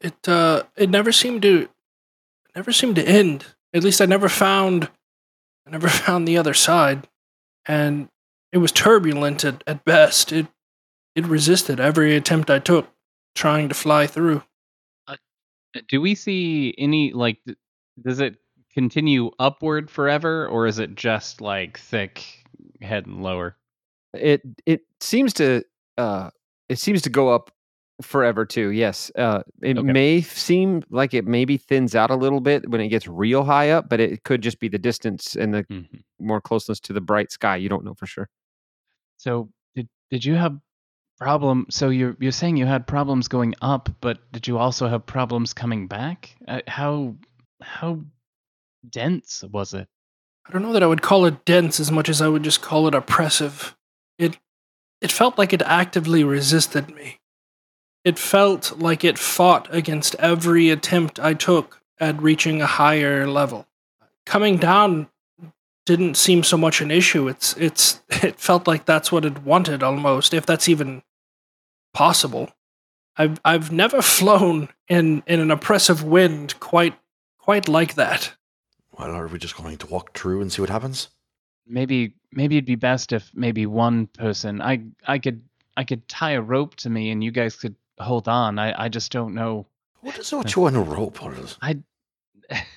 It 0.00 0.28
uh 0.28 0.64
it 0.76 0.90
never 0.90 1.12
seemed 1.12 1.42
to 1.42 1.62
it 1.62 1.70
never 2.54 2.72
seemed 2.72 2.96
to 2.96 3.06
end. 3.06 3.46
At 3.72 3.84
least 3.84 4.00
I 4.00 4.06
never 4.06 4.28
found 4.28 4.90
I 5.66 5.70
never 5.70 5.88
found 6.06 6.26
the 6.26 6.38
other 6.38 6.54
side. 6.54 7.08
And 7.66 8.08
it 8.52 8.58
was 8.58 8.72
turbulent 8.72 9.44
at, 9.44 9.64
at 9.66 9.84
best. 9.84 10.32
It 10.32 10.46
it 11.14 11.26
resisted 11.26 11.80
every 11.80 12.16
attempt 12.16 12.50
I 12.50 12.58
took 12.58 12.88
trying 13.34 13.68
to 13.68 13.74
fly 13.74 14.06
through. 14.06 14.42
Do 15.88 16.00
we 16.00 16.14
see 16.14 16.74
any 16.78 17.12
like 17.12 17.38
does 18.00 18.20
it 18.20 18.36
continue 18.72 19.30
upward 19.38 19.90
forever 19.90 20.46
or 20.48 20.66
is 20.66 20.78
it 20.78 20.94
just 20.94 21.40
like 21.40 21.78
thick 21.78 22.44
heading 22.80 23.22
lower? 23.22 23.56
It 24.12 24.42
it 24.66 24.82
seems 25.00 25.32
to 25.34 25.64
uh 25.98 26.30
it 26.68 26.78
seems 26.78 27.02
to 27.02 27.10
go 27.10 27.28
up 27.28 27.50
forever 28.02 28.44
too. 28.44 28.70
Yes. 28.70 29.10
Uh 29.16 29.42
it 29.62 29.78
Okay. 29.78 29.92
may 29.92 30.20
seem 30.20 30.82
like 30.90 31.14
it 31.14 31.26
maybe 31.26 31.56
thins 31.56 31.94
out 31.94 32.10
a 32.10 32.16
little 32.16 32.40
bit 32.40 32.68
when 32.68 32.80
it 32.80 32.88
gets 32.88 33.06
real 33.06 33.44
high 33.44 33.70
up, 33.70 33.88
but 33.88 34.00
it 34.00 34.24
could 34.24 34.42
just 34.42 34.58
be 34.58 34.68
the 34.68 34.78
distance 34.78 35.36
and 35.36 35.54
the 35.54 35.64
Mhm. 35.64 36.02
more 36.18 36.40
closeness 36.40 36.80
to 36.80 36.92
the 36.92 37.00
bright 37.00 37.30
sky. 37.30 37.56
You 37.56 37.68
don't 37.68 37.84
know 37.84 37.94
for 37.94 38.06
sure. 38.06 38.28
So 39.16 39.48
did 39.74 39.88
did 40.10 40.24
you 40.24 40.34
have 40.34 40.58
problem 41.18 41.66
so 41.70 41.88
you're 41.90 42.16
you're 42.18 42.32
saying 42.32 42.56
you 42.56 42.66
had 42.66 42.86
problems 42.88 43.28
going 43.28 43.54
up 43.62 43.88
but 44.00 44.18
did 44.32 44.48
you 44.48 44.58
also 44.58 44.88
have 44.88 45.06
problems 45.06 45.52
coming 45.54 45.86
back? 45.86 46.34
Uh, 46.48 46.60
how 46.66 47.14
how 47.62 48.00
dense 48.90 49.44
was 49.50 49.72
it? 49.74 49.88
I 50.46 50.52
don't 50.52 50.62
know 50.62 50.72
that 50.72 50.82
I 50.82 50.86
would 50.86 51.00
call 51.02 51.24
it 51.26 51.44
dense 51.44 51.80
as 51.80 51.90
much 51.90 52.08
as 52.08 52.20
I 52.20 52.28
would 52.28 52.42
just 52.42 52.60
call 52.60 52.88
it 52.88 52.94
oppressive. 52.94 53.76
It 54.18 54.36
it 55.00 55.12
felt 55.12 55.38
like 55.38 55.52
it 55.52 55.62
actively 55.62 56.24
resisted 56.24 56.94
me. 56.94 57.18
It 58.04 58.18
felt 58.18 58.78
like 58.78 59.02
it 59.02 59.18
fought 59.18 59.66
against 59.74 60.14
every 60.16 60.68
attempt 60.70 61.18
I 61.18 61.32
took 61.34 61.80
at 61.98 62.20
reaching 62.20 62.60
a 62.60 62.66
higher 62.66 63.26
level. 63.26 63.66
Coming 64.26 64.58
down 64.58 65.08
didn't 65.86 66.16
seem 66.16 66.42
so 66.42 66.56
much 66.56 66.80
an 66.80 66.90
issue. 66.90 67.28
It's 67.28 67.56
it's 67.56 68.02
it 68.22 68.38
felt 68.38 68.66
like 68.66 68.84
that's 68.84 69.10
what 69.10 69.24
it 69.24 69.42
wanted 69.42 69.82
almost, 69.82 70.34
if 70.34 70.44
that's 70.46 70.68
even 70.68 71.02
possible. 71.92 72.50
I've 73.16 73.40
I've 73.44 73.72
never 73.72 74.02
flown 74.16 74.68
in, 74.88 75.22
in 75.26 75.40
an 75.40 75.50
oppressive 75.50 76.02
wind 76.02 76.58
quite 76.60 76.98
quite 77.38 77.68
like 77.68 77.94
that. 77.94 78.34
Well, 78.98 79.10
are 79.10 79.26
we 79.26 79.38
just 79.38 79.56
going 79.56 79.78
to 79.78 79.86
walk 79.86 80.16
through 80.16 80.40
and 80.40 80.52
see 80.52 80.62
what 80.62 80.70
happens? 80.70 81.08
Maybe 81.66 82.14
maybe 82.32 82.56
it'd 82.56 82.66
be 82.66 82.74
best 82.74 83.12
if 83.12 83.30
maybe 83.34 83.64
one 83.66 84.06
person 84.08 84.60
I 84.60 84.82
I 85.06 85.18
could 85.18 85.42
I 85.76 85.84
could 85.84 86.06
tie 86.08 86.32
a 86.32 86.42
rope 86.42 86.76
to 86.76 86.90
me 86.90 87.10
and 87.10 87.24
you 87.24 87.30
guys 87.30 87.56
could 87.56 87.74
hold 87.98 88.28
on. 88.28 88.58
I 88.58 88.84
I 88.84 88.88
just 88.88 89.12
don't 89.12 89.34
know. 89.34 89.66
What 90.00 90.18
is 90.18 90.32
what 90.32 90.54
you 90.54 90.64
on 90.66 90.76
a 90.76 90.82
rope? 90.82 91.22
What 91.22 91.34
is 91.34 91.56
I 91.62 91.78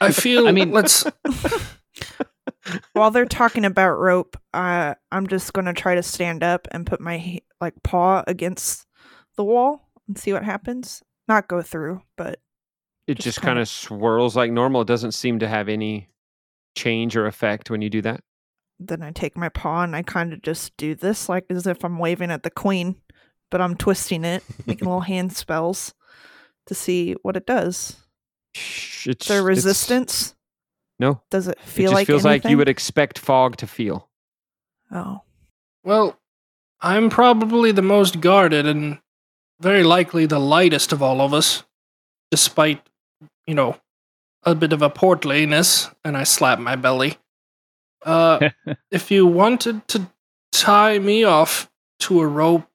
I 0.02 0.12
feel 0.24 0.48
I 0.48 0.52
mean- 0.52 0.72
let's 0.72 1.06
While 2.94 3.12
they're 3.12 3.26
talking 3.26 3.64
about 3.64 3.92
rope, 3.98 4.36
uh, 4.54 4.96
I'm 5.12 5.28
just 5.28 5.54
gonna 5.54 5.74
try 5.74 5.96
to 5.96 6.04
stand 6.04 6.44
up 6.44 6.68
and 6.72 6.86
put 6.86 7.00
my 7.00 7.40
like 7.62 7.74
paw 7.84 8.24
against 8.28 8.86
the 9.38 9.44
wall 9.44 9.88
and 10.08 10.18
see 10.18 10.34
what 10.34 10.44
happens. 10.44 11.02
Not 11.28 11.48
go 11.48 11.62
through, 11.62 12.02
but 12.18 12.40
It 13.08 13.16
Just 13.16 13.24
just, 13.26 13.42
kind 13.42 13.60
of 13.60 13.68
swirls 13.70 14.36
like 14.36 14.52
normal. 14.52 14.82
It 14.82 14.88
doesn't 14.88 15.14
seem 15.14 15.40
to 15.40 15.48
have 15.48 15.70
any 15.70 16.10
change 16.76 17.16
or 17.16 17.26
effect 17.26 17.70
when 17.70 17.82
you 17.82 17.90
do 17.90 18.02
that. 18.02 18.22
then 18.80 19.02
I 19.02 19.12
take 19.12 19.38
my 19.38 19.50
paw 19.50 19.84
and 19.84 19.96
I 19.96 20.02
kind 20.04 20.34
of 20.34 20.42
just 20.42 20.76
do 20.78 20.94
this, 20.94 21.28
like 21.30 21.46
as 21.50 21.68
if 21.68 21.84
I'm 21.86 21.98
waving 22.00 22.32
at 22.32 22.44
the 22.44 22.50
queen, 22.52 22.96
but 23.50 23.62
I'm 23.62 23.76
twisting 23.76 24.24
it, 24.24 24.44
making 24.66 24.88
little 24.88 25.02
hand 25.14 25.34
spells 25.34 25.94
to 26.68 26.76
see 26.76 27.14
what 27.22 27.36
it 27.38 27.46
does. 27.46 27.98
Shh, 28.56 29.08
Is 29.08 29.12
It's 29.16 29.28
there 29.28 29.40
it's- 29.40 29.58
resistance? 29.66 30.34
No, 31.00 31.22
Does 31.30 31.48
it 31.48 31.58
it 31.60 31.64
feel 31.64 31.92
just 31.92 31.94
like 31.94 32.08
feels 32.08 32.26
like 32.26 32.44
you 32.46 32.58
would 32.58 32.68
expect 32.70 33.20
fog 33.20 33.56
to 33.58 33.68
feel. 33.68 34.10
Oh, 34.92 35.22
Well, 35.84 36.18
I'm 36.82 37.10
probably 37.12 37.72
the 37.72 37.84
most 37.84 38.20
guarded 38.20 38.66
and 38.66 38.98
very 39.62 39.84
likely 39.84 40.26
the 40.26 40.40
lightest 40.40 40.92
of 40.92 41.04
all 41.04 41.22
of 41.22 41.36
us, 41.36 41.64
despite, 42.32 42.82
you 43.46 43.54
know, 43.54 43.76
a 44.44 44.56
bit 44.56 44.74
of 44.74 44.82
a 44.82 44.90
portliness, 44.90 45.94
and 46.04 46.18
I 46.18 46.24
slap 46.24 46.58
my 46.58 46.76
belly. 46.76 47.18
Uh, 48.04 48.50
if 48.92 49.12
you 49.12 49.28
wanted 49.28 49.88
to 49.90 50.08
tie 50.52 50.98
me 50.98 51.24
off 51.24 51.70
to 52.00 52.22
a 52.22 52.28
rope, 52.28 52.68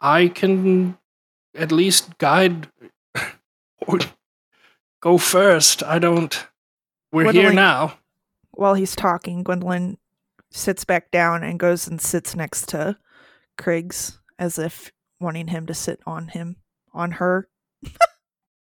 I 0.00 0.28
can 0.28 0.98
at 1.54 1.72
least 1.72 2.18
guide 2.18 2.68
or 3.86 3.98
go 5.00 5.18
first. 5.18 5.82
I 5.82 5.98
don't. 5.98 6.46
We're 7.12 7.26
What 7.26 7.34
here 7.34 7.52
now. 7.52 7.98
while 8.50 8.74
he's 8.74 8.96
talking, 8.96 9.42
Gwendolyn 9.42 9.96
sits 10.50 10.84
back 10.84 11.10
down 11.10 11.42
and 11.42 11.58
goes 11.58 11.86
and 11.86 12.00
sits 12.00 12.34
next 12.34 12.68
to 12.70 12.96
Kriggs 13.58 14.18
as 14.38 14.58
if 14.58 14.92
wanting 15.20 15.48
him 15.48 15.66
to 15.66 15.74
sit 15.74 16.00
on 16.06 16.28
him, 16.28 16.56
on 16.92 17.12
her. 17.12 17.48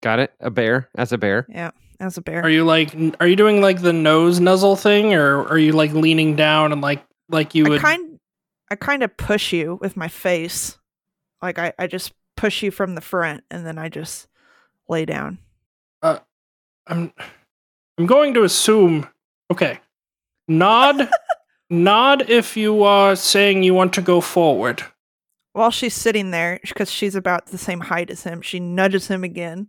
Got 0.02 0.20
it? 0.20 0.34
A 0.40 0.50
bear 0.50 0.90
as 0.96 1.12
a 1.12 1.18
bear. 1.18 1.46
Yeah, 1.50 1.72
as 2.00 2.18
a 2.18 2.22
bear. 2.22 2.42
Are 2.44 2.50
you 2.50 2.64
like 2.64 2.96
are 3.20 3.28
you 3.28 3.36
doing 3.36 3.60
like 3.62 3.82
the 3.82 3.92
nose 3.92 4.40
nuzzle 4.40 4.78
thing 4.78 5.14
or 5.14 5.46
are 5.50 5.58
you 5.58 5.74
like 5.74 5.92
leaning 5.92 6.36
down 6.38 6.72
and 6.72 6.82
like 6.82 7.04
like 7.28 7.54
you 7.54 7.66
I 7.66 7.70
would 7.70 7.82
kind 7.82 8.20
I 8.72 8.76
kind 8.76 9.04
of 9.04 9.18
push 9.18 9.52
you 9.52 9.78
with 9.82 9.98
my 9.98 10.08
face. 10.08 10.78
Like 11.42 11.60
I, 11.60 11.74
I 11.78 11.88
just 11.88 12.14
push 12.36 12.64
you 12.64 12.72
from 12.72 12.96
the 12.96 13.02
front 13.02 13.44
and 13.52 13.66
then 13.66 13.78
I 13.78 13.90
just 13.90 14.28
lay 14.88 15.06
down. 15.06 15.40
Uh, 16.02 16.20
I'm 16.88 17.14
I'm 17.98 18.06
going 18.06 18.34
to 18.34 18.44
assume 18.44 19.08
okay. 19.52 19.80
Nod 20.48 21.10
nod 21.70 22.30
if 22.30 22.58
you 22.58 22.84
are 22.84 23.16
saying 23.16 23.64
you 23.64 23.74
want 23.74 23.94
to 23.94 24.02
go 24.02 24.22
forward. 24.22 24.84
While 25.54 25.72
she's 25.72 25.96
sitting 25.96 26.32
there, 26.32 26.60
because 26.62 26.92
she's 26.92 27.16
about 27.16 27.48
the 27.48 27.58
same 27.58 27.82
height 27.82 28.10
as 28.10 28.24
him, 28.24 28.42
she 28.42 28.60
nudges 28.60 29.08
him 29.08 29.24
again. 29.24 29.68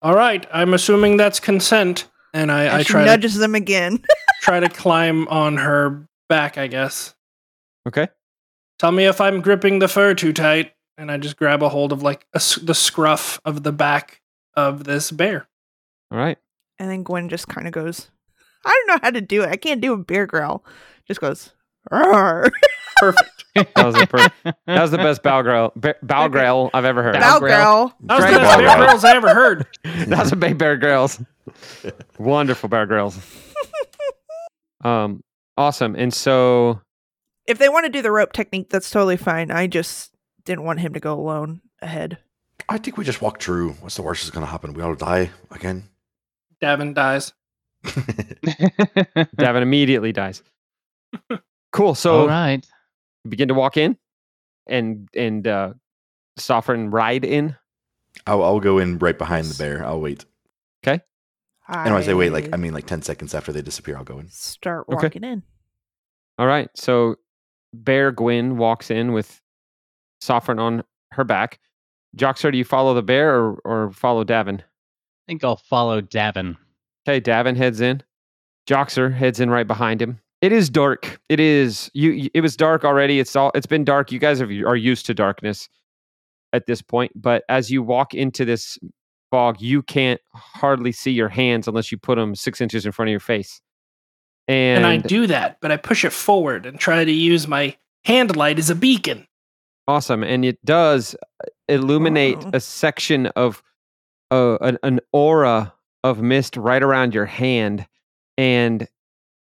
All 0.00 0.14
right, 0.14 0.46
I'm 0.52 0.72
assuming 0.72 1.16
that's 1.16 1.40
consent 1.40 2.08
and 2.32 2.52
I, 2.52 2.64
And 2.64 2.76
I 2.76 2.82
she 2.82 2.92
try 2.92 3.00
to 3.00 3.06
nudges 3.06 3.40
him 3.40 3.54
again. 3.54 4.02
try 4.40 4.60
to 4.60 4.68
climb 4.68 5.26
on 5.28 5.56
her 5.56 6.06
back, 6.28 6.58
I 6.58 6.66
guess. 6.66 7.14
Okay. 7.88 8.08
Tell 8.78 8.92
me 8.92 9.06
if 9.06 9.20
I'm 9.20 9.40
gripping 9.40 9.78
the 9.78 9.88
fur 9.88 10.14
too 10.14 10.32
tight 10.32 10.72
and 10.98 11.10
I 11.10 11.16
just 11.18 11.36
grab 11.36 11.62
a 11.62 11.68
hold 11.68 11.92
of 11.92 12.02
like 12.02 12.26
a 12.34 12.36
s 12.36 12.56
the 12.56 12.74
scruff 12.74 13.40
of 13.44 13.62
the 13.62 13.72
back 13.72 14.20
of 14.54 14.84
this 14.84 15.10
bear. 15.10 15.46
All 16.10 16.18
right. 16.18 16.38
and 16.78 16.90
then 16.90 17.02
Gwen 17.02 17.28
just 17.28 17.48
kind 17.48 17.66
of 17.66 17.72
goes, 17.72 18.10
I 18.64 18.70
don't 18.70 18.86
know 18.96 19.00
how 19.02 19.10
to 19.10 19.20
do 19.20 19.42
it. 19.42 19.48
I 19.50 19.56
can't 19.56 19.80
do 19.80 19.92
a 19.92 19.96
bear 19.96 20.26
growl. 20.26 20.64
Just 21.06 21.20
goes, 21.20 21.52
Roar. 21.90 22.50
Perfect. 22.98 23.44
That 23.54 23.74
was, 23.86 23.94
a 24.00 24.06
per- 24.06 24.28
that 24.44 24.80
was 24.82 24.90
the 24.90 24.96
best 24.98 25.22
bow 25.22 25.42
growl, 25.42 25.72
ba- 25.76 25.96
bow 26.02 26.28
growl 26.28 26.70
I've 26.74 26.84
ever 26.86 27.02
heard. 27.02 27.14
Bow 27.14 27.34
Bow 27.34 27.38
growl. 27.40 27.94
That 28.00 28.16
was 28.16 28.24
Great 28.24 28.32
the 28.34 28.38
best 28.40 28.58
Bear 28.58 28.76
bro. 28.76 28.84
Grylls 28.86 29.04
I 29.04 29.16
ever 29.16 29.34
heard. 29.34 29.66
that 29.84 30.18
was 30.18 30.32
a 30.32 30.36
big 30.36 30.56
Bear 30.58 30.76
growls. 30.78 31.20
Wonderful 32.18 32.68
Bear 32.70 32.86
growls. 32.86 33.18
Um, 34.84 35.22
awesome. 35.56 35.94
And 35.96 36.12
so, 36.12 36.80
If 37.46 37.58
they 37.58 37.68
want 37.68 37.86
to 37.86 37.92
do 37.92 38.02
the 38.02 38.10
rope 38.10 38.32
technique, 38.32 38.70
that's 38.70 38.90
totally 38.90 39.16
fine. 39.16 39.50
I 39.50 39.66
just 39.66 40.12
didn't 40.46 40.64
want 40.64 40.80
him 40.80 40.94
to 40.94 41.00
go 41.00 41.18
alone 41.20 41.60
ahead. 41.82 42.16
I 42.68 42.78
think 42.78 42.96
we 42.96 43.04
just 43.04 43.20
walk 43.20 43.40
through. 43.40 43.72
What's 43.74 43.96
the 43.96 44.02
worst 44.02 44.22
that's 44.24 44.34
going 44.34 44.46
to 44.46 44.50
happen? 44.50 44.72
We 44.72 44.82
all 44.82 44.94
die 44.94 45.30
again. 45.50 45.84
Davin 46.62 46.94
dies. 46.94 47.34
Davin 47.84 49.62
immediately 49.62 50.12
dies. 50.12 50.42
Cool. 51.72 51.94
So 51.94 52.20
All 52.22 52.28
right. 52.28 52.66
begin 53.28 53.48
to 53.48 53.54
walk 53.54 53.76
in, 53.76 53.96
and 54.66 55.08
and 55.14 55.46
uh, 55.46 55.74
Sovereign 56.38 56.90
ride 56.90 57.24
in. 57.24 57.56
I'll, 58.26 58.42
I'll 58.42 58.60
go 58.60 58.78
in 58.78 58.98
right 58.98 59.16
behind 59.16 59.46
the 59.46 59.54
bear. 59.62 59.84
I'll 59.84 60.00
wait. 60.00 60.24
Okay. 60.86 61.02
I 61.68 61.84
and 61.84 61.94
when 61.94 62.02
I 62.02 62.06
say 62.06 62.14
wait, 62.14 62.30
like 62.30 62.52
I 62.52 62.56
mean 62.56 62.72
like 62.72 62.86
ten 62.86 63.02
seconds 63.02 63.34
after 63.34 63.52
they 63.52 63.62
disappear, 63.62 63.96
I'll 63.96 64.04
go 64.04 64.18
in. 64.18 64.28
start 64.30 64.86
Okay. 64.88 65.06
walking 65.06 65.24
in. 65.24 65.42
All 66.38 66.46
right. 66.46 66.70
So 66.74 67.16
Bear 67.74 68.10
Gwyn 68.12 68.56
walks 68.56 68.90
in 68.90 69.12
with 69.12 69.40
Sovereign 70.26 70.58
on 70.58 70.82
her 71.12 71.24
back. 71.24 71.60
Joxer, 72.16 72.50
do 72.50 72.58
you 72.58 72.64
follow 72.64 72.94
the 72.94 73.02
bear 73.02 73.34
or, 73.36 73.60
or 73.64 73.90
follow 73.92 74.24
Davin? 74.24 74.60
I 74.60 74.64
think 75.28 75.44
I'll 75.44 75.56
follow 75.56 76.00
Davin. 76.00 76.56
Okay, 77.08 77.20
Davin 77.20 77.56
heads 77.56 77.80
in. 77.80 78.02
Joxer 78.68 79.12
heads 79.14 79.38
in 79.38 79.50
right 79.50 79.66
behind 79.66 80.02
him. 80.02 80.18
It 80.42 80.52
is 80.52 80.68
dark. 80.68 81.20
It 81.28 81.38
is 81.40 81.90
you. 81.94 82.10
you- 82.10 82.30
It 82.34 82.40
was 82.40 82.56
dark 82.56 82.84
already. 82.84 83.20
It's 83.20 83.36
all. 83.36 83.52
It's 83.54 83.66
been 83.66 83.84
dark. 83.84 84.10
You 84.12 84.18
guys 84.18 84.40
have, 84.40 84.50
are 84.50 84.76
used 84.76 85.06
to 85.06 85.14
darkness 85.14 85.68
at 86.52 86.66
this 86.66 86.82
point. 86.82 87.12
But 87.14 87.44
as 87.48 87.70
you 87.70 87.82
walk 87.82 88.12
into 88.14 88.44
this 88.44 88.78
fog, 89.30 89.60
you 89.60 89.82
can't 89.82 90.20
hardly 90.34 90.92
see 90.92 91.10
your 91.12 91.28
hands 91.28 91.68
unless 91.68 91.90
you 91.92 91.98
put 91.98 92.16
them 92.16 92.34
six 92.34 92.60
inches 92.60 92.84
in 92.86 92.92
front 92.92 93.08
of 93.08 93.12
your 93.12 93.20
face. 93.20 93.60
And, 94.48 94.84
And, 94.84 94.86
I 94.86 94.96
do 94.98 95.26
that, 95.26 95.58
but 95.60 95.70
I 95.72 95.76
push 95.76 96.04
it 96.04 96.12
forward 96.12 96.66
and 96.66 96.78
try 96.78 97.04
to 97.04 97.10
use 97.12 97.48
my 97.48 97.76
hand 98.04 98.36
light 98.36 98.58
as 98.58 98.70
a 98.70 98.74
beacon. 98.76 99.26
Awesome, 99.88 100.22
and 100.24 100.44
it 100.44 100.64
does 100.64 101.14
illuminate 101.68 102.38
Oh. 102.44 102.50
a 102.54 102.60
section 102.60 103.26
of 103.28 103.62
uh, 104.30 104.56
an, 104.60 104.78
an 104.82 105.00
aura 105.12 105.72
of 106.04 106.20
mist 106.22 106.56
right 106.56 106.82
around 106.82 107.14
your 107.14 107.26
hand, 107.26 107.86
and 108.36 108.88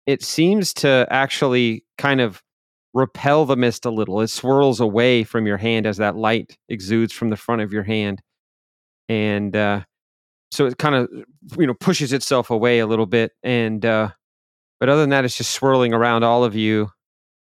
it 0.06 0.22
seems 0.22 0.72
to 0.74 1.06
actually 1.10 1.84
kind 1.98 2.20
of 2.20 2.42
repel 2.94 3.44
the 3.44 3.56
mist 3.56 3.84
a 3.84 3.90
little. 3.90 4.20
It 4.20 4.28
swirls 4.28 4.80
away 4.80 5.24
from 5.24 5.46
your 5.46 5.56
hand 5.58 5.86
as 5.86 5.96
that 5.98 6.16
light 6.16 6.56
exudes 6.68 7.12
from 7.12 7.30
the 7.30 7.36
front 7.36 7.62
of 7.62 7.72
your 7.72 7.82
hand, 7.82 8.20
and 9.08 9.54
uh, 9.56 9.82
so 10.50 10.66
it 10.66 10.78
kind 10.78 10.94
of 10.94 11.08
you 11.58 11.66
know 11.66 11.74
pushes 11.74 12.12
itself 12.12 12.50
away 12.50 12.78
a 12.78 12.86
little 12.86 13.06
bit. 13.06 13.32
And 13.42 13.84
uh, 13.84 14.10
but 14.80 14.88
other 14.88 15.00
than 15.00 15.10
that, 15.10 15.24
it's 15.24 15.36
just 15.36 15.52
swirling 15.52 15.92
around 15.94 16.22
all 16.22 16.44
of 16.44 16.54
you, 16.54 16.90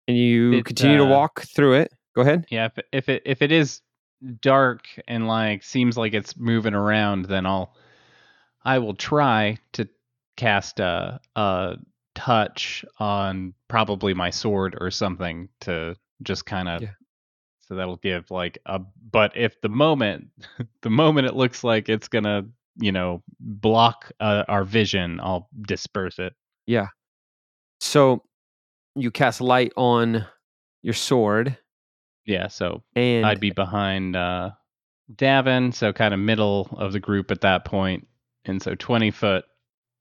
and 0.07 0.17
you 0.17 0.53
It, 0.53 0.65
continue 0.65 0.97
to 0.97 1.05
uh, 1.05 1.09
walk 1.09 1.41
through 1.41 1.73
it. 1.73 1.91
Go 2.15 2.21
ahead. 2.21 2.45
Yeah, 2.49 2.65
if, 2.65 2.79
if 2.91 3.09
it 3.09 3.23
if 3.25 3.41
it 3.41 3.51
is 3.51 3.81
dark 4.41 4.87
and 5.07 5.27
like 5.27 5.63
seems 5.63 5.97
like 5.97 6.13
it's 6.13 6.37
moving 6.37 6.73
around, 6.73 7.25
then 7.25 7.45
I'll 7.45 7.75
I 8.63 8.79
will 8.79 8.95
try 8.95 9.57
to 9.73 9.87
cast 10.37 10.79
a 10.79 11.19
a 11.35 11.77
touch 12.15 12.85
on 12.97 13.53
probably 13.67 14.13
my 14.13 14.29
sword 14.29 14.77
or 14.79 14.89
something 14.89 15.49
to 15.61 15.95
just 16.23 16.45
kind 16.45 16.69
of 16.69 16.81
Yeah. 16.81 16.91
so 17.59 17.75
that'll 17.75 17.97
give 17.97 18.31
like 18.31 18.57
a 18.65 18.79
but 19.11 19.35
if 19.35 19.59
the 19.61 19.69
moment 19.69 20.29
the 20.81 20.89
moment 20.89 21.27
it 21.27 21.35
looks 21.35 21.61
like 21.63 21.89
it's 21.89 22.07
gonna 22.07 22.45
you 22.77 22.93
know 22.93 23.21
block 23.39 24.11
uh, 24.21 24.45
our 24.47 24.63
vision 24.63 25.19
i'll 25.21 25.49
disperse 25.67 26.19
it 26.19 26.33
yeah 26.67 26.87
So 27.81 28.23
you 28.95 29.11
cast 29.11 29.41
light 29.41 29.73
on 29.75 30.25
your 30.81 30.93
sword, 30.93 31.57
yeah 32.25 32.47
so 32.47 32.83
and 32.95 33.25
I'd 33.25 33.39
be 33.39 33.51
behind 33.51 34.15
uh, 34.15 34.51
Davin, 35.13 35.73
so 35.73 35.93
kind 35.93 36.13
of 36.13 36.19
middle 36.19 36.67
of 36.77 36.91
the 36.93 36.99
group 36.99 37.29
at 37.31 37.41
that 37.41 37.65
point, 37.65 38.07
and 38.45 38.61
so 38.61 38.73
twenty 38.75 39.11
foot 39.11 39.45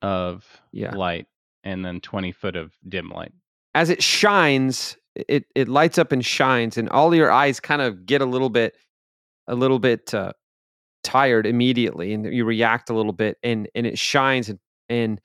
of 0.02 0.44
Yeah. 0.72 0.94
light, 0.94 1.26
and 1.62 1.84
then 1.84 2.00
twenty 2.00 2.32
foot 2.32 2.56
of 2.56 2.72
dim 2.88 3.10
light. 3.10 3.32
as 3.74 3.90
it 3.90 4.02
shines, 4.02 4.96
it 5.14 5.44
it 5.54 5.68
lights 5.68 5.98
up 5.98 6.10
and 6.12 6.24
shines, 6.24 6.78
and 6.78 6.88
all 6.88 7.14
your 7.14 7.30
eyes 7.30 7.60
kind 7.60 7.82
of 7.82 8.06
get 8.06 8.20
a 8.22 8.26
little 8.26 8.48
bit, 8.50 8.76
a 9.46 9.54
little 9.54 9.78
bit 9.78 10.14
uh, 10.14 10.32
tired 11.02 11.46
immediately, 11.46 12.14
and 12.14 12.24
you 12.32 12.44
react 12.46 12.88
a 12.88 12.94
little 12.94 13.12
bit, 13.12 13.36
and 13.42 13.68
and 13.74 13.86
it 13.86 13.98
shines, 13.98 14.48
and 14.48 14.58
and 14.88 15.20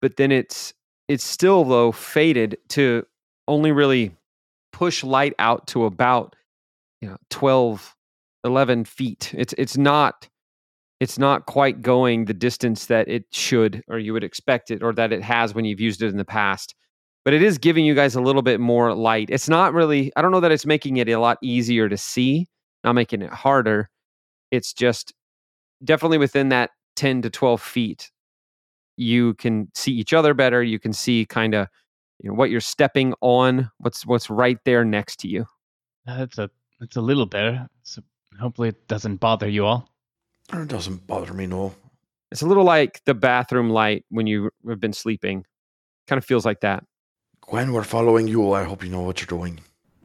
but 0.00 0.16
then 0.16 0.30
it's 0.30 0.72
it's 1.08 1.24
still 1.24 1.64
though 1.64 1.90
faded 1.92 2.56
to 2.68 3.04
only 3.48 3.72
really 3.72 4.12
push 4.76 5.02
light 5.02 5.32
out 5.38 5.66
to 5.66 5.86
about 5.86 6.36
you 7.00 7.08
know 7.08 7.16
12 7.30 7.96
11 8.44 8.84
feet. 8.84 9.32
It's 9.34 9.54
it's 9.56 9.78
not 9.78 10.28
it's 11.00 11.18
not 11.18 11.46
quite 11.46 11.80
going 11.80 12.26
the 12.26 12.34
distance 12.34 12.84
that 12.86 13.08
it 13.08 13.24
should 13.32 13.82
or 13.88 13.98
you 13.98 14.12
would 14.12 14.22
expect 14.22 14.70
it 14.70 14.82
or 14.82 14.92
that 14.92 15.12
it 15.14 15.22
has 15.22 15.54
when 15.54 15.64
you've 15.64 15.80
used 15.80 16.02
it 16.02 16.08
in 16.08 16.18
the 16.18 16.26
past 16.26 16.74
but 17.24 17.34
it 17.34 17.42
is 17.42 17.58
giving 17.58 17.84
you 17.84 17.94
guys 17.94 18.14
a 18.14 18.20
little 18.20 18.40
bit 18.40 18.60
more 18.60 18.94
light. 18.94 19.30
It's 19.30 19.48
not 19.48 19.72
really 19.72 20.12
i 20.14 20.20
don't 20.20 20.30
know 20.30 20.40
that 20.40 20.52
it's 20.52 20.66
making 20.66 20.98
it 20.98 21.08
a 21.08 21.16
lot 21.16 21.38
easier 21.42 21.88
to 21.88 21.96
see 21.96 22.46
not 22.84 22.94
making 22.94 23.22
it 23.22 23.32
harder. 23.32 23.88
It's 24.50 24.74
just 24.74 25.14
definitely 25.82 26.18
within 26.18 26.50
that 26.50 26.70
10 26.96 27.22
to 27.22 27.30
12 27.30 27.62
feet 27.62 28.10
you 28.98 29.34
can 29.34 29.68
see 29.74 29.92
each 29.92 30.12
other 30.12 30.34
better 30.34 30.62
you 30.62 30.78
can 30.78 30.92
see 30.92 31.24
kind 31.26 31.54
of 31.54 31.68
you 32.20 32.30
know 32.30 32.34
what 32.34 32.50
you're 32.50 32.60
stepping 32.60 33.14
on 33.20 33.70
what's 33.78 34.04
what's 34.06 34.30
right 34.30 34.58
there 34.64 34.84
next 34.84 35.16
to 35.20 35.28
you 35.28 35.46
Uh, 36.06 36.18
That's 36.18 36.38
a 36.38 36.50
that's 36.80 36.96
a 36.96 37.00
little 37.00 37.26
better. 37.26 37.66
So 37.82 38.02
hopefully 38.38 38.68
it 38.68 38.86
doesn't 38.88 39.16
bother 39.16 39.48
you 39.48 39.64
all. 39.64 39.88
It 40.52 40.68
doesn't 40.68 41.06
bother 41.06 41.32
me, 41.32 41.46
no. 41.46 41.74
it's 42.30 42.42
a 42.42 42.46
little 42.46 42.64
like 42.64 43.02
the 43.04 43.14
bathroom 43.14 43.70
light 43.70 44.04
when 44.10 44.26
you 44.26 44.50
have 44.68 44.78
been 44.80 44.92
sleeping 44.92 45.44
kind 46.06 46.18
of 46.18 46.24
feels 46.24 46.44
like 46.44 46.60
that 46.60 46.84
Gwen, 47.40 47.72
we're 47.72 47.82
following 47.84 48.26
you. 48.28 48.52
I 48.52 48.64
hope 48.64 48.82
you 48.84 48.90
know 48.90 49.02
what 49.02 49.20
you're 49.20 49.26
doing. 49.38 49.60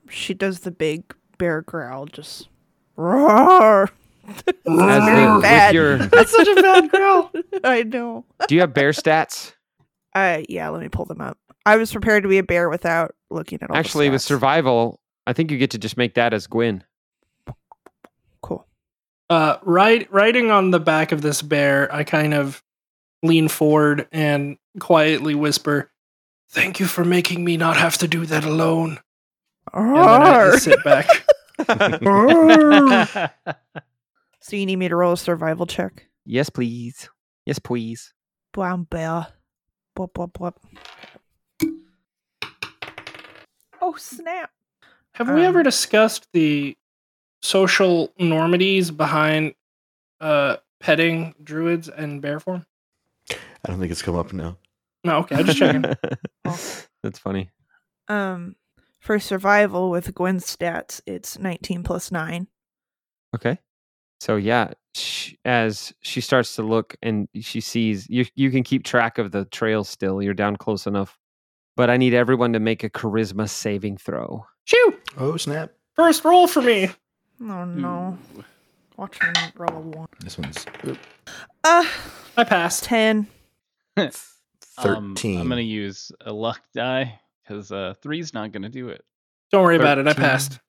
She 0.10 0.34
does 0.34 0.60
the 0.60 0.72
big 0.72 1.04
bear 1.38 1.62
growl, 1.62 2.06
just 2.06 2.48
roar. 2.96 3.90
As 4.28 4.44
very 4.66 5.26
the- 5.26 5.34
with 5.34 5.42
bad. 5.42 5.74
your- 5.76 5.98
That's 6.16 6.32
such 6.32 6.48
a 6.48 6.56
bad 6.62 6.90
growl. 6.92 7.32
I 7.64 7.84
know. 7.84 8.26
do 8.48 8.56
you 8.56 8.62
have 8.62 8.74
bear 8.74 8.92
stats 8.92 9.54
Uh, 10.14 10.42
yeah. 10.50 10.70
Let 10.70 10.82
me 10.82 10.90
pull 10.90 11.06
them 11.06 11.22
up. 11.22 11.38
I 11.66 11.78
was 11.78 11.92
prepared 11.92 12.24
to 12.24 12.30
be 12.30 12.38
a 12.38 12.44
bear 12.44 12.70
without 12.70 13.14
looking 13.30 13.60
at 13.62 13.70
all. 13.70 13.74
the 13.76 13.80
actually 13.80 14.10
with 14.10 14.22
survival 14.22 15.00
i 15.28 15.34
think 15.34 15.52
you 15.52 15.58
get 15.58 15.72
to 15.72 15.78
just 15.78 15.96
make 15.98 16.16
that 16.16 16.34
as 16.34 16.48
gwyn 16.48 16.84
Cool. 18.42 18.66
Uh, 19.30 19.58
ride, 19.62 20.08
riding 20.12 20.52
on 20.52 20.72
the 20.72 20.80
back 20.80 21.12
of 21.14 21.22
this 21.22 21.42
bear, 21.42 21.94
I 21.94 22.04
kind 22.04 22.34
of 22.34 22.62
lean 23.24 23.48
forward 23.48 24.08
and 24.12 24.58
quietly 24.80 25.36
whisper, 25.36 25.90
"Thank 26.50 26.80
you 26.82 26.86
for 26.88 27.06
making 27.06 27.46
me 27.46 27.56
not 27.56 27.78
have 27.78 27.98
to 28.00 28.08
do 28.08 28.26
that 28.26 28.44
alone." 28.44 29.00
And 29.74 29.96
then 29.96 30.04
I, 30.06 30.52
I 30.52 30.56
sit 30.58 30.84
back. 30.84 31.08
So 34.44 34.56
you 34.56 34.66
need 34.66 34.78
me 34.78 34.90
to 34.90 34.96
roll 34.96 35.14
a 35.14 35.18
survival 35.18 35.66
check? 35.68 36.08
yes 36.26 36.50
please 36.50 37.10
yes 37.46 37.60
please 37.60 38.14
Brown 38.54 38.84
bear. 38.84 39.28
Blop, 39.98 40.12
blop, 40.14 40.34
blop. 40.34 40.56
Oh 43.82 43.96
snap! 43.98 44.52
Have 45.16 45.30
we 45.30 45.44
ever 45.44 45.60
Um, 45.60 45.64
discussed 45.64 46.28
the 46.34 46.78
social 47.42 48.10
normities 48.20 48.96
behind 48.96 49.56
uh, 50.20 50.58
petting 50.80 51.34
druids 51.44 51.90
and 51.90 52.22
bear 52.22 52.40
form? 52.40 52.66
I 53.32 53.36
don't 53.70 53.80
think 53.80 53.92
it's 53.92 54.02
come 54.02 54.16
up 54.16 54.34
now. 54.34 54.58
No, 55.04 55.18
okay, 55.20 55.36
I'm 55.38 55.46
just 55.46 55.58
checking. 55.58 55.84
that's 57.04 57.18
funny 57.20 57.50
Um, 58.08 58.56
for 59.00 59.18
survival 59.20 59.90
with 59.90 60.14
Gwen's 60.14 60.46
stats, 60.46 61.02
it's 61.08 61.40
19 61.40 61.82
plus 61.84 62.12
nine. 62.12 62.48
Okay. 63.36 63.58
So 64.20 64.36
yeah, 64.36 64.74
sh- 64.96 65.34
as 65.46 65.92
she 66.02 66.22
starts 66.22 66.56
to 66.58 66.62
look 66.64 66.96
and 67.02 67.28
she 67.40 67.62
sees 67.62 68.08
you, 68.10 68.26
you 68.36 68.52
can 68.52 68.62
keep 68.64 68.84
track 68.84 69.18
of 69.18 69.32
the 69.32 69.46
trail 69.46 69.84
still. 69.84 70.22
You're 70.22 70.36
down 70.36 70.58
close 70.58 70.86
enough. 70.86 71.18
But 71.76 71.90
I 71.90 71.98
need 71.98 72.14
everyone 72.14 72.54
to 72.54 72.60
make 72.60 72.84
a 72.84 72.90
charisma 72.90 73.50
saving 73.50 73.98
throw. 73.98 74.46
Shoo! 74.66 74.98
Oh, 75.18 75.38
snap. 75.38 75.72
First 75.96 76.24
roll 76.26 76.48
for 76.48 76.62
me. 76.62 76.90
Oh 77.42 77.66
no! 77.66 78.18
Watch 78.98 79.20
me 79.22 79.30
roll 79.56 79.78
a 79.78 79.80
one. 79.80 80.08
This 80.20 80.38
one's 80.38 80.66
Uh, 81.64 81.86
I 82.38 82.44
passed. 82.44 82.84
ten. 82.84 83.28
Um, 84.78 85.16
13. 85.16 85.40
I'm 85.40 85.50
gonna 85.50 85.62
use 85.62 86.12
a 86.22 86.32
luck 86.32 86.60
die 86.74 87.20
because 87.44 87.72
uh, 87.72 87.94
three's 88.02 88.34
not 88.34 88.52
going 88.52 88.64
to 88.64 88.70
do 88.70 88.88
it. 88.90 89.04
Don't 89.52 89.64
worry 89.64 89.76
about 89.76 90.00
it. 90.00 90.08
I 90.08 90.14
passed. 90.14 90.60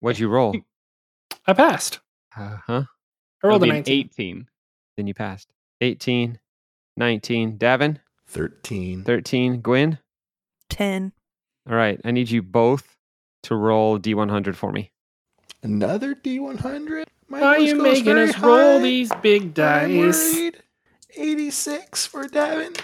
What'd 0.00 0.18
you 0.18 0.28
roll? 0.28 0.54
I 1.46 1.52
passed. 1.54 2.00
Uh 2.36 2.56
huh. 2.66 2.82
I 3.42 3.46
rolled 3.46 3.62
a 3.62 3.66
That'd 3.66 3.84
be 3.86 3.92
an 3.92 3.98
19. 4.08 4.36
18. 4.36 4.46
Then 4.96 5.06
you 5.06 5.14
passed. 5.14 5.48
18, 5.80 6.38
19. 6.96 7.56
Davin, 7.56 7.98
13. 8.26 9.04
13. 9.04 9.60
Gwyn. 9.60 9.98
10. 10.70 11.12
All 11.68 11.76
right. 11.76 12.00
I 12.04 12.10
need 12.10 12.30
you 12.30 12.42
both 12.42 12.96
to 13.44 13.54
roll 13.54 13.98
D100 13.98 14.54
for 14.54 14.72
me. 14.72 14.90
Another 15.62 16.14
D100? 16.14 17.04
My 17.28 17.40
Why 17.40 17.46
are 17.46 17.58
you 17.60 17.74
making 17.82 18.04
very 18.04 18.30
us 18.30 18.38
roll 18.38 18.80
these 18.80 19.10
big 19.22 19.42
I'm 19.42 19.52
dice? 19.52 20.50
86 21.16 22.06
for 22.06 22.24
Davin. 22.26 22.76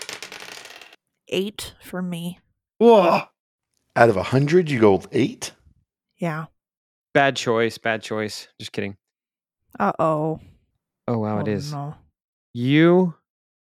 8 1.29 1.75
for 1.83 2.03
me. 2.03 2.39
Whoa. 2.79 3.23
Out 3.97 4.09
of 4.11 4.17
100, 4.17 4.71
you 4.71 4.79
go 4.79 5.03
8? 5.11 5.53
Yeah. 6.19 6.47
Bad 7.15 7.37
choice. 7.37 7.79
Bad 7.79 8.03
choice. 8.03 8.49
Just 8.61 8.73
kidding. 8.73 8.97
Uh 9.79 9.93
oh. 9.99 10.41
Oh, 11.09 11.19
wow. 11.19 11.39
It 11.41 11.49
Oh, 11.49 11.53
is. 11.53 11.73
No. 11.73 11.95
You 12.53 13.15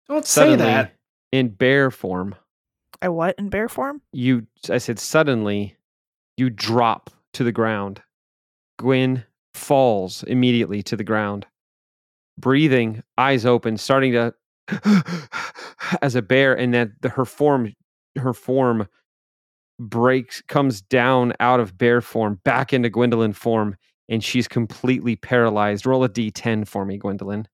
Don't 0.09 0.27
say 0.27 0.41
suddenly, 0.43 0.65
that. 0.65 0.95
in 1.33 1.49
bear 1.49 1.91
form, 1.91 2.35
I 3.05 3.09
what 3.09 3.35
in 3.39 3.51
bear 3.51 3.69
form? 3.69 4.01
you, 4.15 4.47
I 4.71 4.79
said, 4.79 4.99
suddenly 4.99 5.77
you 6.39 6.49
drop 6.49 7.11
to 7.35 7.45
the 7.45 7.53
ground. 7.53 8.01
Gwyn 8.79 9.25
falls 9.53 10.23
immediately 10.23 10.83
to 10.85 10.97
the 10.97 11.05
ground, 11.05 11.47
breathing, 12.39 13.03
eyes 13.19 13.45
open, 13.45 13.77
starting 13.77 14.13
to 14.13 14.35
as 16.01 16.15
a 16.15 16.23
bear, 16.23 16.57
and 16.57 16.73
that 16.73 17.03
the, 17.03 17.11
her 17.11 17.27
form, 17.27 17.75
her 18.17 18.33
form 18.33 18.89
breaks, 19.79 20.41
comes 20.41 20.81
down 20.81 21.35
out 21.41 21.61
of 21.61 21.77
bear 21.77 22.01
form 22.01 22.41
back 22.43 22.73
into 22.73 22.89
Gwendolyn 22.89 23.35
form, 23.35 23.77
and 24.09 24.25
she's 24.25 24.49
completely 24.49 25.15
paralyzed. 25.15 25.85
Roll 25.85 26.05
a 26.05 26.09
d10 26.09 26.67
for 26.67 26.87
me, 26.87 26.97
Gwendolyn. 26.97 27.49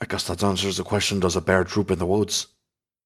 I 0.00 0.06
guess 0.08 0.24
that 0.24 0.42
answers 0.42 0.78
the 0.78 0.82
question 0.82 1.20
Does 1.20 1.36
a 1.36 1.40
bear 1.40 1.62
troop 1.62 1.92
in 1.92 2.00
the 2.00 2.06
woods? 2.06 2.48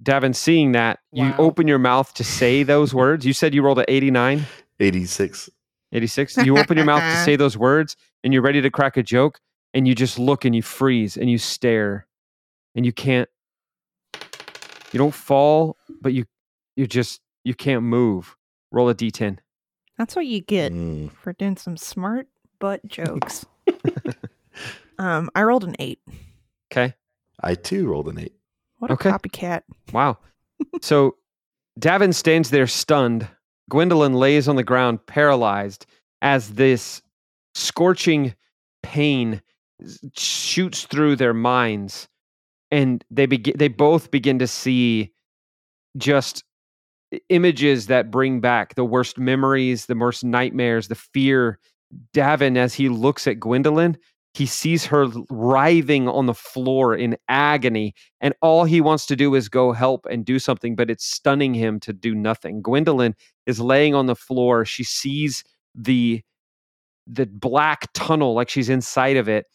Davin, 0.04 0.34
seeing 0.34 0.72
that, 0.72 0.98
you 1.12 1.32
open 1.38 1.66
your 1.66 1.78
mouth 1.78 2.12
to 2.14 2.24
say 2.24 2.62
those 2.62 2.94
words. 3.02 3.24
You 3.24 3.32
said 3.32 3.54
you 3.54 3.62
rolled 3.62 3.78
an 3.78 3.86
89, 3.88 4.44
86. 4.80 5.50
86. 5.92 6.36
You 6.38 6.58
open 6.58 6.76
your 6.76 6.86
mouth 6.86 7.02
to 7.02 7.24
say 7.24 7.36
those 7.36 7.56
words 7.56 7.96
and 8.22 8.32
you're 8.32 8.42
ready 8.42 8.60
to 8.60 8.70
crack 8.70 8.96
a 8.96 9.02
joke 9.02 9.40
and 9.72 9.86
you 9.88 9.94
just 9.94 10.18
look 10.18 10.44
and 10.44 10.54
you 10.54 10.60
freeze 10.62 11.16
and 11.16 11.30
you 11.30 11.38
stare 11.38 12.06
and 12.74 12.84
you 12.84 12.92
can't 12.92 13.28
you 14.92 14.98
don't 14.98 15.14
fall, 15.14 15.76
but 16.00 16.12
you 16.12 16.24
you 16.76 16.86
just 16.86 17.20
you 17.44 17.54
can't 17.54 17.82
move. 17.82 18.36
Roll 18.72 18.88
a 18.88 18.94
d10. 18.94 19.38
That's 19.98 20.16
what 20.16 20.26
you 20.26 20.40
get 20.40 20.72
Mm. 20.72 21.12
for 21.12 21.32
doing 21.32 21.56
some 21.56 21.76
smart 21.76 22.26
butt 22.58 22.84
jokes. 22.86 23.46
um, 24.98 25.30
I 25.34 25.42
rolled 25.42 25.64
an 25.64 25.76
8. 25.78 26.00
Okay. 26.72 26.94
I 27.40 27.54
too 27.54 27.86
rolled 27.86 28.08
an 28.08 28.18
8. 28.18 28.32
What 28.84 28.90
a 28.90 28.94
Okay. 28.94 29.10
copycat. 29.10 29.62
Wow. 29.94 30.18
so 30.82 31.16
Davin 31.80 32.12
stands 32.14 32.50
there 32.50 32.66
stunned. 32.66 33.26
Gwendolyn 33.70 34.12
lays 34.12 34.46
on 34.46 34.56
the 34.56 34.62
ground 34.62 35.06
paralyzed 35.06 35.86
as 36.20 36.50
this 36.54 37.00
scorching 37.54 38.34
pain 38.82 39.40
shoots 40.16 40.84
through 40.84 41.16
their 41.16 41.32
minds 41.32 42.08
and 42.70 43.02
they 43.10 43.24
begin 43.26 43.54
they 43.58 43.68
both 43.68 44.10
begin 44.10 44.38
to 44.38 44.46
see 44.46 45.12
just 45.96 46.44
images 47.30 47.86
that 47.86 48.10
bring 48.10 48.40
back 48.40 48.74
the 48.74 48.84
worst 48.84 49.18
memories, 49.18 49.86
the 49.86 49.94
worst 49.96 50.24
nightmares, 50.24 50.88
the 50.88 50.94
fear. 50.94 51.58
Davin 52.12 52.56
as 52.56 52.74
he 52.74 52.88
looks 52.88 53.26
at 53.28 53.38
Gwendolyn, 53.40 53.96
he 54.34 54.46
sees 54.46 54.84
her 54.86 55.06
writhing 55.30 56.08
on 56.08 56.26
the 56.26 56.34
floor 56.34 56.94
in 56.94 57.16
agony 57.28 57.94
and 58.20 58.34
all 58.42 58.64
he 58.64 58.80
wants 58.80 59.06
to 59.06 59.16
do 59.16 59.34
is 59.34 59.48
go 59.48 59.72
help 59.72 60.06
and 60.10 60.24
do 60.24 60.38
something 60.38 60.74
but 60.74 60.90
it's 60.90 61.04
stunning 61.04 61.54
him 61.54 61.78
to 61.80 61.92
do 61.92 62.14
nothing. 62.14 62.60
Gwendolyn 62.60 63.14
is 63.46 63.60
laying 63.60 63.94
on 63.94 64.06
the 64.06 64.16
floor. 64.16 64.64
She 64.64 64.84
sees 64.84 65.44
the 65.74 66.22
the 67.06 67.26
black 67.26 67.92
tunnel 67.92 68.34
like 68.34 68.48
she's 68.48 68.68
inside 68.68 69.16
of 69.16 69.28
it 69.28 69.46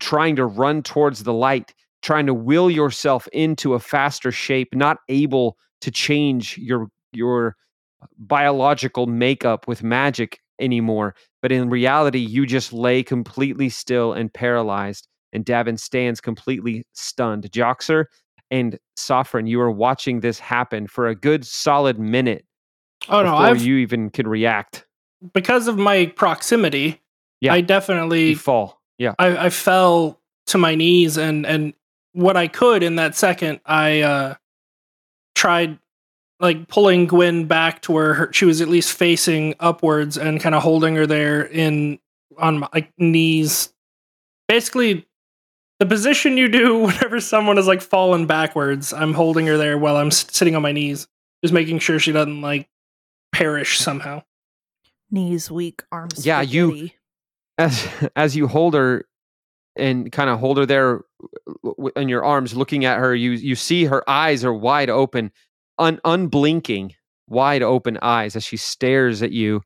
trying 0.00 0.34
to 0.36 0.46
run 0.46 0.82
towards 0.82 1.22
the 1.22 1.32
light 1.32 1.74
trying 2.02 2.26
to 2.26 2.34
will 2.34 2.70
yourself 2.70 3.28
into 3.32 3.74
a 3.74 3.80
faster 3.80 4.32
shape 4.32 4.74
not 4.74 4.98
able 5.08 5.56
to 5.80 5.90
change 5.90 6.56
your 6.58 6.88
your 7.12 7.56
biological 8.18 9.06
makeup 9.06 9.68
with 9.68 9.82
magic 9.82 10.40
anymore 10.60 11.14
but 11.46 11.52
in 11.52 11.70
reality 11.70 12.18
you 12.18 12.44
just 12.44 12.72
lay 12.72 13.04
completely 13.04 13.68
still 13.68 14.12
and 14.12 14.34
paralyzed 14.34 15.06
and 15.32 15.44
Davin 15.44 15.78
stands 15.78 16.20
completely 16.20 16.82
stunned. 16.92 17.44
Joxer 17.52 18.06
and 18.50 18.76
Sovereign, 18.96 19.46
you 19.46 19.60
are 19.60 19.70
watching 19.70 20.18
this 20.18 20.40
happen 20.40 20.88
for 20.88 21.06
a 21.06 21.14
good 21.14 21.46
solid 21.46 22.00
minute 22.00 22.44
Oh 23.08 23.22
no, 23.22 23.30
before 23.30 23.46
I've 23.46 23.62
you 23.62 23.76
even 23.76 24.10
could 24.10 24.26
react. 24.26 24.86
because 25.34 25.68
of 25.68 25.78
my 25.78 26.06
proximity. 26.06 27.00
Yeah. 27.40 27.52
I 27.52 27.60
definitely 27.60 28.30
You 28.30 28.36
fall. 28.36 28.82
Yeah. 28.98 29.14
I, 29.20 29.46
I 29.46 29.50
fell 29.50 30.20
to 30.48 30.58
my 30.58 30.74
knees 30.74 31.16
and 31.16 31.46
and 31.46 31.74
what 32.12 32.36
I 32.36 32.48
could 32.48 32.82
in 32.82 32.96
that 32.96 33.14
second, 33.14 33.60
I 33.64 34.00
uh 34.00 34.34
tried 35.36 35.78
like 36.40 36.68
pulling 36.68 37.06
Gwen 37.06 37.46
back 37.46 37.82
to 37.82 37.92
where 37.92 38.14
her, 38.14 38.32
she 38.32 38.44
was 38.44 38.60
at 38.60 38.68
least 38.68 38.92
facing 38.92 39.54
upwards 39.60 40.18
and 40.18 40.40
kind 40.40 40.54
of 40.54 40.62
holding 40.62 40.94
her 40.96 41.06
there 41.06 41.42
in 41.44 41.98
on 42.38 42.58
my 42.60 42.68
like 42.74 42.92
knees. 42.98 43.72
Basically, 44.48 45.06
the 45.80 45.86
position 45.86 46.36
you 46.36 46.48
do 46.48 46.78
whenever 46.82 47.20
someone 47.20 47.58
is 47.58 47.66
like 47.66 47.82
falling 47.82 48.26
backwards. 48.26 48.92
I'm 48.92 49.14
holding 49.14 49.46
her 49.46 49.56
there 49.56 49.78
while 49.78 49.96
I'm 49.96 50.10
sitting 50.10 50.54
on 50.54 50.62
my 50.62 50.72
knees, 50.72 51.08
just 51.44 51.54
making 51.54 51.78
sure 51.78 51.98
she 51.98 52.12
doesn't 52.12 52.40
like 52.42 52.68
perish 53.32 53.78
somehow. 53.78 54.22
Knees 55.10 55.50
weak, 55.50 55.82
arms. 55.92 56.26
Yeah, 56.26 56.40
you- 56.42 56.90
As 57.58 57.88
as 58.14 58.36
you 58.36 58.48
hold 58.48 58.74
her 58.74 59.06
and 59.76 60.10
kind 60.12 60.28
of 60.30 60.38
hold 60.38 60.58
her 60.58 60.66
there 60.66 61.02
w- 61.62 61.74
w- 61.76 61.92
in 61.96 62.08
your 62.08 62.24
arms 62.24 62.54
looking 62.54 62.84
at 62.84 62.98
her, 62.98 63.14
you 63.14 63.30
you 63.32 63.54
see 63.54 63.84
her 63.86 64.08
eyes 64.08 64.44
are 64.44 64.52
wide 64.52 64.90
open, 64.90 65.32
un, 65.78 66.00
unblinking, 66.04 66.94
wide 67.28 67.62
open 67.62 67.98
eyes 68.02 68.36
as 68.36 68.44
she 68.44 68.56
stares 68.56 69.22
at 69.22 69.32
you 69.32 69.62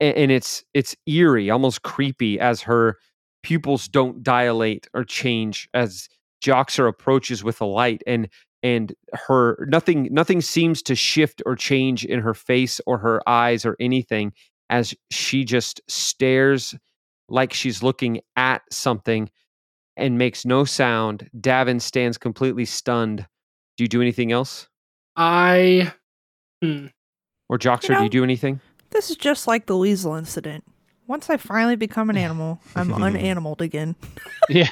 and, 0.00 0.16
and 0.16 0.32
it's 0.32 0.64
it's 0.74 0.96
eerie, 1.06 1.50
almost 1.50 1.82
creepy 1.82 2.38
as 2.40 2.62
her 2.62 2.96
pupils 3.42 3.88
don't 3.88 4.22
dilate 4.22 4.88
or 4.94 5.04
change 5.04 5.68
as 5.74 6.08
Joxer 6.44 6.88
approaches 6.88 7.44
with 7.44 7.58
the 7.58 7.66
light 7.66 8.02
and 8.06 8.28
and 8.62 8.94
her 9.12 9.66
nothing 9.70 10.08
nothing 10.10 10.40
seems 10.40 10.82
to 10.82 10.94
shift 10.94 11.42
or 11.46 11.54
change 11.56 12.04
in 12.04 12.20
her 12.20 12.34
face 12.34 12.80
or 12.86 12.98
her 12.98 13.20
eyes 13.28 13.64
or 13.64 13.76
anything 13.80 14.32
as 14.70 14.94
she 15.10 15.44
just 15.44 15.80
stares 15.88 16.74
like 17.28 17.52
she's 17.52 17.82
looking 17.82 18.20
at 18.36 18.62
something 18.70 19.30
and 19.96 20.18
makes 20.18 20.44
no 20.46 20.64
sound. 20.64 21.28
Davin 21.38 21.80
stands 21.80 22.18
completely 22.18 22.64
stunned. 22.64 23.26
Do 23.76 23.84
you 23.84 23.88
do 23.88 24.02
anything 24.02 24.32
else? 24.32 24.68
I 25.18 25.92
hmm. 26.62 26.86
Or 27.48 27.58
Joxer, 27.58 27.88
do 27.88 27.92
know- 27.94 28.02
you 28.04 28.08
do 28.08 28.22
anything? 28.24 28.60
This 28.90 29.10
is 29.10 29.16
just 29.16 29.46
like 29.46 29.66
the 29.66 29.76
weasel 29.76 30.14
incident. 30.14 30.64
Once 31.06 31.28
I 31.28 31.36
finally 31.36 31.76
become 31.76 32.08
an 32.08 32.16
animal, 32.26 32.60
I'm 32.76 32.90
unanimaled 32.94 33.60
again. 33.60 33.96
Yeah. 34.48 34.70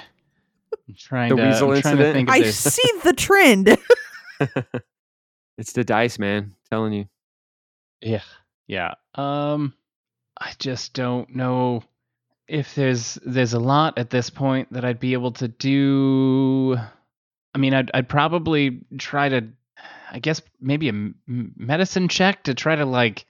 I'm 0.89 0.95
trying 0.97 1.31
The 1.31 1.37
to, 1.37 1.47
weasel 1.49 1.73
I'm 1.73 1.83
trying 1.83 1.97
to 1.99 2.07
incident? 2.07 2.15
think 2.15 2.29
of 2.31 2.35
I 2.35 2.41
this. 2.41 2.75
see 2.75 2.93
the 3.03 3.13
trend. 3.13 3.77
it's 5.59 5.73
the 5.73 5.85
dice, 5.85 6.19
man. 6.19 6.55
telling 6.71 6.93
you. 6.93 7.07
Yeah. 8.01 8.23
Yeah. 8.69 8.95
Um 9.15 9.75
I 10.39 10.53
just 10.59 10.93
don't 10.95 11.35
know 11.35 11.83
if 12.49 12.75
there's 12.75 13.19
there's 13.25 13.53
a 13.55 13.59
lot 13.59 13.99
at 13.99 14.11
this 14.11 14.31
point 14.31 14.73
that 14.73 14.85
I'd 14.85 15.01
be 15.01 15.13
able 15.15 15.33
to 15.33 15.49
do 15.49 16.77
I 17.55 17.59
mean 17.59 17.75
I'd 17.75 17.91
I'd 17.93 18.09
probably 18.09 18.81
try 18.99 19.29
to 19.29 19.49
I 20.17 20.19
guess 20.19 20.41
maybe 20.61 20.87
a 20.89 20.93
m- 20.93 21.15
m- 21.29 21.53
medicine 21.57 22.09
check 22.09 22.45
to 22.45 22.55
try 22.55 22.75
to 22.75 22.87
like 22.87 23.27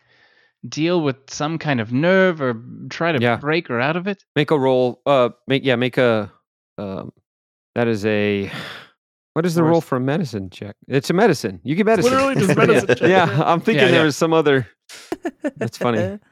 deal 0.67 1.01
with 1.03 1.17
some 1.29 1.59
kind 1.59 1.81
of 1.81 1.93
nerve 1.93 2.41
or 2.41 2.63
try 2.91 3.11
to 3.13 3.19
Yeah. 3.21 3.37
break 3.37 3.67
her 3.69 3.81
out 3.81 3.97
of 3.97 4.07
it. 4.07 4.23
Make 4.37 4.53
a 4.53 4.59
roll. 4.59 5.03
Uh, 5.05 5.31
make 5.49 5.65
yeah, 5.65 5.75
make 5.77 5.99
a. 5.99 6.33
Um, 6.79 7.13
that 7.75 7.89
is 7.89 8.07
a. 8.07 8.51
What 9.33 9.45
is 9.45 9.55
the 9.57 9.63
Or 9.63 9.67
roll 9.71 9.81
for 9.83 9.97
a 9.97 10.01
medicine 10.01 10.49
check? 10.49 10.77
It's 10.89 11.11
a 11.11 11.13
medicine. 11.13 11.61
You 11.65 11.75
get 11.75 11.85
medicine. 11.87 12.13
literally 12.13 12.35
just 12.37 12.49
Yeah. 12.51 12.55
medicine 12.55 12.89
check. 12.97 13.09
Yeah, 13.09 13.43
I'm 13.45 13.61
thinking 13.61 13.85
Yeah, 13.85 13.91
there 13.91 14.01
yeah. 14.01 14.05
was 14.07 14.17
some 14.17 14.33
other. 14.33 14.67
That's 15.57 15.77
funny. 15.77 16.19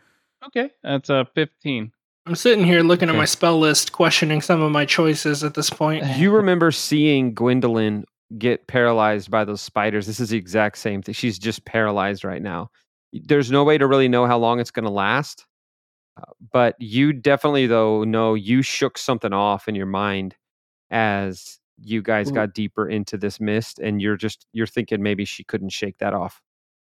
Okay. 0.47 0.69
That's 0.83 1.09
a 1.09 1.27
15. 1.35 1.91
I'm 2.27 2.35
sitting 2.35 2.67
here 2.67 2.83
looking 2.83 3.09
at 3.09 3.15
my 3.15 3.25
spell 3.25 3.59
list, 3.59 3.93
questioning 3.93 4.43
some 4.43 4.61
of 4.61 4.71
my 4.73 4.85
choices 4.85 5.43
at 5.43 5.55
this 5.55 5.71
point. 5.71 6.05
you 6.19 6.31
remember 6.31 6.71
seeing 6.71 7.33
Gwendolyn 7.33 8.05
get 8.39 8.67
paralyzed 8.67 9.31
by 9.31 9.45
those 9.45 9.61
spiders. 9.61 10.07
This 10.07 10.21
is 10.21 10.31
the 10.31 10.39
exact 10.39 10.79
same 10.79 11.03
thing. 11.03 11.15
She's 11.15 11.39
just 11.39 11.65
paralyzed 11.65 12.25
right 12.25 12.43
now. 12.43 12.71
there's 13.13 13.51
no 13.51 13.63
way 13.65 13.79
to 13.79 13.87
really 13.87 14.09
know 14.09 14.27
how 14.27 14.39
long 14.39 14.61
it's 14.61 14.73
going 14.73 14.85
to 14.85 14.91
last. 14.91 15.47
Uh, 16.17 16.33
but 16.53 16.77
you 16.81 17.13
definitely, 17.13 17.67
though, 17.67 18.05
know 18.05 18.35
you 18.35 18.63
shook 18.63 18.99
something 18.99 19.33
off 19.33 19.69
in 19.69 19.75
your 19.75 19.87
mind 19.87 20.37
as 20.91 21.59
you 21.79 22.03
guys 22.03 22.31
Ooh. 22.31 22.35
got 22.35 22.55
deeper 22.55 22.89
into 22.89 23.17
this 23.17 23.41
mist, 23.41 23.79
and 23.79 24.01
you're 24.01 24.17
just 24.17 24.47
you're 24.53 24.67
thinking 24.67 25.03
maybe 25.03 25.25
she 25.25 25.45
couldn't 25.45 25.71
shake 25.71 25.99
that 25.99 26.15
off. 26.15 26.41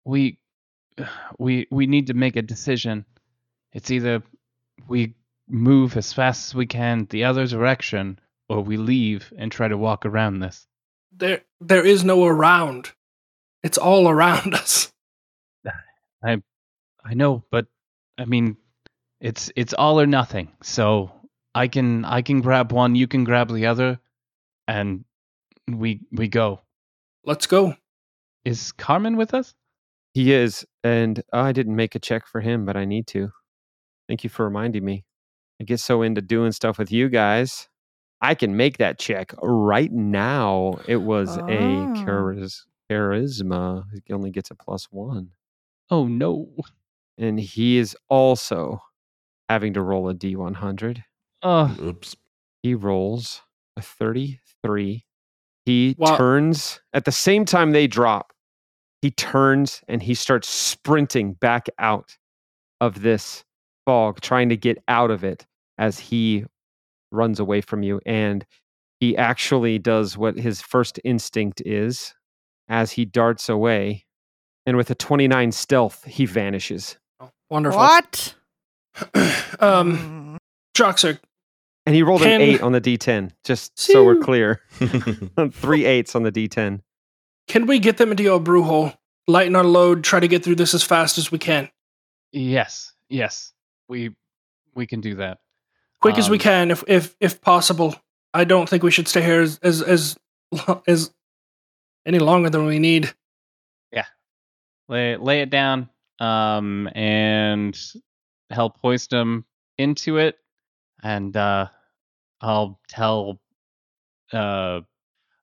we 0.06 0.40
we 1.40 1.68
we 1.72 1.88
need 1.88 2.08
to 2.08 2.14
make 2.14 2.36
a 2.36 2.42
decision. 2.42 3.06
It's 3.74 3.92
either 3.92 4.24
we 4.88 5.16
move 5.48 5.98
as 5.98 6.14
fast 6.14 6.50
as 6.50 6.56
we 6.56 6.66
can 6.66 7.08
the 7.10 7.24
other 7.24 7.46
direction, 7.48 8.20
or 8.50 8.62
we 8.62 8.78
leave 8.78 9.32
and 9.38 9.52
try 9.52 9.68
to 9.68 9.78
walk 9.78 10.06
around 10.06 10.40
this. 10.40 10.68
There, 11.20 11.42
there 11.62 11.86
is 11.86 12.04
no 12.04 12.26
around. 12.26 12.94
It's 13.64 13.78
all 13.78 14.10
around 14.10 14.54
us. 14.56 14.92
I 16.24 16.42
I 17.04 17.14
know, 17.14 17.44
but 17.52 17.68
I 18.18 18.26
mean, 18.26 18.58
it's 19.22 19.52
it's 19.56 19.74
all 19.74 20.00
or 20.00 20.08
nothing. 20.08 20.52
So 20.62 21.12
I 21.56 21.68
can 21.68 22.06
I 22.06 22.22
can 22.22 22.42
grab 22.42 22.72
one, 22.72 22.96
you 22.96 23.08
can 23.08 23.24
grab 23.24 23.52
the 23.52 23.66
other, 23.68 24.00
and 24.68 25.06
we 25.68 26.02
we 26.12 26.28
go. 26.28 26.62
Let's 27.24 27.48
go. 27.48 27.76
Is 28.46 28.72
Carmen 28.72 29.18
with 29.18 29.34
us? 29.34 29.54
He 30.14 30.34
is, 30.34 30.66
and 30.84 31.22
oh, 31.32 31.42
I 31.42 31.52
didn't 31.52 31.76
make 31.76 31.96
a 31.96 32.00
check 32.00 32.28
for 32.28 32.42
him, 32.42 32.66
but 32.66 32.76
I 32.76 32.86
need 32.86 33.08
to. 33.08 33.32
Thank 34.08 34.24
you 34.24 34.30
for 34.30 34.46
reminding 34.46 34.84
me. 34.84 35.06
I 35.62 35.66
get 35.66 35.80
so 35.80 36.02
into 36.02 36.22
doing 36.22 36.52
stuff 36.52 36.80
with 36.80 36.92
you 36.92 37.10
guys. 37.10 37.70
I 38.22 38.36
can 38.36 38.58
make 38.58 38.78
that 38.78 39.00
check 39.00 39.34
right 39.42 39.92
now. 39.92 40.80
It 40.88 40.98
was 40.98 41.38
a 41.38 41.42
Oh. 41.44 41.94
charis- 42.04 42.66
charisma. 42.90 43.84
He 44.06 44.14
only 44.14 44.32
gets 44.32 44.52
a 44.52 44.56
plus 44.56 44.86
one. 44.92 45.32
Oh 45.90 46.06
no. 46.08 46.50
And 47.18 47.40
he 47.40 47.78
is 47.78 47.96
also 48.10 48.82
having 49.50 49.74
to 49.74 49.82
roll 49.82 50.10
a 50.10 50.14
D100. 50.14 51.04
Oh, 51.42 51.76
Oops. 51.82 52.16
He 52.64 52.76
rolls 52.76 53.42
a 53.78 53.82
33. 53.82 55.06
He 55.66 55.96
Wow. 55.98 56.18
turns 56.18 56.82
at 56.94 57.06
the 57.06 57.12
same 57.12 57.46
time 57.46 57.72
they 57.72 57.88
drop. 57.88 58.34
He 59.02 59.12
turns 59.12 59.82
and 59.88 60.04
he 60.04 60.14
starts 60.14 60.48
sprinting 60.50 61.34
back 61.34 61.68
out 61.80 62.18
of 62.82 63.02
this 63.02 63.46
fog, 63.86 64.20
trying 64.22 64.50
to 64.50 64.58
get 64.58 64.84
out 64.88 65.10
of 65.12 65.24
it 65.24 65.46
as 65.78 66.00
he 66.00 66.46
runs 67.12 67.40
away 67.40 67.62
from 67.62 67.84
you. 67.84 68.00
And 68.06 68.46
he 69.00 69.16
actually 69.18 69.80
does 69.80 70.18
what 70.18 70.38
his 70.38 70.62
first 70.62 71.00
instinct 71.04 71.62
is 71.66 72.14
as 72.68 72.92
he 72.92 73.06
darts 73.06 73.50
away. 73.50 74.06
And 74.66 74.78
with 74.78 74.90
a 74.92 74.96
29 74.96 75.52
stealth, 75.52 76.04
he 76.06 76.26
vanishes. 76.26 76.98
Oh, 77.20 77.30
wonderful. 77.50 77.80
What? 77.80 78.36
um, 79.60 79.98
Mm. 79.98 80.38
Joxer, 80.78 81.20
And 81.86 81.96
he 81.96 82.04
rolled 82.04 82.22
Can- 82.22 82.36
an 82.36 82.42
eight 82.42 82.62
on 82.62 82.72
the 82.72 82.80
D10, 82.82 83.32
just 83.44 83.78
so 83.80 84.04
we're 84.06 84.16
Phew. 84.16 84.24
clear. 84.24 84.62
Three 85.52 85.86
eights 85.86 86.16
on 86.16 86.24
the 86.24 86.32
D10. 86.32 86.82
can 87.48 87.66
we 87.66 87.80
get 87.80 87.98
them 87.98 88.12
into 88.12 88.24
your 88.24 88.40
brew 88.40 88.64
hole? 88.64 88.94
Lighten 89.28 89.56
our 89.56 89.64
load. 89.64 90.04
Try 90.04 90.20
to 90.20 90.28
get 90.28 90.44
through 90.44 90.56
this 90.56 90.74
as 90.74 90.84
fast 90.84 91.18
as 91.18 91.32
we 91.32 91.38
can, 91.38 91.70
yes, 92.32 92.94
yes. 93.10 93.54
We 93.88 94.16
we 94.76 94.86
can 94.88 95.02
do 95.02 95.16
that. 95.16 95.40
Quick 96.02 96.18
as 96.18 96.30
we 96.30 96.38
Um, 96.38 96.42
can, 96.42 96.72
if 96.72 96.84
if 96.88 97.16
if 97.20 97.42
possible. 97.42 97.96
I 98.34 98.44
don't 98.44 98.70
think 98.70 98.84
we 98.84 98.92
should 98.92 99.08
stay 99.08 99.22
here 99.22 99.42
as 99.42 99.60
as 99.60 99.82
as, 99.82 100.18
as 100.88 101.12
any 102.06 102.20
longer 102.20 102.50
than 102.50 102.66
we 102.66 102.80
need. 102.80 103.14
Yeah, 103.92 104.06
lay 104.88 105.18
lay 105.18 105.42
it 105.42 105.50
down, 105.50 105.90
um, 106.20 106.90
and 106.94 107.78
help 108.50 108.78
hoist 108.82 109.12
him 109.14 109.46
into 109.78 110.18
it, 110.18 110.38
and 111.04 111.36
uh, 111.36 111.68
I'll 112.42 112.80
tell, 112.88 113.40
uh, 114.34 114.82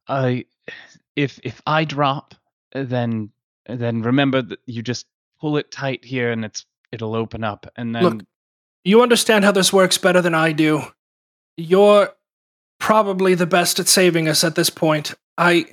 I 0.08 0.44
if 1.16 1.40
if 1.42 1.60
I 1.66 1.84
drop, 1.84 2.34
then 2.72 3.30
then 3.68 4.02
remember 4.02 4.42
that 4.42 4.60
you 4.66 4.82
just 4.82 5.06
pull 5.40 5.56
it 5.56 5.70
tight 5.70 6.04
here, 6.04 6.30
and 6.30 6.44
it's 6.44 6.64
it'll 6.92 7.16
open 7.16 7.42
up, 7.42 7.66
and 7.76 7.94
then 7.94 8.02
Look, 8.04 8.22
You 8.86 9.02
understand 9.02 9.44
how 9.44 9.50
this 9.50 9.72
works 9.72 9.98
better 9.98 10.22
than 10.22 10.32
I 10.32 10.52
do. 10.52 10.80
You're 11.56 12.14
probably 12.78 13.34
the 13.34 13.44
best 13.44 13.80
at 13.80 13.88
saving 13.88 14.28
us 14.28 14.44
at 14.44 14.54
this 14.54 14.70
point. 14.70 15.12
I 15.36 15.66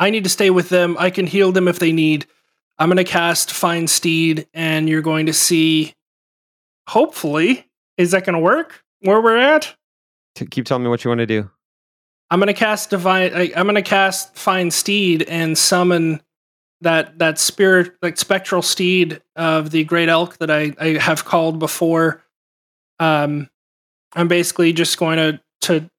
I 0.00 0.10
need 0.10 0.24
to 0.24 0.30
stay 0.30 0.50
with 0.50 0.68
them. 0.68 0.96
I 0.98 1.10
can 1.10 1.28
heal 1.28 1.52
them 1.52 1.68
if 1.68 1.78
they 1.78 1.92
need. 1.92 2.26
I'm 2.76 2.88
going 2.88 2.96
to 2.96 3.04
cast 3.04 3.52
Find 3.52 3.88
Steed 3.88 4.48
and 4.52 4.88
you're 4.88 5.00
going 5.00 5.26
to 5.26 5.32
see 5.32 5.94
hopefully 6.88 7.64
is 7.96 8.10
that 8.10 8.24
going 8.24 8.34
to 8.34 8.40
work 8.40 8.82
where 9.02 9.20
we're 9.20 9.36
at? 9.36 9.76
To 10.36 10.46
keep 10.46 10.64
telling 10.64 10.82
me 10.82 10.88
what 10.88 11.04
you 11.04 11.10
want 11.10 11.20
to 11.20 11.26
do. 11.26 11.48
I'm 12.30 12.40
gonna 12.40 12.52
cast 12.52 12.90
divine. 12.90 13.32
I, 13.32 13.52
I'm 13.56 13.66
gonna 13.66 13.80
cast 13.80 14.36
find 14.36 14.72
steed 14.72 15.22
and 15.22 15.56
summon 15.56 16.20
that 16.80 17.18
that 17.18 17.38
spirit, 17.38 17.92
like 18.02 18.16
spectral 18.16 18.62
steed 18.62 19.20
of 19.36 19.70
the 19.70 19.84
great 19.84 20.08
elk 20.08 20.38
that 20.38 20.50
I 20.50 20.74
I 20.78 20.98
have 20.98 21.24
called 21.24 21.58
before. 21.58 22.22
Um, 22.98 23.48
I'm 24.14 24.28
basically 24.28 24.72
just 24.72 24.98
going 24.98 25.16
to 25.16 25.40
to. 25.62 25.90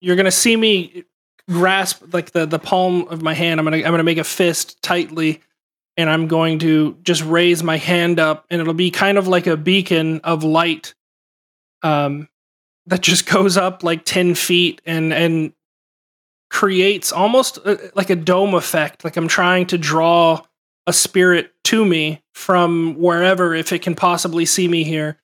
You're 0.00 0.16
gonna 0.16 0.30
see 0.30 0.56
me 0.56 1.04
grasp 1.48 2.12
like 2.12 2.30
the 2.30 2.46
the 2.46 2.58
palm 2.58 3.08
of 3.08 3.22
my 3.22 3.34
hand. 3.34 3.60
I'm 3.60 3.66
gonna 3.66 3.78
I'm 3.78 3.92
gonna 3.92 4.02
make 4.04 4.18
a 4.18 4.24
fist 4.24 4.80
tightly, 4.82 5.40
and 5.96 6.08
I'm 6.08 6.28
going 6.28 6.60
to 6.60 6.96
just 7.02 7.22
raise 7.24 7.62
my 7.62 7.76
hand 7.76 8.18
up, 8.20 8.46
and 8.50 8.60
it'll 8.60 8.74
be 8.74 8.90
kind 8.90 9.18
of 9.18 9.28
like 9.28 9.46
a 9.46 9.56
beacon 9.56 10.20
of 10.24 10.44
light. 10.44 10.94
Um, 11.82 12.28
that 12.86 13.00
just 13.00 13.26
goes 13.30 13.56
up 13.56 13.82
like 13.82 14.04
10 14.04 14.34
feet 14.34 14.80
and 14.84 15.12
and 15.12 15.52
creates 16.50 17.12
almost 17.12 17.58
uh, 17.64 17.76
like 17.94 18.10
a 18.10 18.16
dome 18.16 18.54
effect 18.54 19.04
like 19.04 19.16
i'm 19.16 19.28
trying 19.28 19.66
to 19.66 19.78
draw 19.78 20.40
a 20.86 20.92
spirit 20.92 21.52
to 21.64 21.84
me 21.84 22.22
from 22.34 22.94
wherever 22.96 23.54
if 23.54 23.72
it 23.72 23.82
can 23.82 23.94
possibly 23.94 24.44
see 24.44 24.66
me 24.66 24.82
here 24.82 25.18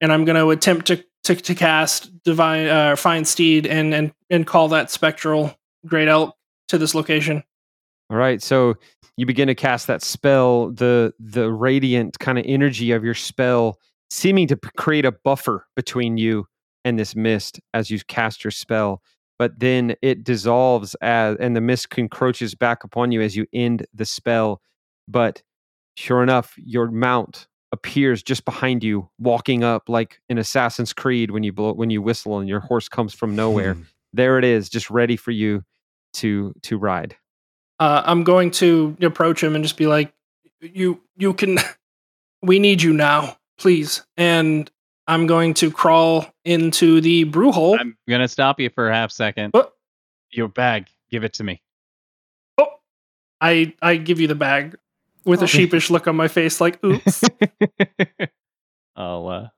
and 0.00 0.12
i'm 0.12 0.24
going 0.24 0.36
to 0.36 0.50
attempt 0.50 0.86
to 0.86 1.04
to, 1.22 1.36
to 1.36 1.54
cast 1.54 2.10
divine 2.24 2.66
uh, 2.66 2.96
find 2.96 3.28
steed 3.28 3.66
and 3.66 3.94
and 3.94 4.12
and 4.30 4.46
call 4.46 4.68
that 4.68 4.90
spectral 4.90 5.54
great 5.86 6.08
elk 6.08 6.34
to 6.68 6.78
this 6.78 6.94
location 6.94 7.42
All 8.10 8.16
right. 8.16 8.42
So 8.42 8.74
you 9.16 9.26
begin 9.26 9.48
to 9.48 9.54
cast 9.54 9.86
that 9.86 10.02
spell, 10.02 10.70
the 10.70 11.12
the 11.20 11.52
radiant 11.52 12.18
kind 12.18 12.38
of 12.38 12.44
energy 12.48 12.92
of 12.92 13.04
your 13.04 13.14
spell 13.14 13.78
seeming 14.08 14.48
to 14.48 14.56
create 14.76 15.04
a 15.04 15.12
buffer 15.12 15.66
between 15.76 16.16
you 16.16 16.46
and 16.84 16.98
this 16.98 17.14
mist 17.14 17.60
as 17.74 17.90
you 17.90 18.00
cast 18.08 18.42
your 18.42 18.50
spell. 18.50 19.02
But 19.40 19.58
then 19.58 19.94
it 20.02 20.22
dissolves 20.22 20.94
as 21.00 21.38
and 21.40 21.56
the 21.56 21.62
mist 21.62 21.88
encroaches 21.96 22.54
back 22.54 22.84
upon 22.84 23.10
you 23.10 23.22
as 23.22 23.34
you 23.34 23.46
end 23.54 23.86
the 23.94 24.04
spell. 24.04 24.60
But 25.08 25.42
sure 25.96 26.22
enough, 26.22 26.52
your 26.58 26.90
mount 26.90 27.48
appears 27.72 28.22
just 28.22 28.44
behind 28.44 28.84
you, 28.84 29.08
walking 29.18 29.64
up 29.64 29.88
like 29.88 30.20
in 30.28 30.36
Assassin's 30.36 30.92
Creed 30.92 31.30
when 31.30 31.42
you 31.42 31.54
blow 31.54 31.72
when 31.72 31.88
you 31.88 32.02
whistle 32.02 32.38
and 32.38 32.50
your 32.50 32.60
horse 32.60 32.86
comes 32.88 33.14
from 33.14 33.34
nowhere. 33.34 33.78
there 34.12 34.38
it 34.38 34.44
is, 34.44 34.68
just 34.68 34.90
ready 34.90 35.16
for 35.16 35.30
you 35.30 35.64
to 36.14 36.52
to 36.62 36.76
ride. 36.76 37.16
uh, 37.78 38.02
i'm 38.04 38.24
going 38.24 38.50
to 38.50 38.96
approach 39.00 39.42
him 39.42 39.54
and 39.54 39.64
just 39.64 39.76
be 39.76 39.86
like 39.86 40.12
you 40.60 41.00
you 41.16 41.32
can 41.32 41.56
we 42.42 42.58
need 42.58 42.82
you 42.82 42.92
now 42.92 43.36
please 43.58 44.04
and 44.16 44.70
i'm 45.10 45.26
going 45.26 45.52
to 45.54 45.70
crawl 45.70 46.26
into 46.44 47.00
the 47.00 47.24
brew 47.24 47.52
hole 47.52 47.76
I'm 47.78 47.96
gonna 48.08 48.28
stop 48.28 48.58
you 48.60 48.70
for 48.70 48.88
a 48.88 48.94
half 48.94 49.10
second. 49.12 49.50
Oh. 49.54 49.70
Your 50.32 50.48
bag, 50.48 50.86
give 51.10 51.24
it 51.24 51.32
to 51.34 51.44
me. 51.44 51.60
Oh, 52.56 52.68
I 53.40 53.74
I 53.82 53.96
give 53.96 54.20
you 54.20 54.28
the 54.28 54.34
bag 54.36 54.76
with 55.24 55.40
Oh. 55.40 55.44
a 55.44 55.46
sheepish 55.48 55.90
look 55.90 56.06
on 56.06 56.16
my 56.16 56.28
face, 56.28 56.60
like 56.60 56.82
oops. 56.84 57.22
I'll 58.96 59.28
uh, 59.28 59.48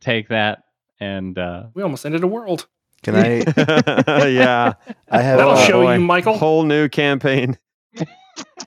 take 0.00 0.28
that 0.28 0.62
and 1.00 1.38
uh, 1.38 1.64
we 1.74 1.82
almost 1.82 2.06
ended 2.06 2.22
a 2.22 2.26
world. 2.26 2.66
Can 3.02 3.16
I? 3.16 3.38
yeah. 4.28 4.74
I 5.10 5.20
have 5.22 5.38
That'll 5.38 5.52
uh, 5.54 5.66
show 5.66 5.82
boy. 5.82 5.94
you, 5.94 6.00
Michael. 6.00 6.38
Whole 6.38 6.62
new 6.64 6.88
campaign. 6.88 7.58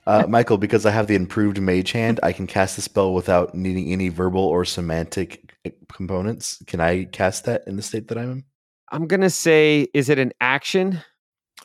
uh, 0.06 0.24
Michael 0.28 0.58
because 0.58 0.86
I 0.86 0.90
have 0.90 1.06
the 1.06 1.14
improved 1.14 1.60
mage 1.60 1.92
hand. 1.92 2.20
I 2.22 2.32
can 2.32 2.46
cast 2.46 2.76
the 2.76 2.82
spell 2.82 3.14
without 3.14 3.54
needing 3.54 3.90
any 3.92 4.08
verbal 4.10 4.42
or 4.44 4.64
semantic 4.64 5.47
components. 5.92 6.62
Can 6.66 6.80
I 6.80 7.04
cast 7.04 7.44
that 7.44 7.62
in 7.66 7.76
the 7.76 7.82
state 7.82 8.08
that 8.08 8.18
I'm 8.18 8.30
in? 8.30 8.44
I'm 8.90 9.06
gonna 9.06 9.30
say, 9.30 9.86
is 9.94 10.08
it 10.08 10.18
an 10.18 10.32
action 10.40 11.02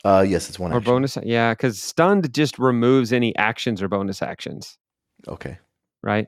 Uh, 0.04 0.26
yes, 0.28 0.50
it's 0.50 0.60
one 0.60 0.74
or 0.74 0.78
action. 0.78 0.94
bonus? 0.94 1.18
Yeah, 1.24 1.54
because 1.54 1.82
stunned 1.82 2.34
just 2.34 2.60
removes 2.60 3.14
any 3.14 3.36
actions 3.38 3.82
or 3.82 3.88
bonus 3.88 4.22
actions, 4.22 4.78
Okay. 5.28 5.58
right? 6.02 6.28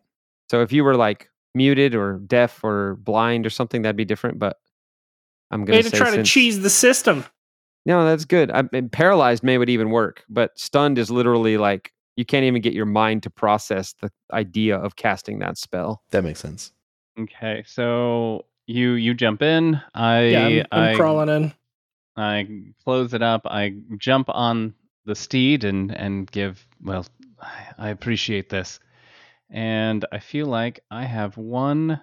So 0.50 0.62
if 0.62 0.72
you 0.72 0.84
were 0.84 0.96
like 0.96 1.30
muted 1.54 1.96
or 1.96 2.20
deaf 2.20 2.64
or 2.64 2.96
blind 2.98 3.46
or 3.46 3.50
something, 3.50 3.82
that'd 3.82 3.96
be 3.98 4.06
different. 4.06 4.40
But 4.40 4.58
I'm 5.52 5.66
gonna 5.66 5.80
Way 5.80 5.84
to 5.84 5.90
say 5.90 5.98
try 5.98 6.16
to 6.16 6.24
cheese 6.24 6.62
the 6.62 6.70
system. 6.70 7.26
No, 7.86 8.04
that's 8.06 8.26
good. 8.26 8.50
I, 8.52 8.64
and 8.74 8.92
paralyzed 8.92 9.44
may 9.44 9.58
would 9.58 9.70
even 9.70 9.90
work, 9.90 10.24
but 10.30 10.58
stunned 10.58 10.98
is 10.98 11.12
literally 11.12 11.58
like 11.58 11.92
you 12.16 12.26
can't 12.26 12.46
even 12.46 12.62
get 12.62 12.74
your 12.74 12.86
mind 12.86 13.24
to 13.24 13.30
process 13.30 13.94
the 14.02 14.10
idea 14.32 14.78
of 14.78 14.96
casting 14.96 15.40
that 15.40 15.58
spell. 15.58 16.02
That 16.12 16.24
makes 16.24 16.40
sense. 16.40 16.72
Okay, 17.20 17.64
so 17.66 18.46
you 18.68 18.92
you 18.94 19.14
jump 19.14 19.42
in. 19.42 19.82
I 19.94 20.24
yeah, 20.24 20.46
I'm, 20.48 20.66
I'm 20.72 20.94
I 20.94 20.96
crawling 20.96 21.30
in. 21.30 21.54
I 22.18 22.48
close 22.84 23.14
it 23.14 23.22
up. 23.22 23.42
I 23.46 23.76
jump 23.98 24.30
on 24.30 24.74
the 25.06 25.16
steed 25.16 25.64
and 25.64 25.96
and 25.96 26.30
give. 26.30 26.66
Well, 26.82 27.06
I- 27.78 27.90
appreciate 27.90 28.50
this, 28.50 28.80
and 29.50 30.06
I 30.12 30.20
feel 30.20 30.48
like 30.48 30.82
I 30.92 31.06
have 31.06 31.38
one 31.38 32.02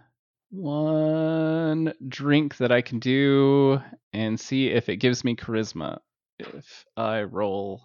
one 0.50 1.92
drink 2.08 2.56
that 2.58 2.72
I 2.72 2.82
can 2.82 2.98
do 2.98 3.80
and 4.12 4.38
see 4.38 4.68
if 4.68 4.88
it 4.88 4.96
gives 4.96 5.24
me 5.24 5.34
charisma. 5.36 5.98
If 6.38 6.84
I 6.96 7.22
roll 7.22 7.82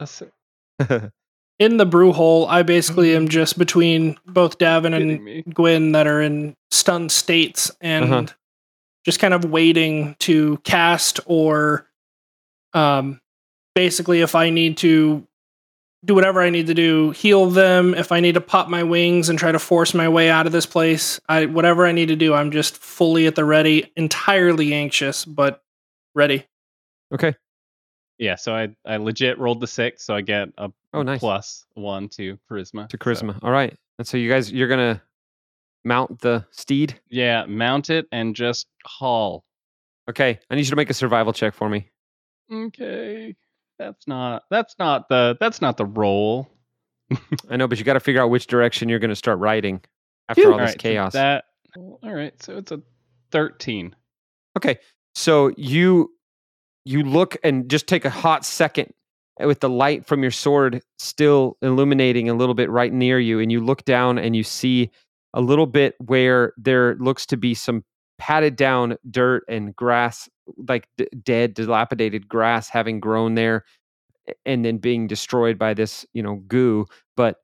a 0.00 0.06
six. 0.06 0.30
In 1.60 1.76
the 1.76 1.86
brew 1.86 2.12
hole, 2.12 2.46
I 2.48 2.62
basically 2.62 3.14
am 3.14 3.28
just 3.28 3.58
between 3.58 4.16
both 4.26 4.58
Davin 4.58 4.94
and. 4.96 5.54
Gwyn 5.54 5.92
that 5.92 6.06
are 6.08 6.20
in 6.20 6.56
stunned 6.72 7.12
states 7.12 7.70
and 7.82 8.04
Uh-huh. 8.04 8.26
just 9.04 9.20
kind 9.20 9.34
of 9.34 9.44
waiting 9.44 10.16
to 10.20 10.56
cast 10.64 11.20
or 11.26 11.86
um 12.72 13.20
basically 13.74 14.20
if 14.22 14.34
I 14.34 14.50
need 14.50 14.78
to 14.78 15.26
do 16.04 16.14
whatever 16.14 16.40
I 16.40 16.48
need 16.48 16.68
to 16.68 16.74
do, 16.74 17.10
heal 17.10 17.50
them, 17.50 17.94
if 17.94 18.10
I 18.10 18.20
need 18.20 18.32
to 18.34 18.40
pop 18.40 18.68
my 18.70 18.82
wings 18.82 19.28
and 19.28 19.38
try 19.38 19.52
to 19.52 19.58
force 19.58 19.92
my 19.92 20.08
way 20.08 20.30
out 20.30 20.46
of 20.46 20.52
this 20.52 20.64
place, 20.64 21.20
I 21.28 21.44
whatever 21.44 21.84
I 21.86 21.92
need 21.92 22.08
to 22.08 22.16
do, 22.16 22.32
I'm 22.32 22.50
just 22.52 22.78
fully 22.78 23.26
at 23.26 23.34
the 23.34 23.44
ready, 23.44 23.92
entirely 23.96 24.72
anxious, 24.72 25.26
but 25.26 25.62
ready. 26.14 26.46
okay. 27.12 27.34
Yeah, 28.18 28.36
so 28.36 28.54
I 28.54 28.74
I 28.86 28.96
legit 28.96 29.38
rolled 29.38 29.60
the 29.60 29.66
six, 29.66 30.04
so 30.04 30.14
I 30.14 30.22
get 30.22 30.48
a 30.58 30.70
Oh, 30.92 31.02
nice. 31.02 31.20
plus 31.20 31.64
one 31.74 32.08
to 32.10 32.38
charisma. 32.50 32.88
To 32.88 32.96
so- 32.96 32.98
charisma. 32.98 33.38
All 33.42 33.50
right. 33.52 33.76
And 33.98 34.06
so 34.06 34.16
you 34.16 34.28
guys, 34.30 34.50
you're 34.50 34.68
gonna 34.68 35.02
mount 35.84 36.20
the 36.20 36.44
steed. 36.50 36.98
yeah, 37.10 37.44
mount 37.46 37.90
it 37.90 38.06
and 38.12 38.34
just 38.34 38.66
haul. 38.84 39.44
Okay. 40.08 40.38
I 40.50 40.54
need 40.54 40.62
you 40.64 40.70
to 40.70 40.76
make 40.76 40.90
a 40.90 40.94
survival 40.94 41.32
check 41.32 41.54
for 41.54 41.68
me. 41.68 41.88
Okay, 42.52 43.36
that's 43.78 44.08
not 44.08 44.42
that's 44.50 44.74
not 44.78 45.08
the 45.08 45.36
that's 45.38 45.60
not 45.60 45.76
the 45.76 45.84
roll. 45.86 46.50
I 47.50 47.56
know, 47.56 47.68
but 47.68 47.78
you 47.78 47.84
got 47.84 47.92
to 47.94 48.00
figure 48.00 48.20
out 48.20 48.30
which 48.30 48.46
direction 48.48 48.88
you're 48.88 48.98
gonna 48.98 49.14
start 49.14 49.38
riding 49.38 49.80
after 50.28 50.42
all 50.52 50.58
this 50.58 50.70
Alright, 50.70 50.72
so 50.72 50.78
chaos. 50.78 51.12
that 51.12 51.44
all 51.76 51.98
right, 52.02 52.34
so 52.42 52.56
it's 52.56 52.72
a 52.72 52.80
thirteen. 53.30 53.94
Okay. 54.56 54.78
So 55.14 55.52
you 55.56 56.10
you 56.84 57.02
look 57.04 57.36
and 57.44 57.70
just 57.70 57.86
take 57.86 58.04
a 58.04 58.10
hot 58.10 58.44
second 58.44 58.92
with 59.46 59.60
the 59.60 59.68
light 59.68 60.06
from 60.06 60.22
your 60.22 60.30
sword 60.30 60.82
still 60.98 61.56
illuminating 61.62 62.28
a 62.28 62.34
little 62.34 62.54
bit 62.54 62.70
right 62.70 62.92
near 62.92 63.18
you 63.18 63.40
and 63.40 63.50
you 63.50 63.60
look 63.60 63.84
down 63.84 64.18
and 64.18 64.36
you 64.36 64.42
see 64.42 64.90
a 65.34 65.40
little 65.40 65.66
bit 65.66 65.94
where 65.98 66.52
there 66.56 66.96
looks 66.96 67.24
to 67.26 67.36
be 67.36 67.54
some 67.54 67.84
patted 68.18 68.56
down 68.56 68.96
dirt 69.10 69.44
and 69.48 69.74
grass 69.74 70.28
like 70.68 70.86
d- 70.98 71.08
dead 71.22 71.54
dilapidated 71.54 72.28
grass 72.28 72.68
having 72.68 73.00
grown 73.00 73.34
there 73.34 73.64
and 74.44 74.64
then 74.64 74.76
being 74.78 75.06
destroyed 75.06 75.58
by 75.58 75.72
this 75.72 76.04
you 76.12 76.22
know 76.22 76.36
goo 76.46 76.84
but 77.16 77.36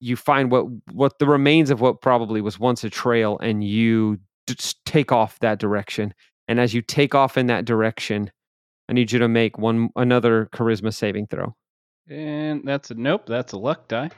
you 0.00 0.16
find 0.16 0.50
what 0.50 0.66
what 0.92 1.18
the 1.18 1.26
remains 1.26 1.70
of 1.70 1.80
what 1.80 2.00
probably 2.00 2.40
was 2.40 2.58
once 2.58 2.82
a 2.84 2.90
trail 2.90 3.38
and 3.38 3.64
you 3.64 4.18
just 4.46 4.84
take 4.84 5.12
off 5.12 5.38
that 5.40 5.58
direction. 5.58 6.14
And 6.48 6.60
as 6.60 6.74
you 6.74 6.82
take 6.82 7.14
off 7.14 7.36
in 7.36 7.46
that 7.46 7.64
direction, 7.64 8.30
I 8.92 8.94
need 8.94 9.10
you 9.10 9.18
to 9.20 9.28
make 9.28 9.56
one 9.56 9.88
another 9.96 10.50
charisma 10.52 10.92
saving 10.92 11.28
throw. 11.28 11.56
And 12.10 12.60
that's 12.62 12.90
a 12.90 12.94
nope, 12.94 13.22
that's 13.24 13.54
a 13.54 13.56
luck 13.56 13.88
die. 13.88 14.10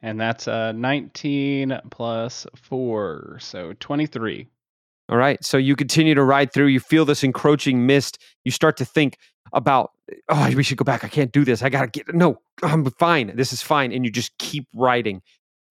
And 0.00 0.20
that's 0.20 0.46
a 0.46 0.72
19 0.72 1.80
plus 1.90 2.46
4, 2.54 3.38
so 3.40 3.72
23. 3.80 4.46
All 5.08 5.18
right. 5.18 5.44
So 5.44 5.56
you 5.56 5.74
continue 5.74 6.14
to 6.14 6.22
ride 6.22 6.52
through. 6.52 6.66
You 6.66 6.78
feel 6.78 7.04
this 7.04 7.24
encroaching 7.24 7.84
mist. 7.84 8.18
You 8.44 8.52
start 8.52 8.76
to 8.76 8.84
think 8.84 9.18
about, 9.52 9.90
oh, 10.28 10.52
we 10.54 10.62
should 10.62 10.78
go 10.78 10.84
back. 10.84 11.02
I 11.02 11.08
can't 11.08 11.32
do 11.32 11.44
this. 11.44 11.60
I 11.60 11.68
gotta 11.68 11.88
get 11.88 12.14
no. 12.14 12.36
I'm 12.62 12.84
fine. 12.84 13.34
This 13.34 13.52
is 13.52 13.62
fine. 13.62 13.90
And 13.90 14.04
you 14.04 14.12
just 14.12 14.38
keep 14.38 14.68
riding. 14.76 15.22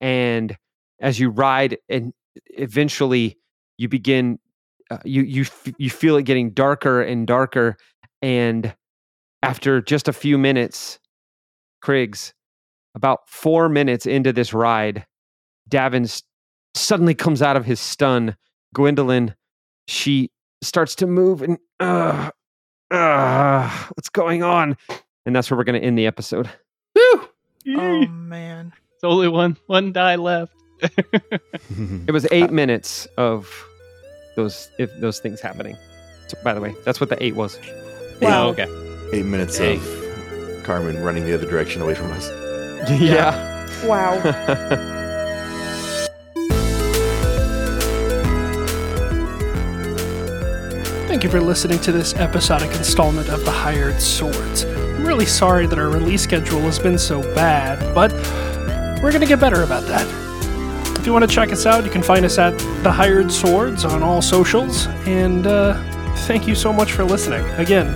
And 0.02 0.58
as 1.00 1.18
you 1.18 1.30
ride, 1.30 1.78
and 1.88 2.12
eventually 2.48 3.38
you 3.78 3.88
begin, 3.88 4.38
uh, 4.90 4.98
you 5.06 5.22
you 5.22 5.44
f- 5.44 5.74
you 5.78 5.90
feel 5.90 6.18
it 6.18 6.24
getting 6.24 6.52
darker 6.52 7.02
and 7.02 7.26
darker. 7.26 7.78
And 8.22 8.76
after 9.44 9.82
just 9.82 10.08
a 10.08 10.14
few 10.14 10.38
minutes, 10.38 11.00
Kriggs, 11.84 12.34
about 12.96 13.28
four 13.28 13.70
minutes 13.70 14.06
into 14.06 14.32
this 14.34 14.54
ride, 14.54 15.06
Davin 15.70 16.22
suddenly 16.76 17.16
comes 17.16 17.42
out 17.42 17.56
of 17.58 17.66
his 17.66 17.80
stun. 17.80 18.36
Gwendolyn, 18.74 19.36
she 19.88 20.30
starts 20.62 20.96
to 20.96 21.08
move 21.08 21.42
and, 21.42 21.58
uh, 21.80 22.30
uh, 22.92 23.70
what's 23.96 24.10
going 24.10 24.44
on? 24.44 24.78
And 25.26 25.36
that's 25.36 25.50
where 25.50 25.58
we're 25.58 25.64
going 25.64 25.80
to 25.80 25.86
end 25.86 25.98
the 25.98 26.08
episode. 26.08 26.50
Woo! 26.96 27.28
Oh 27.78 28.06
man. 28.08 28.74
It's 28.96 29.04
only 29.04 29.28
one 29.28 29.58
one 29.68 29.92
die 29.94 30.16
left. 30.16 30.54
It 32.08 32.12
was 32.12 32.28
eight 32.32 32.52
minutes 32.52 33.08
of 33.18 33.66
those 34.36 34.70
if 34.78 34.92
those 35.00 35.20
things 35.20 35.40
happening. 35.40 35.78
So, 36.28 36.38
by 36.44 36.54
the 36.54 36.62
way, 36.62 36.76
that's 36.86 37.00
what 37.00 37.10
the 37.10 37.24
eight 37.24 37.36
was. 37.36 37.58
Wow. 38.22 38.50
okay. 38.50 38.68
Eight 39.14 39.26
minutes 39.26 39.58
Dang. 39.58 39.80
of 39.80 40.64
Carmen 40.64 41.02
running 41.02 41.26
the 41.26 41.34
other 41.34 41.50
direction 41.50 41.82
away 41.82 41.96
from 41.96 42.12
us. 42.12 42.30
yeah. 43.02 43.68
Wow. 43.86 44.20
Thank 51.08 51.24
you 51.24 51.30
for 51.30 51.42
listening 51.42 51.80
to 51.80 51.92
this 51.92 52.16
episodic 52.16 52.72
installment 52.76 53.30
of 53.30 53.44
The 53.44 53.52
Hired 53.52 54.02
Swords. 54.02 54.64
I'm 54.64 55.06
really 55.06 55.26
sorry 55.26 55.68
that 55.68 55.78
our 55.78 55.90
release 55.90 56.24
schedule 56.24 56.62
has 56.62 56.80
been 56.80 56.98
so 56.98 57.22
bad, 57.36 57.94
but 57.94 58.12
we're 59.04 59.12
going 59.12 59.22
to 59.22 59.28
get 59.28 59.40
better 59.40 59.64
about 59.64 59.84
that. 59.88 60.08
If 60.98 61.06
you 61.06 61.14
want 61.14 61.28
to 61.28 61.36
check 61.36 61.52
us 61.52 61.66
out, 61.66 61.84
you 61.84 61.92
can 61.92 62.02
find 62.02 62.24
us 62.24 62.38
at 62.38 62.58
The 62.84 62.92
Hired 62.92 63.32
Swords 63.32 63.84
on 63.84 64.04
all 64.04 64.22
socials. 64.22 64.88
And 65.06 65.48
uh, 65.48 65.74
thank 66.32 66.48
you 66.48 66.56
so 66.56 66.72
much 66.72 66.94
for 66.94 67.04
listening. 67.04 67.44
Again, 67.56 67.94